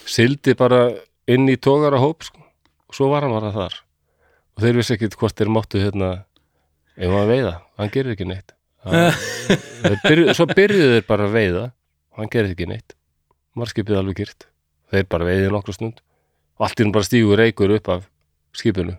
[0.06, 0.82] sildi bara
[1.28, 2.40] inn í tógara hóp sko.
[2.88, 3.74] og svo var hann bara þar.
[4.56, 6.12] Og þeir vissi ekkit hvort þeir máttu hérna
[6.96, 8.54] ef hann veiða, hann gerir ekki neitt.
[8.86, 9.12] Hann,
[10.06, 11.64] byrju, svo byrjuðu þeir bara að veiða.
[12.14, 12.94] Og hann gerir ekki neitt.
[13.58, 14.46] Marskipið alveg gyrt
[14.94, 16.00] þeir bara veiði nokkra stund.
[16.56, 18.06] Og allt í hann bara stígur reykur upp af
[18.56, 18.96] skipinu.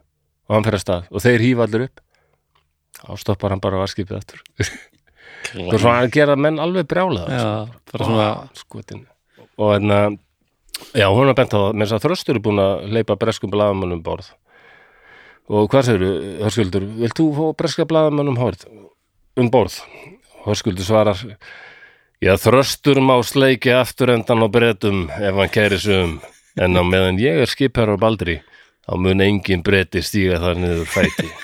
[0.50, 1.06] Og hann fer að stað.
[1.14, 2.02] Og þeir hýfa allir upp.
[2.96, 4.42] Þá stoppar hann bara varskipið aftur
[5.54, 7.46] og svo hann gera menn alveg brjálega Já,
[7.92, 9.04] bara svona skotin.
[9.56, 10.00] Og hérna
[10.92, 13.52] já, hún er bent á það, með þess að þröstur er búin að leipa breskum
[13.52, 14.32] blaðamönnum borð.
[15.46, 16.12] Og hvað segirðu,
[16.42, 18.66] Hörskuldur vilt þú fá breska blaðamönnum hórð
[19.38, 19.78] um borð?
[20.46, 21.20] Hörskuldur svarar
[22.22, 26.18] já, þröstur má sleiki aftur endan á bretum ef hann kæri sig um
[26.56, 28.40] en á meðan ég er skipherra á Baldri
[28.86, 31.28] þá mun engin breti stíga þar niður fæti.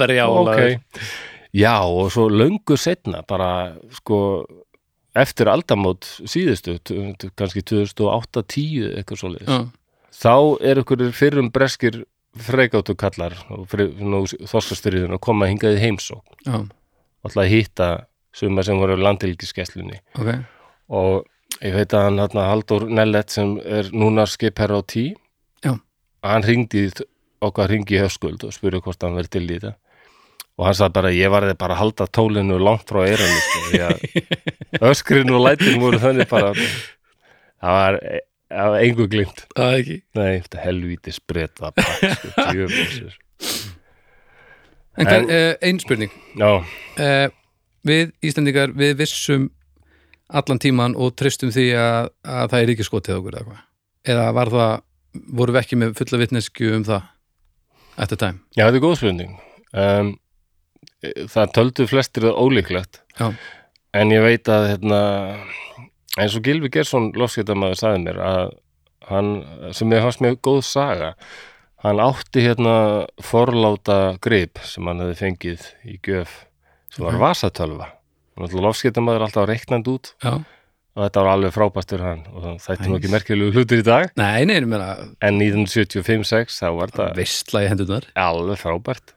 [0.00, 1.10] Brjála ok.
[1.56, 4.18] Já og svo löngu setna bara sko
[5.18, 6.76] eftir aldamót síðustu
[7.38, 9.58] kannski 2008-10 eitthvað svo Já,
[10.14, 10.34] þá
[10.70, 12.04] er ykkur fyrrum breskir
[12.38, 16.62] freigáttu kallar og þorskastyrðin að koma hingað í heimsók já,
[17.26, 17.88] alltaf að hitta
[18.36, 20.30] suma sem voru landhelgiskesslunni ok.
[20.94, 21.26] Og
[21.64, 25.04] ég veit að hann hérna, Haldur Nellet sem er núna skipherra á tí
[25.64, 25.74] Já.
[26.24, 26.86] hann ringdi
[27.44, 29.74] okkar ringi í höfskuld og spurði hvort hann verið til í þetta.
[30.60, 34.88] Og hann sagði bara ég varði bara að halda tólinu langt frá eyranu sko, að
[34.90, 37.98] öskrin og lætin voru þannig bara það var,
[38.52, 39.96] það var engu glimt Það ekki.
[40.20, 43.16] Nei, þetta helvíti spreta bara, sko, djöfisir.
[45.00, 46.12] En En- uh, ein spurning.
[46.36, 47.28] Já, uh,
[47.88, 49.46] Við Íslendingar, við vissum
[50.30, 53.60] allan tíman og treystum því að, að það er ekki skotið okkur eða
[54.10, 54.74] Eða var það,
[55.36, 57.08] vorum við ekki með fulla vitnesku um það
[58.00, 58.40] at the time?
[58.56, 59.34] Já, þetta er góð spurning.
[59.76, 60.12] Um,
[61.28, 63.02] það töldu flestir það ólíklegt.
[63.20, 63.34] Já,
[63.96, 64.98] En ég veit að hérna,
[66.20, 68.42] eins og Gilvi Gersson lofskeitamæður sagði mér að
[69.10, 69.30] hann,
[69.74, 71.14] sem ég hans mjög góð saga
[71.82, 72.74] hann átti hérna
[73.24, 76.36] forláta grip sem hann hefði fengið í gjöf
[76.94, 77.88] sem var vasatölva
[78.48, 80.14] lofskiptamaður alltaf reiknand út.
[80.24, 80.32] Já,
[80.96, 82.96] og þetta var alveg frábært fyrir hann og það Nice.
[82.98, 84.10] ekki merkjulegu hlutir í dag.
[84.16, 84.88] Nei, nei, meina
[85.22, 87.08] en 1975-6 þá var þetta
[88.18, 89.14] alveg frábært.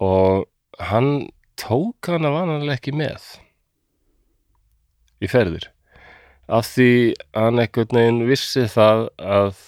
[0.00, 0.46] Og
[0.90, 1.28] hann
[1.60, 3.24] tók hana vanalega ekki með
[5.20, 5.68] í ferðir.
[6.50, 6.88] Af því
[7.36, 9.58] hann einhvern veginn vissi það að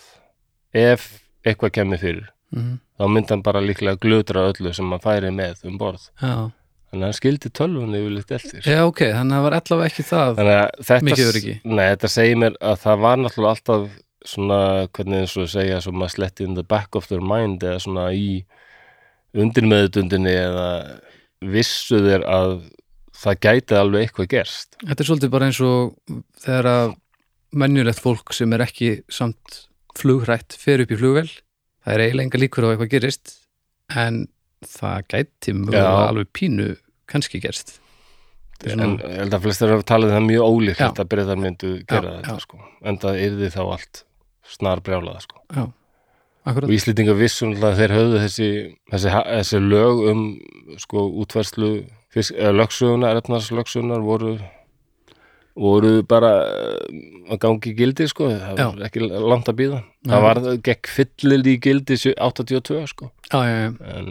[0.74, 1.04] ef
[1.46, 5.62] eitthvað kemur fyrir mm, þá myndi hann bara líklega glötra öllu sem hann færi með
[5.68, 6.08] um borð.
[6.22, 6.50] Já.
[6.92, 8.62] Þannig að hann skildi tölvunni yfirleitt eftir.
[8.68, 11.54] Já, ok, þannig að það var allavega ekki það Mikið öryggi.
[11.64, 13.86] nei, þetta segir mér að það var náttúrulega alltaf
[14.32, 14.58] svona,
[14.94, 18.04] hvernig eins og segja svo maður sletti in the back of their mind eða svona
[18.14, 18.44] í
[19.32, 20.68] undirmeðutundinni eða
[21.52, 22.56] vissu þér að
[23.22, 24.76] það gæti alveg eitthvað gerst.
[24.82, 26.94] Þetta er svolítið bara eins og þegar að
[27.62, 29.64] menjulegt fólk sem er ekki samt
[29.98, 31.28] flugrætt fer upp í flugvel
[31.82, 33.34] það er eiginlega líkur á að eitthvað gerist
[34.02, 34.22] en
[34.66, 35.84] það gæti Já.
[36.08, 36.76] alveg pínu
[37.10, 37.78] kannski gerst
[38.64, 41.70] er en svona- ég held að flestir hafa talið það mjög ólíkt að breyðar myndu
[41.86, 42.40] gera Já, þetta já.
[42.40, 42.58] sko.
[42.84, 44.04] en það yrði þá allt
[44.46, 45.40] snar brjálaða sko.
[46.46, 48.48] og Íslendingar vissum að þeir höfðu þessi,
[48.90, 50.22] þessi, þessi lög um
[50.78, 51.84] sko útverslu
[52.14, 54.38] lögsögunar, efnarslögsunar voru
[55.56, 56.30] voru bara
[57.28, 58.28] að gangi í gildi sko.
[58.32, 58.66] Það Já.
[58.72, 63.10] var ekki langt að býða það var gekk fyllil í gildi sjö- 82 sko.
[63.32, 63.72] Já, já, já.
[63.98, 64.08] en,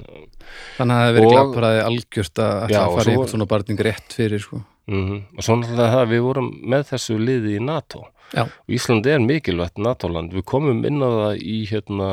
[0.77, 3.47] þannig að það verið glapparaði algjört að ætla Já, að og fara í svo- svona
[3.55, 4.61] barning rétt fyrir sko.
[4.91, 8.05] mm og svo náttúrulega það við vorum með þessu liði í NATO.
[8.33, 10.31] Já, og Ísland er mikilvægt NATO-land.
[10.33, 12.07] Við komum inn á það í hérna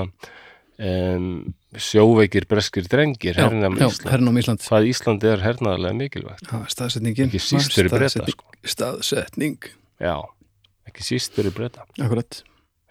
[0.79, 4.11] um, sjóveikir breskir drengir já, hernam já Ísland.
[4.13, 6.47] Hernum hvað Ísland er hernaðarlega mikilvægt?
[6.49, 7.29] Já, staðsetningin.
[7.29, 8.45] Ekki síst fyrir breyta sko.
[8.65, 9.69] staðsetning,
[10.01, 10.15] já,
[10.89, 12.43] ekki síst fyrir breyta akkurat.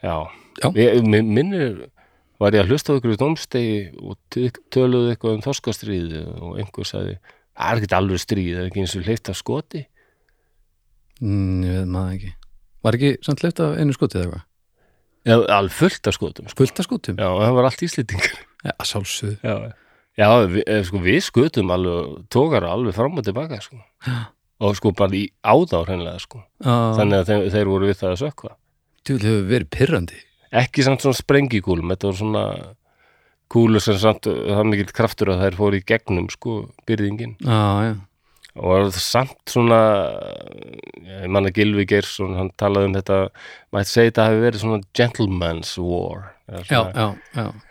[0.03, 0.27] Já,
[0.57, 0.71] Já.
[0.73, 1.89] Ég, mi- minnir
[2.41, 4.17] var ég að hlusta á ykkur í dómstegi og
[4.73, 7.17] töluðu eitthvað um þorskastríði og einhver sagði
[7.57, 9.83] það er ekki alveg stríð, það er ekki eins og hleyft af skoti.
[11.21, 12.33] Mm, ég veit maður ekki.
[12.85, 14.45] Var ekki samt leift af einu skotið eða eitthvað?
[15.57, 16.57] Alveg fullt af skotum sko.
[16.61, 19.37] fullt af skotum, já, það var allt íslendingar ja, sjálfsögðu.
[19.43, 19.73] Já,
[20.17, 20.29] já.
[20.49, 23.77] Við, eh, sko, við skutum alveg tókara alveg fram og tilbaka sko.
[24.59, 26.41] og sko bara í áða hreinlega sko.
[26.63, 28.55] þannig að þeir, þeir voru við það að sökva
[29.07, 30.19] að hefur verið pyrrandi
[30.57, 32.43] ekki samt svona sprengikúlum þetta var svona
[33.51, 36.57] kúlur sem samt það mikill kraftur að þær fóru í gegnum sko
[36.89, 37.93] byrðingin já, já,
[38.57, 39.79] og samt svona
[41.05, 43.21] ég manna Gilvi Geirsson hann talaði um þetta
[43.75, 47.07] mætti segja þetta hafi verið svona gentleman's war eða já, svona, já,
[47.37, 47.66] já.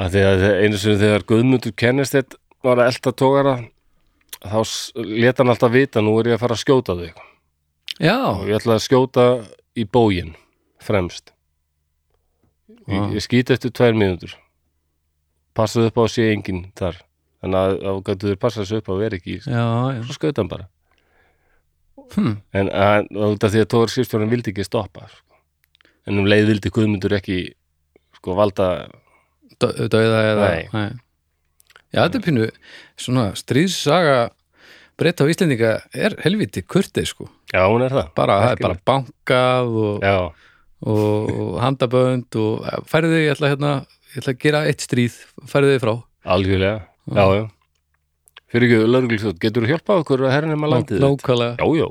[0.00, 3.54] Að því að einu sinni þegar Guðmundur kennist þetta var að elda tókara
[4.42, 4.58] þá
[5.06, 7.12] lét hann alltaf vita nú er ég að fara að skjóta þig
[8.02, 9.26] já, og ég ætla að skjóta
[9.78, 10.32] í bógin
[10.82, 11.32] fremst
[12.88, 13.08] ég, Já.
[13.14, 14.34] ég skýti eftir tvær mínútur
[15.54, 16.98] passaðu upp á að sé enginn þar
[17.42, 20.00] þannig að þá gætu þér passa þessu upp á að vera ekki já, já.
[20.06, 20.68] svo skauta hann bara
[22.12, 22.34] Hm.
[22.52, 23.06] en að,
[23.40, 25.36] af því að tóður skipstjórn vildi ekki stoppa sko.
[26.08, 27.36] en um leið vildi Guðmundur ekki
[28.18, 28.66] sko valda
[29.60, 30.86] dauða eða Nei.
[31.92, 32.48] já, þetta er pínu
[33.00, 34.16] svona stríðssaga
[35.00, 37.28] breyta á Íslendinga er helviti kurtið sko.
[37.52, 38.12] Já hún er það.
[38.18, 40.18] Bara, það er bara bankað og, já,
[40.84, 43.72] og, og handabönd og færðu þig, ég ætla, hérna,
[44.12, 45.18] ég ætla að gera eitt stríð
[45.48, 45.94] færðu þig frá.
[46.36, 46.86] Algjörlega.
[47.10, 47.44] Já, já
[48.52, 51.04] fyrir ekki lögreglistjótt, getur þú hjálpað okkur að hernum að landið þitt?
[51.06, 51.54] nákvæmlega.
[51.56, 51.86] Já, já,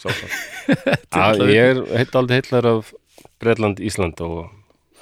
[0.00, 1.50] sátt.
[1.52, 2.92] Ég er heitt aldrei heitlar af
[3.42, 4.38] Bretland, Ísland og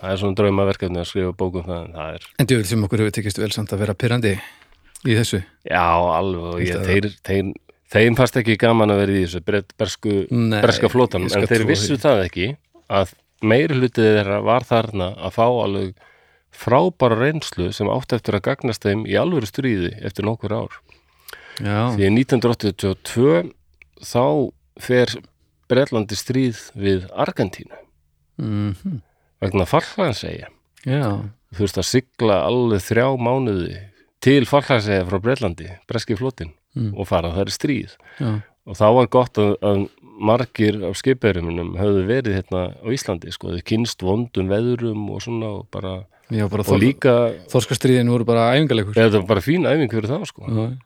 [0.00, 3.02] það er svona draumaverkefni að skrifa bókum það en það er, en djúvel sem okkur
[3.02, 4.32] hefur tekist vel samt að vera pyrrandi
[5.06, 5.42] í þessu.
[5.68, 5.84] Já,
[6.16, 7.52] alveg ég, þeir, þeir,
[7.94, 11.52] þeim fannst ekki gaman að vera í þessu bersku, Nei, berska flótan ég skal en
[11.52, 12.50] þeir vissu það ekki
[12.92, 13.14] að
[13.46, 15.94] meiri hlutið þeirra var þarna að fá alveg
[16.56, 20.78] frábæra reynslu sem átti eftir að gagnast þeim í alvöru stríði eftir nokkur ár.
[21.56, 23.42] Já, Því að 1982
[24.04, 24.24] þá
[24.80, 25.12] fer
[25.66, 27.82] Bretlandi stríð við Argentínu.
[28.40, 29.02] Mm
[29.42, 30.48] vegna fallhansegja.
[30.86, 31.08] já,
[31.56, 33.76] Þú veist að sigla alveg þrjá mánuði
[34.20, 36.92] til fallhansegja frá Bretlandi, breski flotin Mm.
[36.98, 37.92] og fara það er stríð.
[38.20, 39.88] já, Og þá var gott að, að
[40.20, 45.46] margir af skipverjumunum höfðu verið hérna á Íslandi, sko, þau kynst vondum veðurum og svona
[45.60, 47.14] og bara, já bara og líka,
[47.48, 50.42] þorskastriðin voru bara æfingarleikur eða bara fín æfing fyrir þá, sko.
[50.50, 50.76] já,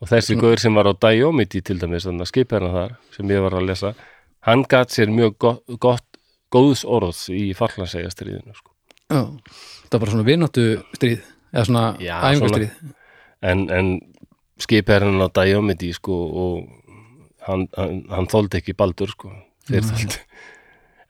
[0.00, 3.42] og þessi góður sem var á Diomiti til dæmis, þannig að skipherna þar sem ég
[3.42, 3.94] var að lesa,
[4.46, 6.05] hann gat sér mjög gott, gott
[6.54, 8.72] góðs orðs í fallansegja stríðinu sko.
[9.10, 9.22] já,
[9.90, 10.66] það var svona vináttu
[10.96, 12.76] stríð eða svona Já, æfingarstríð
[13.46, 13.90] en, en
[14.62, 19.32] skiphernan á Diomiti sko, og hann, hann, hann þóldi ekki baldur sko,
[19.68, 20.22] þeir þóldi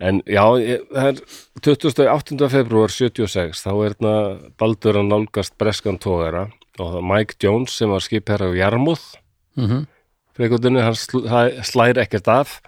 [0.07, 0.45] en já,
[0.93, 1.21] það er
[1.65, 2.49] 28.
[2.53, 4.15] februar 76 þá er þarna
[4.61, 9.17] baldur að nálgast breskan tógara og það Mike Jones sem var skipherra á Jarmuth
[9.57, 9.87] mm
[10.37, 11.23] freikóttunni, hann sl
[11.65, 12.59] slær ekkert af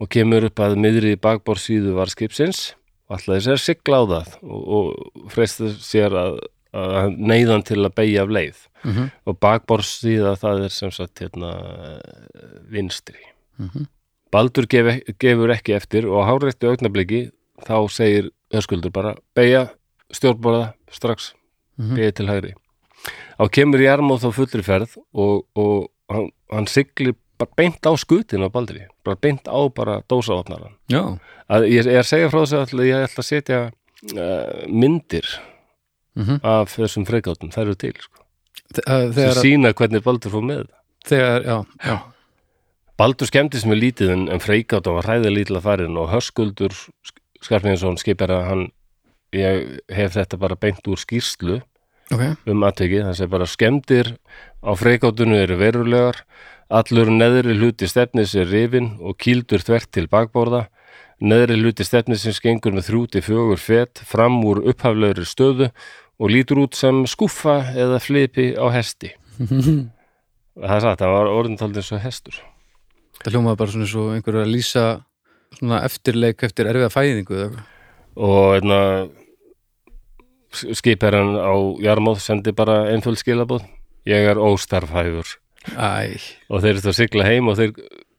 [0.00, 2.74] og kemur upp að miðri bakbórsíðu var skipsins
[3.08, 6.38] og ætlaði sér að sigla á það og, og freista sér að,
[6.74, 9.06] að neyðan til að beigja af leið Mhm.
[9.24, 11.52] og bakbórsíða það er sem sagt hérna
[12.70, 13.16] vinstri
[13.58, 13.86] Mhm.
[14.34, 17.30] Baldur gef, gefur ekki eftir og á háréttu augnabliki
[17.62, 19.68] þá segir Höskuldur bara beigja
[20.12, 21.32] stjórnborða strax
[21.78, 21.94] Mhm.
[21.96, 22.52] beigja til hægri
[23.40, 27.14] á kemur Jarmóð þá fullri ferð og, og hann, hann siglir
[27.44, 30.76] bara beint á skutin á Baldri bara beint á bara dósaopnaran
[31.68, 35.28] ég, er að segja frá þessu að ég ætla að setja uh, myndir
[36.16, 36.40] mhm.
[36.42, 38.22] af þessum freikátum, þær eru til sko.
[38.74, 40.64] Þegar, sína hvernig Baldur fór með
[41.06, 41.96] þegar, já, já.
[42.98, 46.74] Baldur skemmtist með lítið en, en freikátt var hræðið lítið að farin og Höskuldur
[47.44, 48.66] Skarpninsson skipar að hann
[49.34, 51.60] ég hef þetta bara beint úr skýrslu
[52.12, 52.20] Ok,
[52.52, 54.10] um aðtekið, það sé bara skemmtir
[54.60, 56.18] á freikáttunum eru verulegar
[56.68, 60.66] allur neðri hluti stefnis er rifin og kýldur þvert til bakborða.
[61.24, 65.70] Neðri hluti stefnisins gengur með þrjú til fjögur fet fram úr upphaflegri stöðu
[66.18, 69.14] og lítur út sem skúffa eða flipi á hesti.
[70.54, 72.36] Það er satt, það var orðintaldið svo hestur.
[73.18, 74.84] Það hljómaði bara svona svo einhverju að lýsa
[75.58, 77.64] svona eftirleik eftir erfiða fæðingu eða eitthvað.
[78.14, 78.78] og einna
[80.78, 83.66] skipherran á Jarmóð sendi bara einföld skilabóð
[84.06, 85.26] ég er óstarfhæfur
[85.72, 86.20] Æ,
[86.52, 87.72] og þeir eru að sigla heim og þeir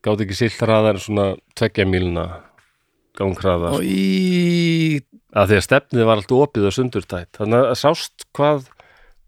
[0.06, 1.28] gátt ekki silt hraðar en svona
[1.58, 1.86] tveggja
[3.78, 5.02] og í
[5.36, 7.32] að því að stefnið var allt opið og sundurtætt.
[7.38, 8.68] Þannig að sást hvað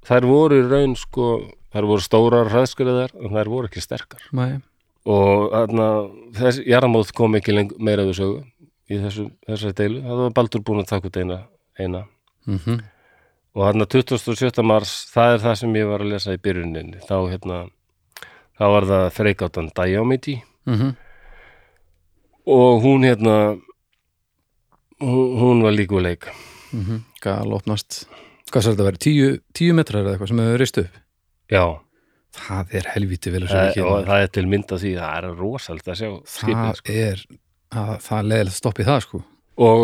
[0.07, 1.29] þær voru í raun sko
[1.75, 4.27] þær voru stórar hraðskriðar en þær voru ekki sterkar.
[4.35, 4.59] Mæ,
[5.07, 5.87] og þarna
[6.37, 8.43] þess Jarmóð kom ekki leng, meira við sögu
[8.87, 10.03] í þessu, þessari deilu.
[10.05, 11.41] Það var Baldur búin að taka út eina,
[11.79, 12.05] eina.
[12.47, 12.85] mhm.
[13.57, 14.63] Og þarna 27.
[14.69, 16.99] mars það er það sem ég var að lesa í byrjuninni.
[17.07, 17.55] Þá hérna
[18.57, 20.95] þá var það freikáttan Diomedy mhm.
[22.47, 23.57] Og hún hérna
[24.99, 26.29] hún, hún var líku leik.
[26.71, 27.03] Mhm.
[27.21, 28.05] Gal opnast.
[28.51, 30.99] Hvað sér þetta að vera, tíu, tíu metrar eða eitthvað sem hefur reist upp?
[31.51, 31.63] Já,
[32.37, 35.17] það er helviti vel að það, segja og það er til mynd af því það
[35.17, 36.93] er rosald að sjá skipið það sko.
[36.93, 37.25] er
[37.81, 39.21] að, það er leðilegt stopp í það sko.
[39.67, 39.83] Og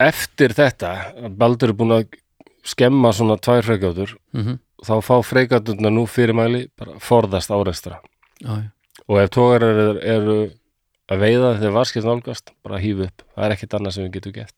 [0.00, 0.92] eftir þetta
[1.38, 2.18] Baldur er búin að
[2.66, 4.58] skemma svona tvær freikáttur mhm.
[4.80, 7.98] Þá fá freikátturna nú fyrirmæli bara forðast áreistra
[8.40, 8.70] Já, já.
[9.06, 10.36] og ef tógarar eru, eru
[11.10, 14.36] að veiða þegar varskipt nálgast bara hýfu upp, það er ekkit annað sem við getum
[14.38, 14.56] gert.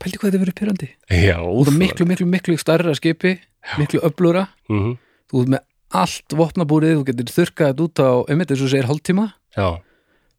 [0.00, 3.36] Pældi hvað þetta verið pyrrandi já, ert miklu, miklu, miklu starra skipi
[3.78, 4.96] miklu öflura, mm
[5.30, 5.60] þú ert með
[6.00, 9.26] allt vopnabúrið, þú getur þurrkað þetta út á einmitt eins og segir hálftíma.
[9.54, 9.68] Já,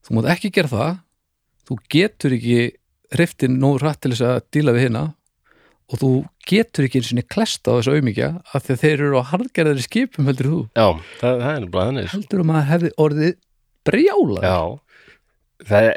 [0.04, 0.94] þú mátt ekki gera það.
[1.68, 2.58] Þú getur ekki
[3.16, 5.04] hriftin nóg rætt til þess að díla við hérna
[5.92, 6.12] og þú
[6.48, 9.86] getur ekki eins og klesta á þessu auðmíkja af því að þeir eru á harðgerðari
[9.86, 10.62] skipum heldur þú.
[10.76, 10.88] Já,
[11.22, 12.16] það, það er sko.
[12.16, 13.36] heldur um að hefði orðið
[13.88, 14.60] brjála Já,
[15.70, 15.90] það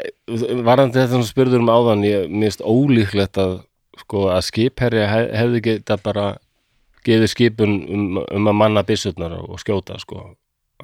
[0.67, 3.59] varandi þetta sem spurður um áðan ég minnst ólíklegt að
[4.01, 6.27] sko að skipherja hef, hefði geta bara
[7.05, 10.33] gefið skipun um, um að manna byssurnar og skjóta sko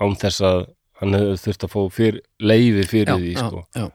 [0.00, 0.60] án þess að
[1.00, 3.62] hann hefði þurft að fá fyr, leifi fyrir því sko.
[3.76, 3.86] já,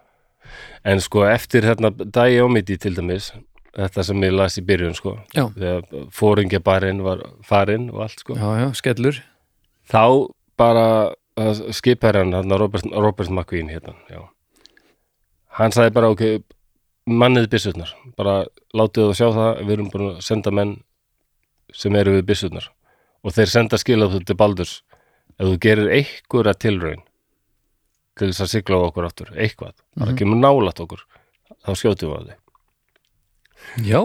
[0.90, 3.32] en sko eftir hérna Diomedy til dæmis
[3.76, 5.18] þetta sem ég las í byrjun sko.
[5.36, 5.46] Já.
[5.54, 8.36] þegar fóringjabarinn var farinn og allt sko.
[8.40, 9.22] Já, já, skellur.
[9.92, 10.04] Þá
[10.58, 10.86] bara
[11.76, 14.22] skipherran hann Robert, Robert McQueen hérna, já.
[15.60, 16.24] Hann sagði bara ok
[17.06, 20.72] mannið byssurnar, bara látið það sjá það, við erum búin að senda menn
[21.76, 22.70] sem eru við byssurnar.
[23.26, 24.80] Og þeir senda skilað til Baldurs.
[25.36, 27.04] Ef þú gerir einhverja tilraun
[28.16, 30.18] til þess að sigla á okkur aftur, eitthvað, bara Mhm.
[30.18, 31.02] kemur nálat okkur
[31.66, 32.38] þá skjótum við á þig
[33.86, 34.02] já,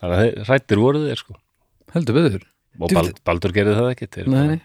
[0.00, 1.36] þannig að þeir- hræddir voru þeir sko.
[1.94, 2.42] Heldur beður
[2.80, 4.60] og Bald, Baldur gerði það til nei, nei.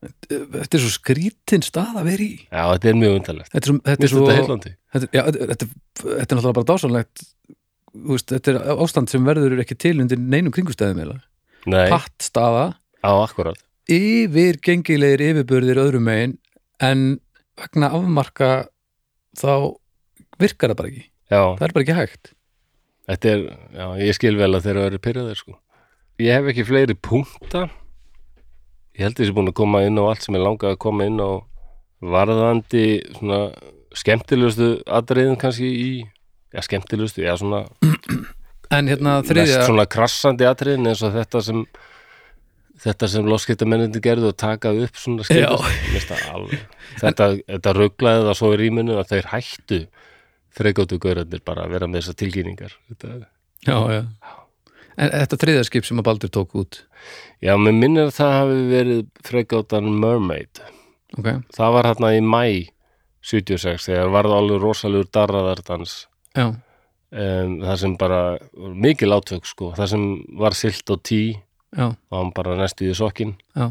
[0.00, 2.36] Þetta er svo skrítin stað að vera í.
[2.48, 3.50] Já, þetta er mjög undarlegt.
[3.52, 5.66] Þetta er, svo- þetta er svo þetta þetta, já, þetta, þetta,
[6.14, 7.24] er náttúrulega bara dásanlegt
[8.08, 11.18] veist, þetta er ástand sem verður ekki til undir neinum kringustæðum eða?
[11.66, 12.64] Nei, patt staða,
[13.04, 13.58] á akkurat.
[13.90, 16.38] Yfir gengilegir yfirbörðir öðrum megin
[16.80, 17.20] en
[17.60, 18.68] vegna afmarka
[19.36, 19.76] þá
[20.40, 21.04] virkar það bara ekki.
[21.28, 22.32] Já, það er bara ekki hægt
[23.10, 25.58] þetta er, já, ég skil vel að þeir eru pyrraðir sko.
[26.20, 27.66] Ég hef ekki fleiri punkta.
[28.98, 31.20] Ég held þessi búin að koma inn á allt sem ég langaði að koma inn
[31.20, 31.30] á
[32.00, 32.86] varðandi
[33.18, 33.40] svona
[33.96, 35.90] skemmtilegustu atriðin kannski í
[36.54, 37.64] já, skemmtilegustu, já, svona
[38.76, 41.64] en hérna mest þriðja svona krassandi atriðin eins og þetta sem
[42.80, 45.26] þetta sem loskiptamennindi gerðu og takaði upp svona
[46.32, 46.62] alveg
[47.02, 49.80] þetta, þetta rugglaði það svo í rýminu að þeir hættu
[50.60, 52.76] þreikóttu gaurarnir bara að vera með þessar tilkynningar.
[52.90, 53.18] Þetta,
[53.66, 54.00] já, já.
[54.96, 56.82] en þetta þriðja skip sem að Baldur tók út?
[57.42, 60.62] Já, mér minnir að það hafi verið frekáttan Mermaid.
[61.18, 62.42] Ok, það var hérna í mæ
[63.26, 66.04] 76 þegar varð alveg rosalegur darraðardans.
[66.36, 68.20] Já, um, það sem bara
[68.86, 70.10] mikil átök sko, það sem
[70.40, 71.22] var silt og tí.
[71.70, 73.68] Já, og hann bara næstu í sokkin já,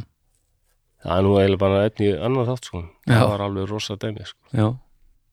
[1.04, 2.84] það er nú eiginlega bara efni í annað þátt sko.
[3.04, 3.12] Já.
[3.12, 4.40] það var alveg rosa dæmi sko.
[4.56, 4.68] já,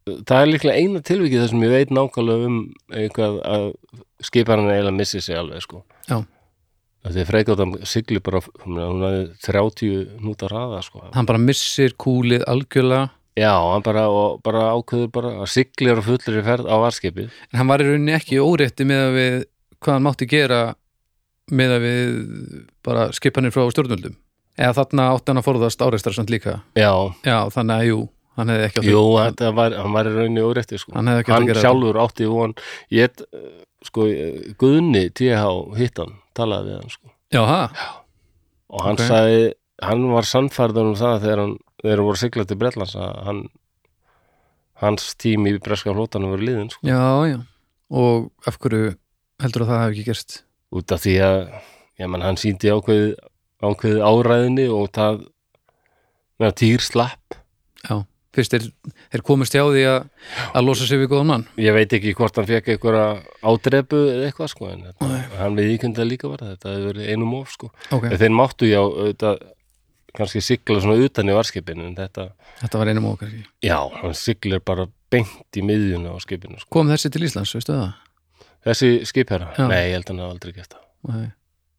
[0.06, 2.58] það er líklega eina tilvikið þar sem ég veit nákvæmlega um
[2.94, 3.66] eitthvað að
[4.26, 6.22] skiparinn eiginlega missi sig alveg sko Já.
[7.06, 11.04] Þegar freikáttan sigli bara, hún hafði 30 núta raða sko.
[11.14, 14.06] hann bara missir kúlið algjörlega Já, hann bara,
[14.42, 17.28] bara ákveður bara að sigli er á fullri ferð á varskipið.
[17.52, 19.36] en hann var í rauninni ekki órétti með að við
[19.82, 20.60] hvað hann mátti gera
[21.52, 22.14] með að við
[22.86, 24.16] bara skipanir frá stjórnvöldum
[24.56, 26.90] eða þarna átti hann að forðast áreistar samt líka Já,
[27.26, 27.98] já, þannig að jú,
[28.36, 30.92] hann hefði ekki átt jú, þetta var, hann var í rauninni órétti sko.
[30.96, 32.54] Hann hann sjálfur átti von,
[32.92, 33.22] ég,
[33.86, 34.06] sko,
[34.60, 35.44] Guðni TH
[35.78, 37.12] hittan, talaði við hann sko.
[37.32, 37.62] já, ha,
[38.68, 39.04] Og hann Ok.
[39.06, 39.52] sagði,
[39.82, 41.52] hann var sannfærður um það þegar hann,
[41.82, 43.42] þegar hann voru siglað til Bretlands að hann,
[44.82, 46.82] hans tími í breska flótanum var liðin sko.
[46.86, 47.00] já,
[47.30, 47.38] já
[47.90, 48.96] og af hverju
[49.40, 50.34] heldur að það hefði ekki gerst
[50.74, 51.36] út af því að
[52.00, 53.14] já, man, hann síndi ákveð,
[53.62, 55.22] ákveð áræðinni og það
[56.42, 57.38] með týr slapp
[57.86, 58.02] já,
[58.36, 58.66] fyrst er,
[59.16, 60.06] er komist hjá því að,
[60.52, 61.44] að losa sig við góðan mann.
[61.60, 63.06] Ég veit ekki hvort hann fekk einhverja
[63.42, 65.20] ádrepu eða eitthvað sko en þetta, Nei.
[65.40, 67.70] hann við íkjöndi að líka vera þetta hefur verið einum of sko.
[67.96, 69.44] Ok, en þeir máttu já auðvitað,
[70.16, 72.28] kannski sigla svona utan í varskipinu þetta,
[72.62, 73.32] þetta var einum okkar
[73.64, 76.70] já, hann siglir bara beint í miðjuna á skipinu sko.
[76.72, 77.90] kom þessi til Íslands, veistu það?
[78.66, 81.26] þessi skipherra, nei, ég held að hann hafa aldrei gert það.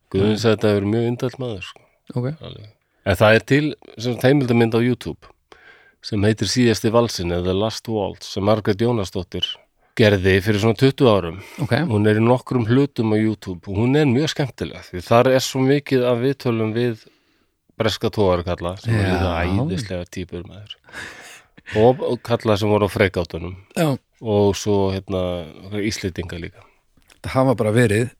[0.08, 1.82] Sagði að þetta hefur mjög indall maður sko.
[2.16, 2.70] Ok, alveg.
[3.08, 3.64] En það er til
[4.00, 5.34] sem heimildamynd á YouTube
[6.06, 9.48] sem heitir síðasti valsin eða Last Waltz sem Margaret Jónasdóttir
[9.98, 11.38] gerði fyrir svona 20 árum.
[11.64, 15.32] ok Hún er í nokkrum hlutum á YouTube og hún er mjög skemmtileg því þar
[15.34, 17.08] er svo mikið af viðtölum við
[17.78, 19.16] breska tóðarkalla sem er Já.
[19.16, 19.34] líka
[19.66, 20.78] æðislega típur maður
[21.76, 25.44] og, kalla sem voru á freikátunum já, og svo hérna
[25.82, 26.62] íslendinga líka.
[27.26, 28.14] það hafa bara verið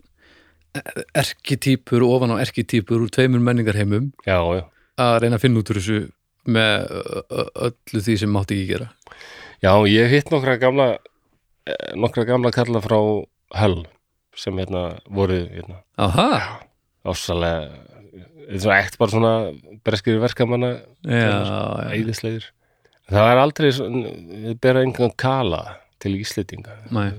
[1.18, 4.64] erkitýpur ofan á erkitýpur úr tveimur menningarheimum Já, já.
[4.98, 6.00] að reyna að finna út úr þessu
[6.48, 6.88] með
[7.68, 8.90] öllu því sem mátti ekki gera?
[9.64, 10.88] Já, ég hitt nokkra gamla
[11.68, 12.98] eh, nokkra gamla kalla frá
[13.58, 13.86] Hell
[14.38, 16.60] sem hérna voru hérna Aha,
[17.08, 17.88] ásalega
[18.48, 19.34] er ekt bara svona
[19.86, 22.48] breskir verkamanna æðislegir.
[23.08, 25.62] Það er aldrei við bera engan kala
[26.02, 26.76] til Íslendinga.
[26.94, 27.12] Nei.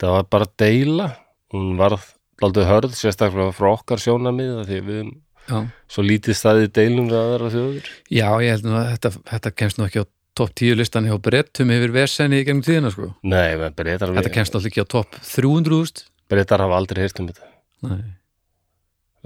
[0.00, 1.08] það var bara deila.
[1.54, 2.12] Hún varð
[2.44, 5.12] aldrei hörð sérstaklega frá okkar sjónamið því við
[5.50, 5.58] já.
[5.90, 9.80] svo lítið staðið deilum við aðra þjóður já, ég held nú að þetta, þetta kemst
[9.80, 10.06] nú ekki á
[10.40, 13.10] topp 10 listan hjá brettum yfir versenni í gegnum tíðina sko.
[13.22, 17.28] nei, menn breytar, þetta kemst alltaf ekki á topp 300.000 breytar hafa aldrei heyrt um
[17.30, 17.48] þetta
[17.90, 18.04] Nei.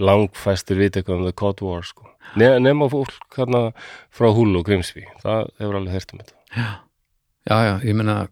[0.01, 2.07] langfæstir vita eitthvað um The Cod War sko.
[2.41, 3.67] Ne nema fólk hérna
[4.15, 8.25] frá Húlu og Grimsby það hefur alveg heyrt um þetta já, já, ég meina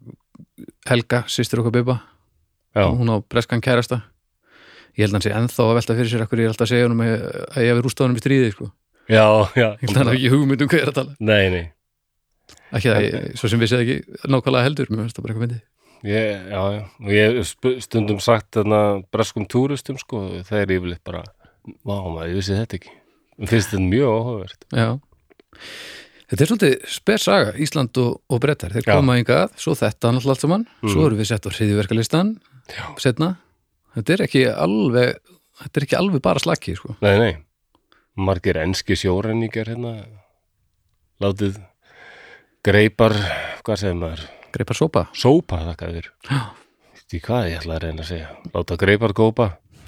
[0.89, 2.01] Helga, sýstir okkar Bibba
[2.75, 4.01] já, hún á breskan kærasta
[4.97, 6.73] ég held að hann sé ennþá að velta fyrir sér akkur ég er alltaf að
[6.73, 8.71] segja honum að að ég hef rústað honum í stríði sko.
[9.09, 9.69] já, já.
[9.69, 11.15] Ég held að hann hafi ekki hugmynd um hvað ég er að tala.
[11.19, 11.65] Nei, nei.
[12.73, 15.47] Ekki það, ég, svo sem við séð ekki nákvæmlega heldur, mér finnst það bara eitthvað
[15.47, 15.61] myndi
[16.03, 17.51] Ég, já, já, og ég hef
[17.85, 18.79] stundum sagt þarna
[19.15, 21.21] breskum túristum sko, þeir eru yfirleitt bara
[21.87, 22.95] vá maður, ég vissi þetta ekki.
[23.39, 24.67] Mér finnst þetta mjög áhugavert.
[24.75, 24.89] Já.
[26.33, 30.35] Þetta er svolítið spes saga, Ísland og, og Brettar þeir koma hingað, svo þetta náttúrulega
[30.35, 30.67] allt saman.
[30.81, 30.93] Mm.
[30.95, 32.35] svo erum við sett á hriðiverkalistan
[33.03, 33.31] setna,
[33.97, 35.15] þetta er ekki alveg
[35.63, 36.97] þetta er ekki alveg bara slakki sko.
[37.05, 37.33] Nei, nei,
[38.17, 39.95] margir enski sjórenningar hérna
[41.23, 41.59] látið
[42.67, 43.15] greipar,
[43.67, 44.25] hvað segir maður?
[44.53, 46.09] Greipar sopa, sópa þakka þér.
[47.13, 48.29] Því hvað ég ætla að reyna að segja?
[48.55, 49.47] Láta greipar gópa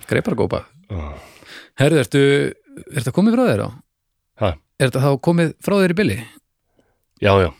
[0.08, 0.58] greipar gópa
[0.92, 1.12] uh,
[1.80, 2.20] Herðu, ertu,
[2.84, 3.68] er þetta komið frá þér á?
[4.42, 4.50] Ha?
[4.80, 6.16] Er þetta þá komið frá þér í bylli?
[7.24, 7.50] Já, já,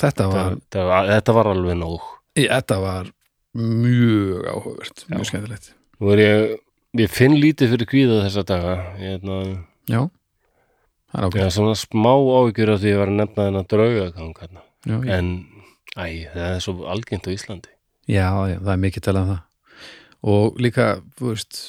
[0.00, 2.02] Þetta var, var- þetta var alveg nóg.
[2.34, 3.10] Þetta var
[3.54, 5.68] mjög áhugavert, mjög skemmtilegt
[6.00, 6.52] Nú er ég,
[7.04, 9.38] ég finn lítið fyrir kvíða þessa daga ég, hérna,
[9.90, 10.00] Já,
[11.12, 13.68] það er ákveð er svona smá áhyggjur af því að ég var að nefna þennan
[13.72, 14.64] draugagang hérna.
[14.84, 15.18] já, já.
[15.18, 15.32] en,
[15.94, 16.04] æ,
[16.34, 17.74] það er svo algengt á Íslandi.
[18.10, 19.42] Já, já, það er mikið talað um það.
[20.34, 20.88] Og líka,
[21.18, 21.60] þú veist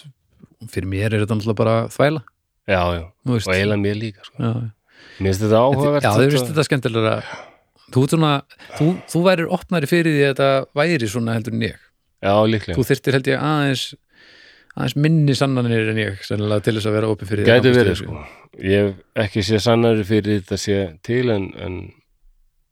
[0.71, 2.23] fyrir mér er þetta náttúrulega bara þvæla.
[2.65, 4.37] Já, já, þú og eiginlega mér líka sko.
[4.41, 4.71] já, já.
[5.15, 7.17] Mér finnst þetta áhugavert Já, þau finnst þetta skemmtilega
[7.93, 8.31] Þú, svona,
[8.75, 11.83] þú, þú værir opnari fyrir því að þetta væri svona heldur en ég.
[12.25, 12.75] Já, líklega.
[12.75, 13.83] Þú þyrftir held ég aðeins
[14.75, 18.03] aðeins minni sannanir en ég sennilega til þess að vera opið fyrir Gæti verið komast
[18.03, 18.59] sko.
[18.63, 21.77] Ég hef ekki sé sannari fyrir þetta sé til en, en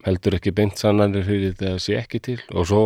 [0.06, 2.40] heldur ekki beint sannari fyrir þetta sé ekki til.
[2.52, 2.84] Og svo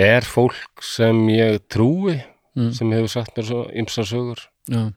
[0.00, 2.18] er fólk sem ég trúi
[2.58, 2.72] Mm.
[2.74, 4.40] sem hefur sagt mér svo ymsar sögur.
[4.66, 4.90] Já,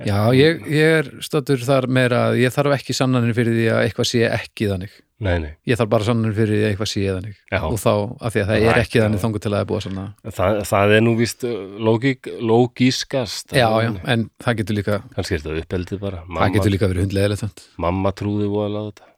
[0.00, 3.80] Já, ég, ég er stöttur þar meira að ég þarf ekki sannanir fyrir því að
[3.84, 4.94] eitthvað sé ekki þannig.
[5.20, 7.26] Nei, nei, Ég þarf bara sannanir fyrir að eitthvað.
[7.52, 7.60] Já.
[7.68, 7.92] Og þá,
[8.24, 9.84] af því að það Það er ekki þannig þangur til að það er búið að
[9.86, 10.04] sanna.
[10.38, 11.54] það, það er nú víst uh,
[11.90, 16.50] lógík, lógískast Já, já, en það getur líka, kannski er þetta uppeldið bara það mamma,
[16.56, 17.44] getur líka verið hundleðilegt.
[17.44, 17.64] sant?
[17.86, 19.08] mamma trúði voðalega á þetta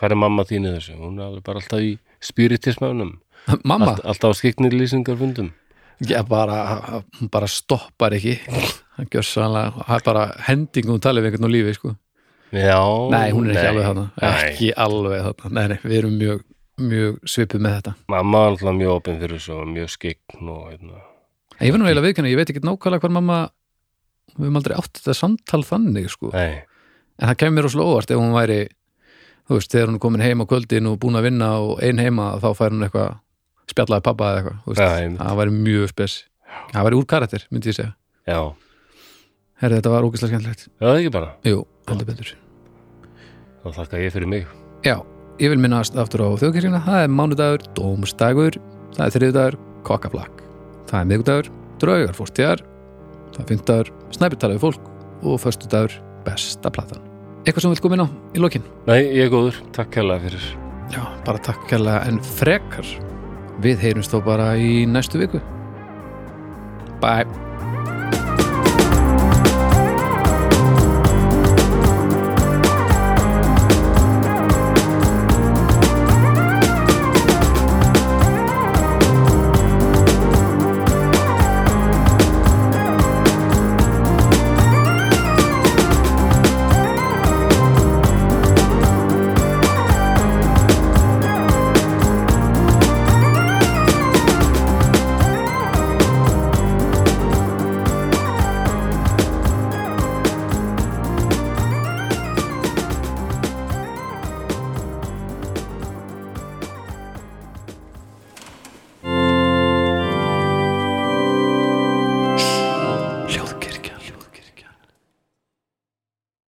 [0.00, 0.96] hvað er mamma þín í þessu?
[1.00, 1.92] hún er bara alltaf í
[2.24, 3.12] spiritismönnum
[3.68, 5.52] Mamma, Allt, alltaf á skiknir lýsingarfundum
[6.04, 8.38] já, bara, hún bara stoppar ekki.
[8.96, 11.92] Það gjör sannlega, það er bara hendingum talið við einhvern á lífi, sko.
[12.54, 12.78] Já,
[13.14, 14.04] Nei, hún er ekki alveg þarna.
[14.20, 14.30] nei.
[14.50, 15.50] Ekki alveg þarna.
[15.58, 16.44] Nei, nei, við erum mjög,
[16.92, 17.94] mjög svipið með þetta.
[18.14, 21.02] mamma var alltaf mjög opinn fyrir þessu og mjög skikn og hérna
[21.62, 23.36] Ég finn nú eiginlega viðkynna, ég veit ekki nákvæmlega hvað mamma
[24.34, 26.30] við höfum aldrei átt þetta samtal þannig sko.
[26.34, 26.64] nei,
[27.20, 28.58] en það kemur mér óvart ef hún væri
[29.44, 32.00] þú veist, þegar hún er komin heim á kvöldin og búin að vinna og ein
[32.02, 33.18] heima þá fær hún eitthvað
[33.70, 35.20] spjallaði pappa eða eitthvað einmitt.
[35.20, 36.16] það væri mjög spes
[36.72, 37.92] það væri úr karakter, myndi ég segja
[38.26, 38.40] já,
[39.62, 42.32] Herri, þetta var ógeðslega skemmtilegt já er ekki bara Jú, heldur betur
[43.64, 44.46] þá þakka ég fyrir mig.
[44.84, 44.98] Já,
[45.40, 46.84] ég vil minnast aftur á þjóðkirkjuna.
[46.84, 48.60] Það er mánudagur, dómstagur
[48.94, 49.58] það er þriðudagur,
[49.88, 50.44] kokkaflakk.
[50.90, 51.50] Það er miðgudagur,
[51.82, 52.64] draugar fórstíðar
[53.34, 54.90] það er fimmtudagur, snæpitalaði fólk.
[55.24, 55.94] Og föstudagur,
[56.26, 57.00] besta platan.
[57.44, 58.66] Eitthvað sem vil koma inn á í lokin?
[58.88, 60.50] Nei, ég er góður, takk hérlega fyrir.
[60.92, 62.92] Já, bara takk kærlega en frekar.
[63.64, 65.40] Við heyrumst þó bara í næstu viku.
[67.00, 67.53] Bye